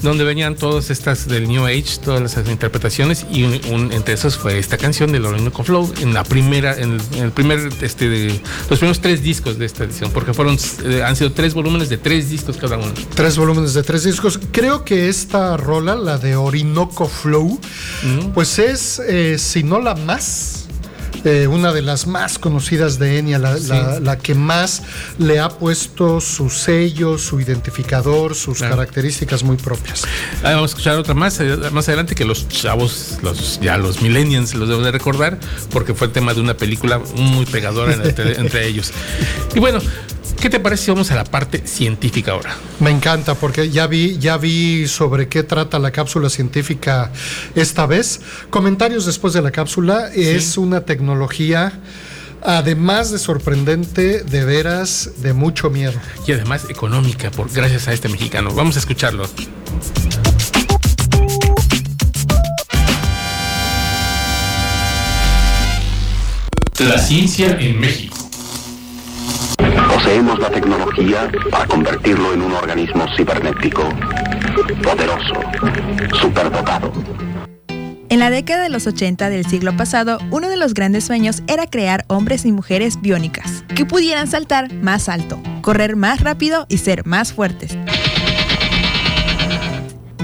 donde 0.03 0.25
venían 0.25 0.55
todas 0.55 0.91
estas 0.91 1.27
del 1.27 1.49
New 1.49 1.65
Age, 1.65 1.99
todas 2.05 2.21
las 2.21 2.37
interpretaciones, 2.49 3.25
y 3.33 3.45
un- 3.45 3.61
un- 3.71 3.93
entre 3.93 4.15
esas 4.15 4.37
fue 4.37 4.59
esta 4.59 4.77
canción 4.77 5.13
de 5.13 5.19
Orinoco 5.21 5.65
Flow, 5.65 5.93
en 6.03 6.13
la 6.13 6.25
primera, 6.25 6.77
en 6.77 6.95
el, 6.95 7.01
en 7.17 7.25
el 7.25 7.31
primer, 7.33 7.71
este, 7.81 8.09
de, 8.09 8.41
los 8.69 8.79
primeros 8.79 9.01
tres 9.01 9.23
discos 9.23 9.59
de 9.59 9.65
esta 9.67 9.85
edición, 9.85 10.11
porque 10.13 10.35
fueron, 10.35 10.59
eh, 10.85 11.03
han 11.05 11.17
sido 11.17 11.33
tres 11.33 11.55
volúmenes 11.55 11.89
de 11.89 11.97
tres 11.97 12.29
discos 12.29 12.57
cada 12.59 12.77
uno. 12.77 12.93
Tres 13.15 13.37
volúmenes 13.39 13.73
de 13.75 13.83
tres 13.83 14.05
discos. 14.05 14.39
Creo 14.53 14.85
que 14.85 15.09
esta 15.09 15.38
rola, 15.57 15.95
la 15.95 16.19
de 16.19 16.37
Orinoco 16.37 17.09
Flow, 17.09 17.61
pues 18.35 18.59
es, 18.59 19.01
eh, 19.07 19.37
si 19.39 19.63
no 19.63 19.81
la 19.81 19.95
más, 19.95 20.55
eh, 21.25 21.49
una 21.49 21.73
de 21.73 21.83
las 21.83 22.07
más 22.07 22.39
conocidas 22.39 22.99
de 23.01 23.19
Enya, 23.19 23.39
la, 23.41 23.59
la- 23.59 23.99
la 23.99 24.19
que 24.19 24.35
más 24.37 24.83
le 25.19 25.41
ha 25.41 25.49
puesto 25.49 26.21
su 26.21 26.49
sello, 26.49 27.19
su 27.19 27.41
identificador, 27.41 28.37
sus 28.37 28.59
Claro. 28.59 28.77
características 28.77 29.43
muy 29.43 29.57
propias. 29.57 30.05
Ah, 30.45 30.53
vamos 30.55 30.63
a 30.63 30.67
escuchar 30.73 30.97
otra 30.97 31.15
más, 31.15 31.41
eh, 31.41 31.57
más 31.73 31.89
adelante 31.89 32.15
que 32.15 32.25
los 32.25 32.49
chavos, 32.49 33.19
los, 33.23 33.59
ya 33.61 33.77
los 33.79 34.01
millennials 34.01 34.55
los 34.55 34.69
deben 34.69 34.85
de 34.85 34.93
recordar, 34.93 35.41
porque 35.71 35.93
fue 35.93 36.07
el 36.07 36.13
tema 36.13 36.35
de 36.35 36.41
una 36.41 36.57
película 36.57 37.01
muy 37.17 37.47
pegadora 37.47 37.95
en- 37.95 38.03
entre, 38.03 38.35
entre 38.41 38.67
ellos. 38.69 38.93
Y 39.55 39.59
bueno, 39.59 39.81
¿Qué 40.41 40.49
te 40.49 40.61
parece 40.61 40.85
si 40.85 40.91
vamos 40.93 41.11
a 41.11 41.17
la 41.17 41.25
parte 41.25 41.67
científica 41.67 42.31
ahora? 42.31 42.57
Me 42.79 42.91
encanta 42.91 43.35
porque 43.35 43.71
ya 43.71 43.89
vi, 43.89 44.19
ya 44.19 44.37
vi 44.37 44.87
sobre 44.87 45.29
qué 45.29 45.43
trata 45.43 45.81
la 45.81 45.91
cápsula 45.91 46.31
científica 46.31 47.11
esta 47.57 47.87
vez. 47.87 48.21
Comentarios 48.49 49.05
después 49.05 49.35
de 49.35 49.43
la 49.43 49.51
cápsula. 49.51 50.11
Es 50.15 50.57
una 50.57 50.83
tecnología, 50.83 51.81
además 52.41 53.11
de 53.11 53.19
sorprendente, 53.19 54.23
de 54.23 54.45
veras, 54.45 55.11
de 55.17 55.33
mucho 55.33 55.71
miedo. 55.71 56.01
Y 56.25 56.31
además 56.31 56.67
económica, 56.71 57.33
por, 57.33 57.53
gracias 57.53 57.89
a 57.89 57.93
este 57.93 58.09
mexicano. 58.09 58.53
Vamos 58.55 58.77
a 58.77 58.79
escucharlo. 58.79 59.29
La 66.79 66.99
ciencia 66.99 67.59
en 67.59 67.81
México. 67.81 68.28
Poseemos 69.99 70.39
la 70.39 70.49
tecnología 70.49 71.29
para 71.51 71.67
convertirlo 71.67 72.33
en 72.33 72.43
un 72.43 72.53
organismo 72.53 73.05
cibernético, 73.17 73.83
poderoso, 74.81 75.35
superdotado. 76.21 76.93
En 78.09 78.21
la 78.21 78.31
década 78.31 78.63
de 78.63 78.69
los 78.69 78.87
80 78.87 79.29
del 79.29 79.45
siglo 79.47 79.77
pasado, 79.77 80.19
uno 80.31 80.49
de 80.49 80.57
los 80.57 80.73
grandes 80.73 81.03
sueños 81.03 81.43
era 81.49 81.67
crear 81.67 82.05
hombres 82.07 82.45
y 82.45 82.53
mujeres 82.53 83.01
biónicas, 83.01 83.65
que 83.75 83.85
pudieran 83.87 84.29
saltar 84.29 84.73
más 84.73 85.09
alto, 85.09 85.43
correr 85.63 85.97
más 85.97 86.21
rápido 86.21 86.67
y 86.69 86.79
ser 86.79 87.05
más 87.05 87.33
fuertes. 87.33 87.77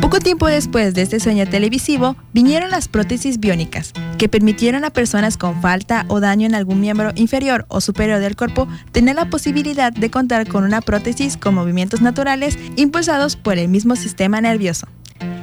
Poco 0.04 0.20
tiempo 0.20 0.48
después 0.48 0.92
de 0.92 1.00
este 1.00 1.18
sueño 1.18 1.48
televisivo, 1.48 2.14
vinieron 2.34 2.70
las 2.70 2.88
prótesis 2.88 3.40
biónicas, 3.40 3.94
que 4.18 4.28
permitieron 4.28 4.84
a 4.84 4.90
personas 4.90 5.38
con 5.38 5.62
falta 5.62 6.04
o 6.08 6.20
daño 6.20 6.46
en 6.46 6.54
algún 6.54 6.78
miembro 6.78 7.12
inferior 7.14 7.64
o 7.68 7.80
superior 7.80 8.20
del 8.20 8.36
cuerpo 8.36 8.68
tener 8.92 9.16
la 9.16 9.30
posibilidad 9.30 9.94
de 9.94 10.10
contar 10.10 10.46
con 10.46 10.64
una 10.64 10.82
prótesis 10.82 11.38
con 11.38 11.54
movimientos 11.54 12.02
naturales 12.02 12.58
impulsados 12.76 13.36
por 13.36 13.56
el 13.56 13.68
mismo 13.68 13.96
sistema 13.96 14.42
nervioso. 14.42 14.86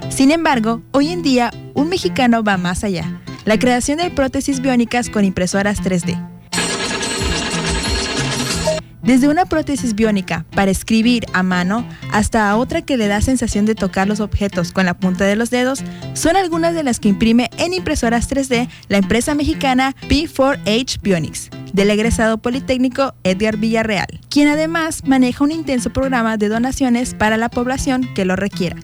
Sin 0.10 0.30
embargo, 0.30 0.84
hoy 0.92 1.10
en 1.10 1.24
día 1.24 1.52
un 1.74 1.90
mexicano 1.90 2.44
va 2.44 2.58
más 2.58 2.84
allá, 2.84 3.20
la 3.46 3.58
creación 3.58 3.98
de 3.98 4.12
prótesis 4.12 4.62
biónicas 4.62 5.10
con 5.10 5.26
impresoras 5.26 5.82
3D. 5.82 6.31
Desde 9.04 9.28
una 9.28 9.46
prótesis 9.46 9.96
biónica 9.96 10.46
para 10.56 10.70
escribir 10.70 11.26
a 11.34 11.42
mano 11.42 11.88
hasta 12.12 12.56
otra 12.56 12.84
que 12.84 12.98
le 12.98 13.08
da 13.08 13.20
sensación 13.22 13.66
de 13.66 13.74
tocar 13.74 14.08
los 14.08 14.20
objetos 14.20 14.72
con 14.72 14.86
la 14.86 14.94
punta 14.94 15.26
de 15.26 15.36
los 15.36 15.50
dedos, 15.50 15.84
son 16.14 16.36
algunas 16.36 16.76
de 16.76 16.84
las 16.84 17.00
que 17.00 17.10
imprime 17.10 17.50
en 17.58 17.74
impresoras 17.74 18.30
3D 18.30 18.70
la 18.90 18.98
empresa 18.98 19.34
mexicana 19.34 19.96
P4H 20.08 21.02
Bionics, 21.02 21.50
del 21.74 21.90
egresado 21.90 22.38
politécnico 22.38 23.16
Edgar 23.24 23.58
Villarreal, 23.58 24.20
quien 24.30 24.48
además 24.48 25.04
maneja 25.06 25.44
un 25.44 25.52
intenso 25.52 25.92
programa 25.92 26.38
de 26.38 26.50
donaciones 26.50 27.16
para 27.16 27.38
la 27.38 27.50
población 27.50 28.08
que 28.14 28.26
lo 28.26 28.36
requiera. 28.36 28.78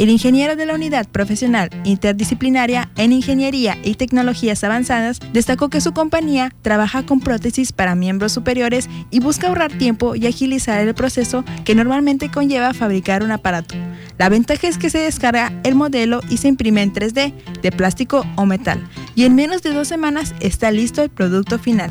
El 0.00 0.08
ingeniero 0.08 0.56
de 0.56 0.64
la 0.64 0.72
Unidad 0.72 1.06
Profesional 1.06 1.68
Interdisciplinaria 1.84 2.90
en 2.96 3.12
Ingeniería 3.12 3.76
y 3.84 3.96
Tecnologías 3.96 4.64
Avanzadas 4.64 5.20
destacó 5.34 5.68
que 5.68 5.82
su 5.82 5.92
compañía 5.92 6.54
trabaja 6.62 7.04
con 7.04 7.20
prótesis 7.20 7.72
para 7.72 7.94
miembros 7.94 8.32
superiores 8.32 8.88
y 9.10 9.20
busca 9.20 9.48
ahorrar 9.48 9.70
tiempo 9.76 10.16
y 10.16 10.26
agilizar 10.26 10.80
el 10.80 10.94
proceso 10.94 11.44
que 11.66 11.74
normalmente 11.74 12.30
conlleva 12.30 12.72
fabricar 12.72 13.22
un 13.22 13.30
aparato. 13.30 13.74
La 14.16 14.30
ventaja 14.30 14.68
es 14.68 14.78
que 14.78 14.88
se 14.88 15.00
descarga 15.00 15.52
el 15.64 15.74
modelo 15.74 16.22
y 16.30 16.38
se 16.38 16.48
imprime 16.48 16.80
en 16.80 16.94
3D, 16.94 17.34
de 17.60 17.70
plástico 17.70 18.24
o 18.36 18.46
metal, 18.46 18.82
y 19.14 19.24
en 19.24 19.34
menos 19.34 19.60
de 19.60 19.74
dos 19.74 19.86
semanas 19.86 20.34
está 20.40 20.70
listo 20.70 21.02
el 21.02 21.10
producto 21.10 21.58
final. 21.58 21.90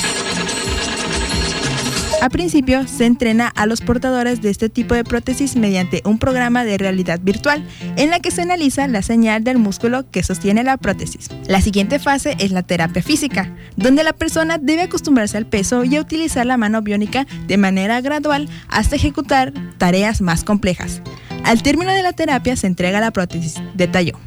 A 2.21 2.27
principio, 2.27 2.85
se 2.85 3.05
entrena 3.05 3.47
a 3.47 3.65
los 3.65 3.79
portadores 3.79 4.41
de 4.41 4.49
este 4.49 4.67
tipo 4.67 4.93
de 4.93 5.05
prótesis 5.05 5.55
mediante 5.55 6.01
un 6.03 6.19
programa 6.19 6.65
de 6.65 6.77
realidad 6.77 7.21
virtual 7.23 7.65
en 7.95 8.09
la 8.09 8.19
que 8.19 8.29
se 8.29 8.41
analiza 8.41 8.87
la 8.89 9.01
señal 9.01 9.45
del 9.45 9.57
músculo 9.57 10.09
que 10.11 10.21
sostiene 10.21 10.65
la 10.65 10.75
prótesis. 10.75 11.29
La 11.47 11.61
siguiente 11.61 11.97
fase 11.97 12.35
es 12.39 12.51
la 12.51 12.63
terapia 12.63 13.01
física, 13.01 13.55
donde 13.77 14.03
la 14.03 14.11
persona 14.11 14.57
debe 14.57 14.81
acostumbrarse 14.81 15.37
al 15.37 15.45
peso 15.45 15.85
y 15.85 15.95
a 15.95 16.01
utilizar 16.01 16.45
la 16.45 16.57
mano 16.57 16.81
biónica 16.81 17.25
de 17.47 17.57
manera 17.57 18.01
gradual 18.01 18.49
hasta 18.67 18.97
ejecutar 18.97 19.53
tareas 19.77 20.19
más 20.19 20.43
complejas. 20.43 21.01
Al 21.45 21.63
término 21.63 21.91
de 21.93 22.03
la 22.03 22.11
terapia 22.11 22.57
se 22.57 22.67
entrega 22.67 22.99
la 22.99 23.11
prótesis, 23.11 23.55
detalló. 23.75 24.19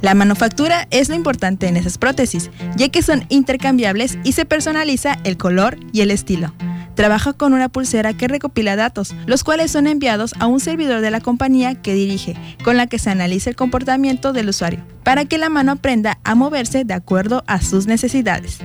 La 0.00 0.14
manufactura 0.14 0.88
es 0.90 1.08
lo 1.08 1.14
importante 1.14 1.68
en 1.68 1.76
esas 1.76 1.96
prótesis, 1.96 2.50
ya 2.76 2.88
que 2.88 3.02
son 3.02 3.24
intercambiables 3.28 4.18
y 4.24 4.32
se 4.32 4.44
personaliza 4.44 5.18
el 5.22 5.36
color 5.36 5.76
y 5.92 6.00
el 6.00 6.10
estilo. 6.10 6.52
Trabaja 6.98 7.32
con 7.32 7.52
una 7.52 7.68
pulsera 7.68 8.12
que 8.12 8.26
recopila 8.26 8.74
datos, 8.74 9.14
los 9.24 9.44
cuales 9.44 9.70
son 9.70 9.86
enviados 9.86 10.34
a 10.40 10.48
un 10.48 10.58
servidor 10.58 11.00
de 11.00 11.12
la 11.12 11.20
compañía 11.20 11.76
que 11.76 11.94
dirige, 11.94 12.34
con 12.64 12.76
la 12.76 12.88
que 12.88 12.98
se 12.98 13.08
analiza 13.08 13.50
el 13.50 13.54
comportamiento 13.54 14.32
del 14.32 14.48
usuario, 14.48 14.84
para 15.04 15.24
que 15.24 15.38
la 15.38 15.48
mano 15.48 15.70
aprenda 15.70 16.18
a 16.24 16.34
moverse 16.34 16.84
de 16.84 16.94
acuerdo 16.94 17.44
a 17.46 17.62
sus 17.62 17.86
necesidades. 17.86 18.58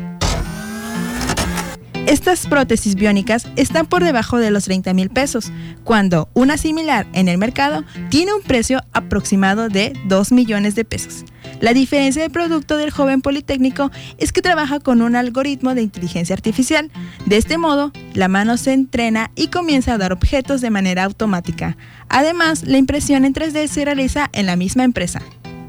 Estas 2.08 2.48
prótesis 2.48 2.96
biónicas 2.96 3.48
están 3.56 3.86
por 3.86 4.04
debajo 4.04 4.40
de 4.40 4.50
los 4.50 4.64
30 4.64 4.96
mil 4.96 5.12
pesos, 5.12 5.52
cuando 5.84 6.28
una 6.34 6.58
similar 6.58 7.06
en 7.14 7.28
el 7.28 7.38
mercado 7.38 7.84
tiene 8.10 8.34
un 8.34 8.42
precio 8.42 8.82
aproximado 8.94 9.70
de 9.70 9.94
2 10.08 10.32
millones 10.32 10.74
de 10.74 10.86
pesos. 10.86 11.24
La 11.64 11.74
diferencia 11.74 12.22
del 12.22 12.30
producto 12.30 12.76
del 12.76 12.92
joven 12.92 13.22
politécnico 13.22 13.90
es 14.18 14.34
que 14.34 14.42
trabaja 14.42 14.82
con 14.82 15.02
un 15.02 15.16
algoritmo 15.16 15.74
de 15.76 15.82
inteligencia 15.82 16.36
artificial. 16.36 16.92
De 17.26 17.38
este 17.38 17.58
modo, 17.58 17.94
la 18.14 18.28
mano 18.28 18.58
se 18.58 18.74
entrena 18.74 19.32
y 19.34 19.48
comienza 19.48 19.94
a 19.94 19.98
dar 19.98 20.12
objetos 20.12 20.60
de 20.60 20.70
manera 20.70 21.06
automática. 21.06 21.78
Además, 22.10 22.64
la 22.64 22.80
impresión 22.80 23.24
en 23.24 23.34
3D 23.34 23.68
se 23.68 23.86
realiza 23.86 24.30
en 24.34 24.46
la 24.46 24.58
misma 24.58 24.84
empresa. 24.84 25.22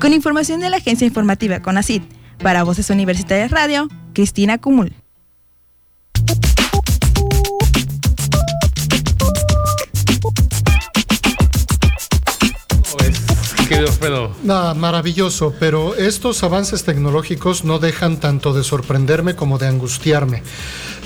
Con 0.00 0.12
información 0.12 0.60
de 0.60 0.70
la 0.70 0.76
agencia 0.76 1.08
informativa 1.08 1.60
CONACID, 1.60 2.02
para 2.42 2.64
Voces 2.64 2.90
Universitarias 2.90 3.50
Radio, 3.50 3.88
Cristina 4.12 4.58
Cumul. 4.58 4.92
Nada, 14.42 14.74
maravilloso, 14.74 15.54
pero 15.60 15.94
estos 15.94 16.42
avances 16.42 16.84
tecnológicos 16.84 17.64
no 17.64 17.78
dejan 17.78 18.18
tanto 18.18 18.54
de 18.54 18.64
sorprenderme 18.64 19.36
como 19.36 19.58
de 19.58 19.66
angustiarme. 19.66 20.42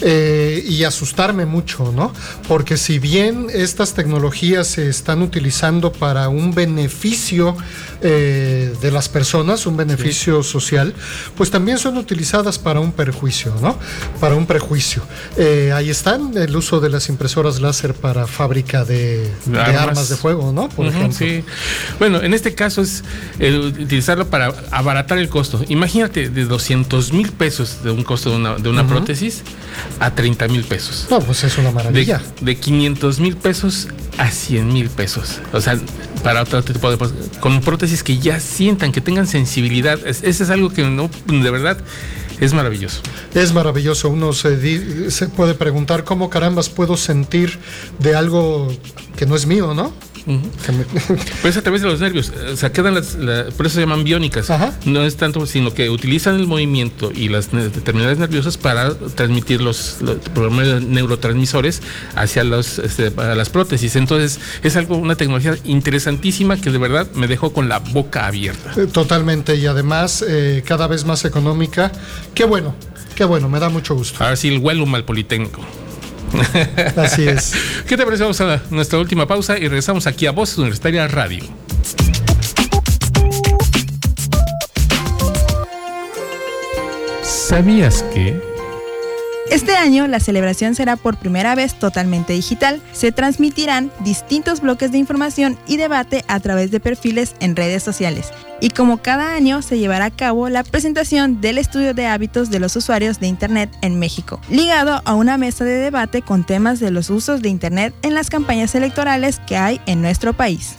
Eh, 0.05 0.64
y 0.68 0.82
asustarme 0.82 1.46
mucho, 1.46 1.92
¿no? 1.94 2.12
Porque 2.48 2.76
si 2.76 2.98
bien 2.98 3.46
estas 3.53 3.94
tecnologías 3.94 4.66
se 4.66 4.88
están 4.88 5.22
utilizando 5.22 5.92
para 5.92 6.28
un 6.28 6.53
beneficio 6.53 7.57
eh, 8.00 8.74
de 8.80 8.90
las 8.90 9.09
personas, 9.09 9.64
un 9.64 9.76
beneficio 9.76 10.42
social, 10.42 10.92
pues 11.36 11.53
también 11.53 11.78
son 11.78 11.98
utilizadas 11.98 12.59
para 12.59 12.80
un 12.80 12.90
perjuicio, 12.90 13.55
¿no? 13.62 13.78
Para 14.18 14.34
un 14.34 14.46
prejuicio. 14.46 15.03
Eh, 15.36 15.70
ahí 15.72 15.90
están 15.90 16.36
el 16.36 16.57
uso 16.57 16.80
de 16.80 16.90
las 16.90 17.09
impresoras 17.09 17.61
láser 17.61 17.94
para 17.94 18.26
fábrica 18.26 18.84
de, 18.84 19.30
de 19.46 19.61
armas. 19.61 20.09
de 20.09 20.16
fuego, 20.16 20.53
¿no? 20.53 20.68
Por 20.68 20.86
ejemplo. 20.86 21.16
sí. 21.16 21.44
Bueno, 22.00 22.20
en 22.20 22.34
este 22.34 22.57
caso 22.57 22.82
es 22.82 23.05
el 23.38 23.61
utilizarlo 23.61 24.26
para 24.26 24.53
abaratar 24.72 25.18
el 25.18 25.28
costo. 25.28 25.64
Imagínate 25.68 26.28
de 26.28 26.44
200 26.44 27.12
mil 27.12 27.30
pesos 27.30 27.84
de 27.84 27.92
un 27.92 28.03
costo 28.03 28.30
de 28.30 28.36
una, 28.36 28.57
de 28.57 28.68
una 28.68 28.84
prótesis 28.84 29.44
a 30.01 30.14
30 30.14 30.49
mil 30.49 30.64
pesos. 30.64 31.07
No, 31.11 31.20
pues 31.20 31.45
es 31.45 31.57
una 31.59 31.70
maravilla. 31.70 32.20
De, 32.40 32.47
de 32.55 32.57
500 32.57 33.20
mil 33.20 33.36
pesos 33.36 33.88
a 34.18 34.30
100 34.30 34.72
mil 34.72 34.88
pesos. 34.90 35.40
O 35.53 35.61
sea, 35.61 35.78
para 36.22 36.43
otro 36.43 36.62
tipo 36.62 36.90
de. 36.95 36.99
Con 37.40 37.61
prótesis 37.61 38.03
que 38.03 38.18
ya 38.18 38.40
sientan, 38.40 38.93
que 38.93 39.01
tengan 39.01 39.26
sensibilidad. 39.26 39.99
Es- 40.07 40.22
Eso 40.22 40.45
es 40.45 40.51
algo 40.51 40.70
que 40.70 40.82
no, 40.84 41.11
de 41.26 41.51
verdad, 41.51 41.78
es 42.40 42.53
maravilloso. 42.53 43.01
Es 43.34 43.53
maravilloso. 43.53 44.09
Uno 44.11 44.32
se, 44.32 44.57
di- 44.57 45.11
se 45.11 45.28
puede 45.28 45.55
preguntar 45.55 46.05
cómo 46.05 46.28
carambas 46.30 46.68
puedo 46.68 46.97
sentir 46.97 47.59
de 47.99 48.14
algo 48.14 48.68
que 49.16 49.26
no 49.26 49.36
es 49.36 49.47
mío, 49.47 49.74
¿no? 49.74 49.93
Me- 50.26 50.84
Pero 51.42 51.48
es 51.48 51.56
a 51.56 51.62
través 51.62 51.82
de 51.82 51.88
los 51.88 52.00
nervios, 52.00 52.32
o 52.52 52.56
sea, 52.56 52.72
quedan 52.72 52.94
las, 52.94 53.14
la- 53.16 53.46
por 53.56 53.66
eso 53.66 53.74
se 53.76 53.80
llaman 53.80 54.04
biónicas. 54.04 54.48
No 54.84 55.02
es 55.02 55.16
tanto, 55.16 55.44
sino 55.46 55.74
que 55.74 55.90
utilizan 55.90 56.36
el 56.36 56.46
movimiento 56.46 57.10
y 57.14 57.28
las 57.28 57.48
terminales 57.48 58.18
nerviosas 58.18 58.56
para 58.56 58.94
transmitir 58.94 59.60
los, 59.60 59.96
los 60.00 60.22
neurotransmisores 60.82 61.82
hacia 62.14 62.44
los, 62.44 62.78
este, 62.78 63.10
para 63.10 63.34
las 63.34 63.50
prótesis. 63.50 63.96
Entonces, 63.96 64.38
es 64.62 64.76
algo, 64.76 64.96
una 64.96 65.16
tecnología 65.16 65.56
interesantísima 65.64 66.56
que 66.60 66.70
de 66.70 66.78
verdad 66.78 67.08
me 67.14 67.26
dejó 67.26 67.52
con 67.52 67.68
la 67.68 67.78
boca 67.80 68.26
abierta. 68.26 68.72
Eh, 68.76 68.86
Totalmente, 68.86 69.56
y 69.56 69.66
además 69.66 70.24
eh, 70.26 70.62
cada 70.66 70.86
vez 70.86 71.04
más 71.04 71.24
económica. 71.24 71.90
Qué 72.34 72.44
bueno, 72.44 72.74
qué 73.16 73.24
bueno, 73.24 73.48
me 73.48 73.58
da 73.58 73.68
mucho 73.68 73.94
gusto. 73.94 74.22
Ahora 74.22 74.36
sí, 74.36 74.48
el 74.48 74.58
Huelum 74.58 74.94
al 74.94 75.04
Politécnico. 75.04 75.60
Así 76.96 77.28
es. 77.28 77.52
¿Qué 77.86 77.96
te 77.96 78.04
parece? 78.04 78.22
Vamos 78.22 78.40
a 78.40 78.62
nuestra 78.70 78.98
última 78.98 79.26
pausa 79.26 79.58
y 79.58 79.62
regresamos 79.62 80.06
aquí 80.06 80.26
a 80.26 80.32
Voces 80.32 80.58
Universitaria 80.58 81.08
Radio. 81.08 81.44
¿Sabías 87.22 88.02
que? 88.14 88.51
Este 89.53 89.76
año 89.76 90.07
la 90.07 90.18
celebración 90.18 90.74
será 90.74 90.96
por 90.96 91.18
primera 91.18 91.55
vez 91.55 91.78
totalmente 91.78 92.32
digital. 92.32 92.80
Se 92.92 93.12
transmitirán 93.12 93.92
distintos 94.00 94.62
bloques 94.62 94.92
de 94.92 94.96
información 94.96 95.59
y 95.66 95.76
debate 95.76 96.24
a 96.26 96.40
través 96.40 96.70
de 96.70 96.80
perfiles 96.80 97.34
en 97.38 97.55
redes 97.55 97.82
sociales. 97.82 98.30
Y 98.62 98.70
como 98.70 99.03
cada 99.03 99.34
año 99.34 99.61
se 99.61 99.78
llevará 99.78 100.07
a 100.07 100.11
cabo 100.11 100.48
la 100.48 100.64
presentación 100.64 101.42
del 101.42 101.59
estudio 101.59 101.92
de 101.92 102.07
hábitos 102.07 102.48
de 102.48 102.61
los 102.61 102.76
usuarios 102.76 103.20
de 103.20 103.26
Internet 103.26 103.68
en 103.82 103.98
México, 103.98 104.40
ligado 104.48 105.03
a 105.05 105.12
una 105.12 105.36
mesa 105.36 105.66
de 105.66 105.74
debate 105.74 106.22
con 106.22 106.44
temas 106.44 106.80
de 106.80 106.90
los 106.90 107.11
usos 107.11 107.42
de 107.42 107.50
Internet 107.50 107.94
en 108.00 108.14
las 108.14 108.30
campañas 108.30 108.74
electorales 108.74 109.38
que 109.46 109.59
hay 109.59 109.82
en 109.84 110.00
nuestro 110.00 110.32
país. 110.32 110.76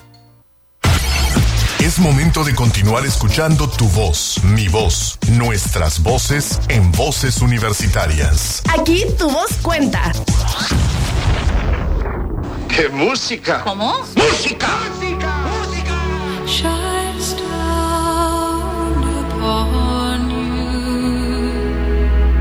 Es 1.83 1.99
momento 1.99 2.45
de 2.45 2.55
continuar 2.55 3.05
escuchando 3.05 3.69
tu 3.69 3.89
voz, 3.89 4.41
mi 4.55 4.69
voz, 4.69 5.19
nuestras 5.33 6.01
voces 6.01 6.61
en 6.69 6.89
voces 6.93 7.41
universitarias. 7.41 8.63
Aquí 8.73 9.03
tu 9.19 9.29
voz 9.29 9.53
cuenta. 9.61 10.13
¡Qué 12.69 12.87
música! 12.87 13.65
¿Cómo? 13.65 13.97
¡Música! 14.15 14.69
Shines 16.47 17.35
down 17.35 19.03
upon 19.33 20.29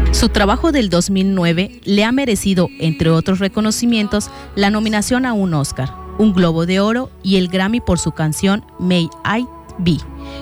you. 0.06 0.14
Su 0.14 0.28
trabajo 0.28 0.70
del 0.70 0.88
2009 0.88 1.80
le 1.82 2.04
ha 2.04 2.12
merecido, 2.12 2.68
entre 2.78 3.10
otros 3.10 3.40
reconocimientos, 3.40 4.30
la 4.54 4.70
nominación 4.70 5.26
a 5.26 5.32
un 5.32 5.52
Oscar, 5.54 6.01
un 6.22 6.32
Globo 6.32 6.66
de 6.66 6.78
Oro 6.80 7.10
y 7.22 7.36
el 7.36 7.48
Grammy 7.48 7.80
por 7.80 7.98
su 7.98 8.12
canción 8.12 8.64
May 8.78 9.08
I 9.24 9.44
Be, 9.78 9.96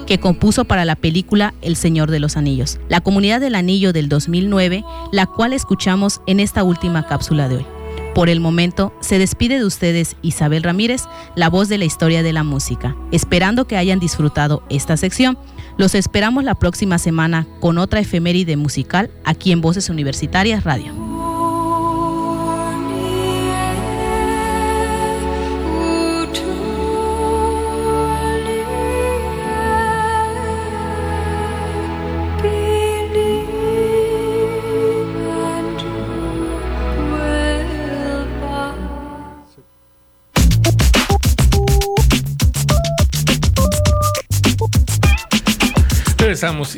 que 0.07 0.21
compuso 0.21 0.65
para 0.67 0.85
la 0.85 0.95
película 0.95 1.55
El 1.63 1.75
Señor 1.75 2.11
de 2.11 2.21
los 2.21 2.37
Anillos, 2.37 2.79
la 2.89 3.01
comunidad 3.01 3.41
del 3.41 3.55
anillo 3.55 3.93
del 3.93 4.09
2009, 4.09 4.85
la 5.13 5.27
cual 5.27 5.53
escuchamos 5.55 6.21
en 6.27 6.39
esta 6.41 6.65
última 6.65 7.07
cápsula 7.07 7.49
de 7.49 7.57
hoy. 7.57 7.67
Por 8.15 8.29
el 8.29 8.41
momento, 8.41 8.93
se 9.01 9.19
despide 9.19 9.59
de 9.59 9.65
ustedes 9.65 10.17
Isabel 10.21 10.65
Ramírez, 10.65 11.05
la 11.37 11.49
voz 11.49 11.69
de 11.69 11.79
la 11.79 11.85
historia 11.85 12.23
de 12.23 12.33
la 12.33 12.43
música. 12.43 12.97
Esperando 13.13 13.67
que 13.67 13.77
hayan 13.77 14.01
disfrutado 14.01 14.63
esta 14.69 14.97
sección, 14.97 15.39
los 15.79 15.95
esperamos 15.95 16.45
la 16.45 16.57
próxima 16.57 16.99
semana 16.99 17.47
con 17.61 17.79
otra 17.79 18.01
efeméride 18.01 18.57
musical 18.57 19.11
aquí 19.25 19.53
en 19.53 19.61
Voces 19.61 19.89
Universitarias 19.89 20.65
Radio. 20.65 21.30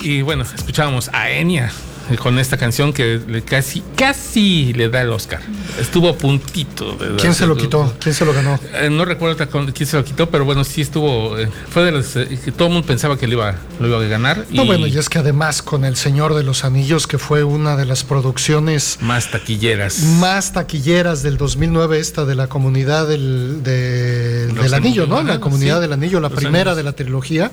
Y 0.02 0.22
bueno, 0.22 0.44
escuchábamos 0.54 1.08
a 1.12 1.30
Enya 1.30 1.72
eh, 2.10 2.16
con 2.16 2.38
esta 2.38 2.56
canción 2.56 2.92
que 2.92 3.20
le 3.26 3.42
casi, 3.42 3.82
casi 3.96 4.72
le 4.74 4.88
da 4.90 5.00
el 5.02 5.10
Oscar. 5.10 5.40
Estuvo 5.80 6.08
a 6.10 6.14
puntito. 6.18 6.92
de 6.96 7.16
¿Quién 7.16 7.32
se 7.34 7.46
lo 7.46 7.56
quitó? 7.56 7.94
¿Quién 8.00 8.14
se 8.14 8.24
lo 8.26 8.32
ganó? 8.34 8.58
Eh, 8.74 8.90
no 8.90 9.04
recuerdo 9.04 9.36
quién 9.72 9.86
se 9.88 9.96
lo 9.96 10.04
quitó, 10.04 10.28
pero 10.28 10.44
bueno, 10.44 10.62
sí 10.64 10.80
estuvo. 10.82 11.38
eh, 11.38 11.48
fue 11.70 11.84
de 11.84 11.92
los 11.92 12.14
eh, 12.16 12.38
que 12.44 12.52
todo 12.52 12.68
el 12.68 12.74
mundo 12.74 12.86
pensaba 12.86 13.16
que 13.16 13.26
lo 13.26 13.34
iba, 13.34 13.54
lo 13.80 13.88
iba 13.88 13.98
a 13.98 14.02
ganar. 14.08 14.44
No, 14.50 14.66
bueno, 14.66 14.86
y 14.86 14.98
es 14.98 15.08
que 15.08 15.18
además 15.18 15.62
con 15.62 15.84
El 15.86 15.96
Señor 15.96 16.34
de 16.34 16.42
los 16.42 16.64
Anillos, 16.64 17.06
que 17.06 17.16
fue 17.18 17.44
una 17.44 17.76
de 17.76 17.86
las 17.86 18.04
producciones 18.04 18.98
más 19.00 19.30
taquilleras. 19.30 20.00
más 20.00 20.52
taquilleras 20.52 21.22
del 21.22 21.38
2009, 21.38 21.98
esta 21.98 22.24
de 22.26 22.34
la 22.34 22.48
comunidad 22.48 23.08
del, 23.08 23.62
de- 23.62 24.48
del 24.48 24.74
Anillo, 24.74 25.06
¿no? 25.06 25.22
La 25.22 25.40
comunidad 25.40 25.76
sí. 25.76 25.82
del 25.82 25.92
Anillo, 25.94 26.20
la 26.20 26.30
primera 26.30 26.74
de 26.74 26.82
la 26.82 26.92
trilogía. 26.92 27.50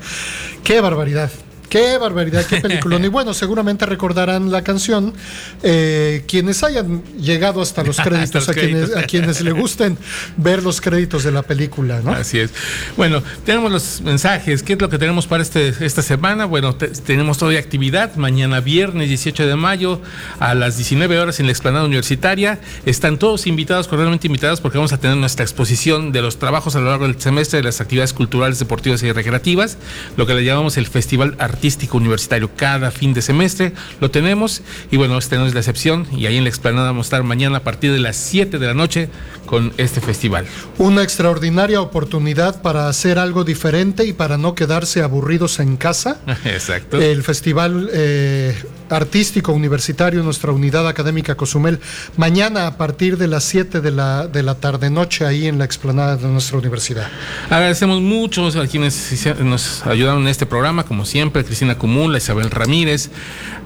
¡Qué 0.64 0.82
barbaridad! 0.82 1.30
Qué 1.70 1.98
barbaridad, 2.00 2.46
qué 2.46 2.58
peliculón. 2.62 3.06
Y 3.06 3.10
bueno, 3.10 3.34
seguramente 3.34 3.86
recordarán 3.86 4.52
la 4.52 4.64
canción. 4.64 5.14
eh, 5.62 6.24
quienes 6.28 6.64
hayan 6.64 7.04
llegado 7.20 7.62
hasta 7.62 7.84
los 7.84 8.00
Hasta 8.00 8.10
créditos, 8.10 8.48
los 8.48 8.50
a, 8.50 8.54
quienes, 8.60 8.96
a 8.96 9.04
quienes 9.04 9.42
le 9.42 9.52
gusten 9.52 9.98
ver 10.38 10.64
los 10.64 10.82
créditos 10.82 11.24
de 11.24 11.32
la 11.32 11.44
película, 11.44 12.02
¿no? 12.04 12.12
Así 12.12 12.40
es. 12.40 12.52
Bueno, 12.98 13.22
tenemos 13.46 13.72
los 13.72 14.02
mensajes. 14.02 14.64
¿Qué 14.64 14.74
es 14.74 14.82
lo 14.82 14.90
que 14.90 14.98
tenemos 14.98 15.28
para 15.28 15.44
este, 15.44 15.74
esta 15.82 16.02
semana? 16.02 16.46
Bueno, 16.46 16.76
te- 16.76 16.88
tenemos 16.88 17.38
todavía 17.38 17.60
actividad. 17.60 18.16
Mañana 18.16 18.60
viernes 18.62 19.08
18 19.10 19.46
de 19.46 19.56
mayo 19.56 20.02
a 20.40 20.56
las 20.56 20.78
19 20.78 21.20
horas 21.20 21.40
en 21.40 21.46
la 21.46 21.52
explanada 21.52 21.86
universitaria. 21.86 22.60
Están 22.88 23.20
todos 23.20 23.46
invitados, 23.46 23.88
cordialmente 23.88 24.26
invitados, 24.28 24.60
porque 24.60 24.78
vamos 24.80 24.94
a 24.94 24.98
tener 25.00 25.18
nuestra 25.18 25.44
exposición 25.46 26.12
de 26.12 26.22
los 26.24 26.40
trabajos 26.40 26.76
a 26.76 26.80
lo 26.80 26.86
largo 26.90 27.06
del 27.06 27.20
semestre 27.22 27.58
de 27.58 27.64
las 27.64 27.80
actividades 27.80 28.14
culturales, 28.14 28.58
deportivas 28.58 29.04
y 29.04 29.12
recreativas, 29.12 29.78
lo 30.18 30.26
que 30.26 30.34
le 30.34 30.44
llamamos 30.44 30.78
el 30.78 30.88
Festival 30.88 31.36
Artístico 31.38 31.59
Universitario 31.94 32.50
cada 32.56 32.92
fin 32.92 33.14
de 33.14 33.22
semestre. 33.22 33.74
Lo 34.00 34.12
tenemos 34.12 34.62
y 34.92 34.98
bueno, 34.98 35.18
esta 35.18 35.38
no 35.38 35.46
es 35.46 35.54
la 35.54 35.60
excepción. 35.60 36.08
Y 36.12 36.26
ahí 36.26 36.38
en 36.38 36.44
la 36.44 36.50
explanada 36.50 36.88
vamos 36.88 37.06
a 37.06 37.08
estar 37.08 37.24
mañana 37.24 37.58
a 37.58 37.64
partir 37.64 37.92
de 37.92 38.00
las 38.00 38.16
7 38.16 38.60
de 38.60 38.68
la 38.68 38.74
noche 38.74 39.10
con 39.46 39.74
este 39.78 40.02
festival. 40.02 40.46
Una 40.78 41.04
extraordinaria 41.04 41.82
oportunidad 41.82 42.62
para 42.62 42.88
hacer 42.88 43.20
algo 43.20 43.44
diferente 43.44 44.06
y 44.06 44.14
para 44.14 44.38
no 44.38 44.56
quedarse 44.56 45.02
aburridos 45.02 45.60
en 45.60 45.78
casa. 45.78 46.20
Exacto. 46.46 47.02
El 47.02 47.24
Festival 47.24 47.90
eh, 47.94 48.56
Artístico 48.90 49.54
Universitario, 49.54 50.24
nuestra 50.24 50.52
unidad 50.52 50.88
académica 50.88 51.36
Cozumel, 51.36 51.80
mañana 52.18 52.68
a 52.68 52.78
partir 52.78 53.18
de 53.18 53.28
las 53.28 53.44
7 53.46 53.82
de 53.82 53.92
la, 53.92 54.28
de 54.28 54.44
la 54.44 54.56
tarde-noche 54.56 55.26
ahí 55.26 55.48
en 55.48 55.58
la 55.58 55.66
explanada 55.66 56.18
de 56.18 56.28
nuestra 56.28 56.58
universidad. 56.58 57.08
Agradecemos 57.50 58.02
mucho 58.02 58.48
a 58.48 58.68
quienes 58.68 59.26
nos 59.40 59.86
ayudaron 59.86 60.24
en 60.24 60.28
este 60.30 60.46
programa, 60.46 60.84
como 60.84 61.06
siempre, 61.06 61.44
Cristina 61.44 61.78
Cumula, 61.78 62.18
Isabel 62.18 62.50
Ramírez, 62.52 63.10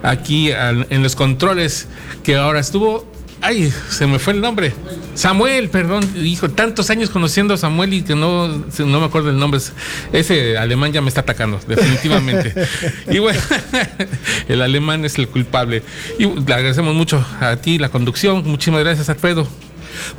aquí 0.01 0.49
en 0.51 1.03
los 1.03 1.15
controles, 1.15 1.87
que 2.23 2.35
ahora 2.35 2.59
estuvo. 2.59 3.11
Ay, 3.43 3.73
se 3.89 4.07
me 4.07 4.19
fue 4.19 4.31
el 4.31 4.39
nombre. 4.39 4.73
Samuel, 5.15 5.69
perdón, 5.69 6.09
hijo, 6.15 6.49
tantos 6.49 6.89
años 6.89 7.09
conociendo 7.09 7.53
a 7.53 7.57
Samuel 7.57 7.93
y 7.93 8.01
que 8.01 8.15
no, 8.15 8.47
no 8.47 8.99
me 9.01 9.05
acuerdo 9.05 9.31
el 9.31 9.37
nombre. 9.37 9.59
Ese 10.13 10.57
alemán 10.57 10.93
ya 10.93 11.01
me 11.01 11.09
está 11.09 11.21
atacando, 11.21 11.59
definitivamente. 11.67 12.53
y 13.11 13.19
bueno, 13.19 13.41
el 14.47 14.61
alemán 14.61 15.03
es 15.03 15.17
el 15.17 15.27
culpable. 15.27 15.83
Y 16.17 16.25
le 16.25 16.53
agradecemos 16.53 16.95
mucho 16.95 17.23
a 17.41 17.57
ti 17.57 17.77
la 17.79 17.89
conducción. 17.89 18.43
Muchísimas 18.45 18.79
gracias, 18.79 19.09
Alfredo. 19.09 19.45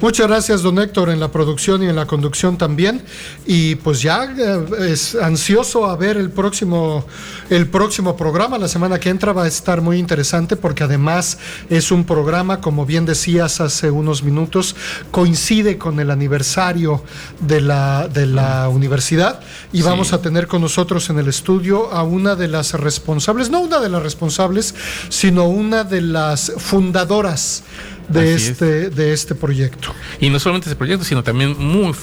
Muchas 0.00 0.26
gracias, 0.28 0.62
don 0.62 0.78
Héctor, 0.78 1.10
en 1.10 1.20
la 1.20 1.30
producción 1.30 1.82
y 1.82 1.86
en 1.86 1.96
la 1.96 2.06
conducción 2.06 2.56
también. 2.58 3.02
Y 3.46 3.76
pues 3.76 4.02
ya 4.02 4.24
eh, 4.24 4.64
es 4.92 5.14
ansioso 5.14 5.86
a 5.86 5.96
ver 5.96 6.16
el 6.16 6.30
próximo, 6.30 7.06
el 7.50 7.66
próximo 7.68 8.16
programa. 8.16 8.58
La 8.58 8.68
semana 8.68 8.98
que 8.98 9.10
entra 9.10 9.32
va 9.32 9.44
a 9.44 9.48
estar 9.48 9.80
muy 9.80 9.98
interesante 9.98 10.56
porque 10.56 10.84
además 10.84 11.38
es 11.70 11.90
un 11.90 12.04
programa, 12.04 12.60
como 12.60 12.86
bien 12.86 13.06
decías 13.06 13.60
hace 13.60 13.90
unos 13.90 14.22
minutos, 14.22 14.76
coincide 15.10 15.78
con 15.78 16.00
el 16.00 16.10
aniversario 16.10 17.02
de 17.40 17.60
la, 17.60 18.08
de 18.08 18.26
la 18.26 18.68
universidad 18.68 19.40
y 19.72 19.78
Sí. 19.78 19.82
vamos 19.82 20.12
a 20.12 20.20
tener 20.22 20.46
con 20.46 20.62
nosotros 20.62 21.10
en 21.10 21.18
el 21.18 21.28
estudio 21.28 21.92
a 21.92 22.02
una 22.02 22.36
de 22.36 22.48
las 22.48 22.72
responsables, 22.74 23.50
no 23.50 23.60
una 23.60 23.80
de 23.80 23.88
las 23.88 24.02
responsables, 24.02 24.74
sino 25.08 25.44
una 25.44 25.84
de 25.84 26.00
las 26.00 26.52
fundadoras 26.56 27.62
de 28.08 28.34
Así 28.34 28.44
es. 28.44 28.50
este, 28.50 28.90
de 28.90 29.12
este 29.12 29.34
proyecto. 29.34 29.94
Y 30.20 30.30
no 30.30 30.38
solamente 30.38 30.68
ese 30.68 30.76
proyecto, 30.76 31.04
sino 31.04 31.22
también 31.22 31.56
muy 31.58 31.94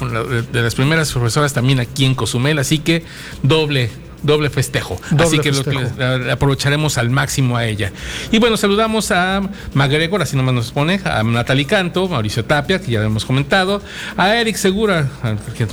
de 0.51 0.61
las 0.61 0.75
primeras 0.75 1.11
profesoras 1.11 1.53
también 1.53 1.79
aquí 1.79 2.05
en 2.05 2.15
Cozumel, 2.15 2.59
así 2.59 2.79
que 2.79 3.03
doble 3.43 3.89
doble 4.24 4.49
festejo. 4.49 4.99
Doble 5.11 5.24
así 5.24 5.39
que 5.39 5.53
festejo. 5.53 5.82
la 5.97 6.34
aprovecharemos 6.34 6.97
al 6.97 7.09
máximo 7.09 7.57
a 7.57 7.65
ella. 7.65 7.91
Y 8.32 8.39
bueno, 8.39 8.57
saludamos 8.57 9.11
a 9.11 9.41
MacGregor, 9.74 10.22
así 10.22 10.36
nomás 10.36 10.53
nos 10.53 10.72
pone, 10.72 10.99
a 11.03 11.24
Natalie 11.24 11.65
Canto, 11.65 12.07
Mauricio 12.07 12.45
Tapia, 12.45 12.80
que 12.80 12.91
ya 12.91 13.03
hemos 13.03 13.26
comentado, 13.26 13.82
a 14.17 14.36
Eric 14.36 14.55
Segura, 14.55 15.09
que, 15.57 15.67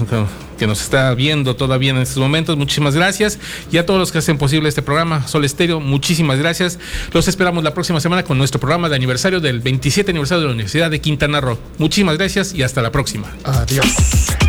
que 0.58 0.66
nos 0.66 0.82
está 0.82 1.14
viendo 1.14 1.56
todavía 1.56 1.90
en 1.90 1.98
estos 1.98 2.18
momentos, 2.18 2.56
muchísimas 2.56 2.94
gracias. 2.94 3.38
Y 3.70 3.78
a 3.78 3.86
todos 3.86 4.00
los 4.00 4.12
que 4.12 4.18
hacen 4.18 4.38
posible 4.38 4.68
este 4.68 4.82
programa, 4.82 5.26
Sol 5.26 5.44
Estéreo, 5.44 5.80
muchísimas 5.80 6.38
gracias. 6.38 6.78
Los 7.12 7.28
esperamos 7.28 7.64
la 7.64 7.74
próxima 7.74 8.00
semana 8.00 8.24
con 8.24 8.38
nuestro 8.38 8.60
programa 8.60 8.88
de 8.88 8.96
aniversario 8.96 9.40
del 9.40 9.60
27 9.60 10.10
aniversario 10.10 10.40
de 10.42 10.46
la 10.46 10.52
Universidad 10.52 10.90
de 10.90 11.00
Quintana 11.00 11.40
Roo. 11.40 11.58
Muchísimas 11.78 12.18
gracias 12.18 12.54
y 12.54 12.62
hasta 12.62 12.82
la 12.82 12.90
próxima. 12.90 13.28
Adiós. 13.44 14.47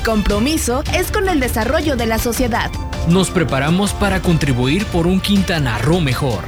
Mi 0.00 0.04
compromiso 0.04 0.82
es 0.94 1.10
con 1.10 1.28
el 1.28 1.40
desarrollo 1.40 1.94
de 1.94 2.06
la 2.06 2.18
sociedad. 2.18 2.70
Nos 3.08 3.28
preparamos 3.28 3.92
para 3.92 4.22
contribuir 4.22 4.86
por 4.86 5.06
un 5.06 5.20
Quintana 5.20 5.76
Roo 5.76 6.00
mejor. 6.00 6.42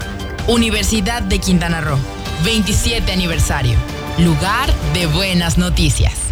Universidad 0.46 1.20
de 1.20 1.38
Quintana 1.38 1.82
Roo, 1.82 1.98
27 2.46 3.12
aniversario. 3.12 3.74
Lugar 4.16 4.72
de 4.94 5.07
buenas 5.07 5.59
noticias. 5.59 6.32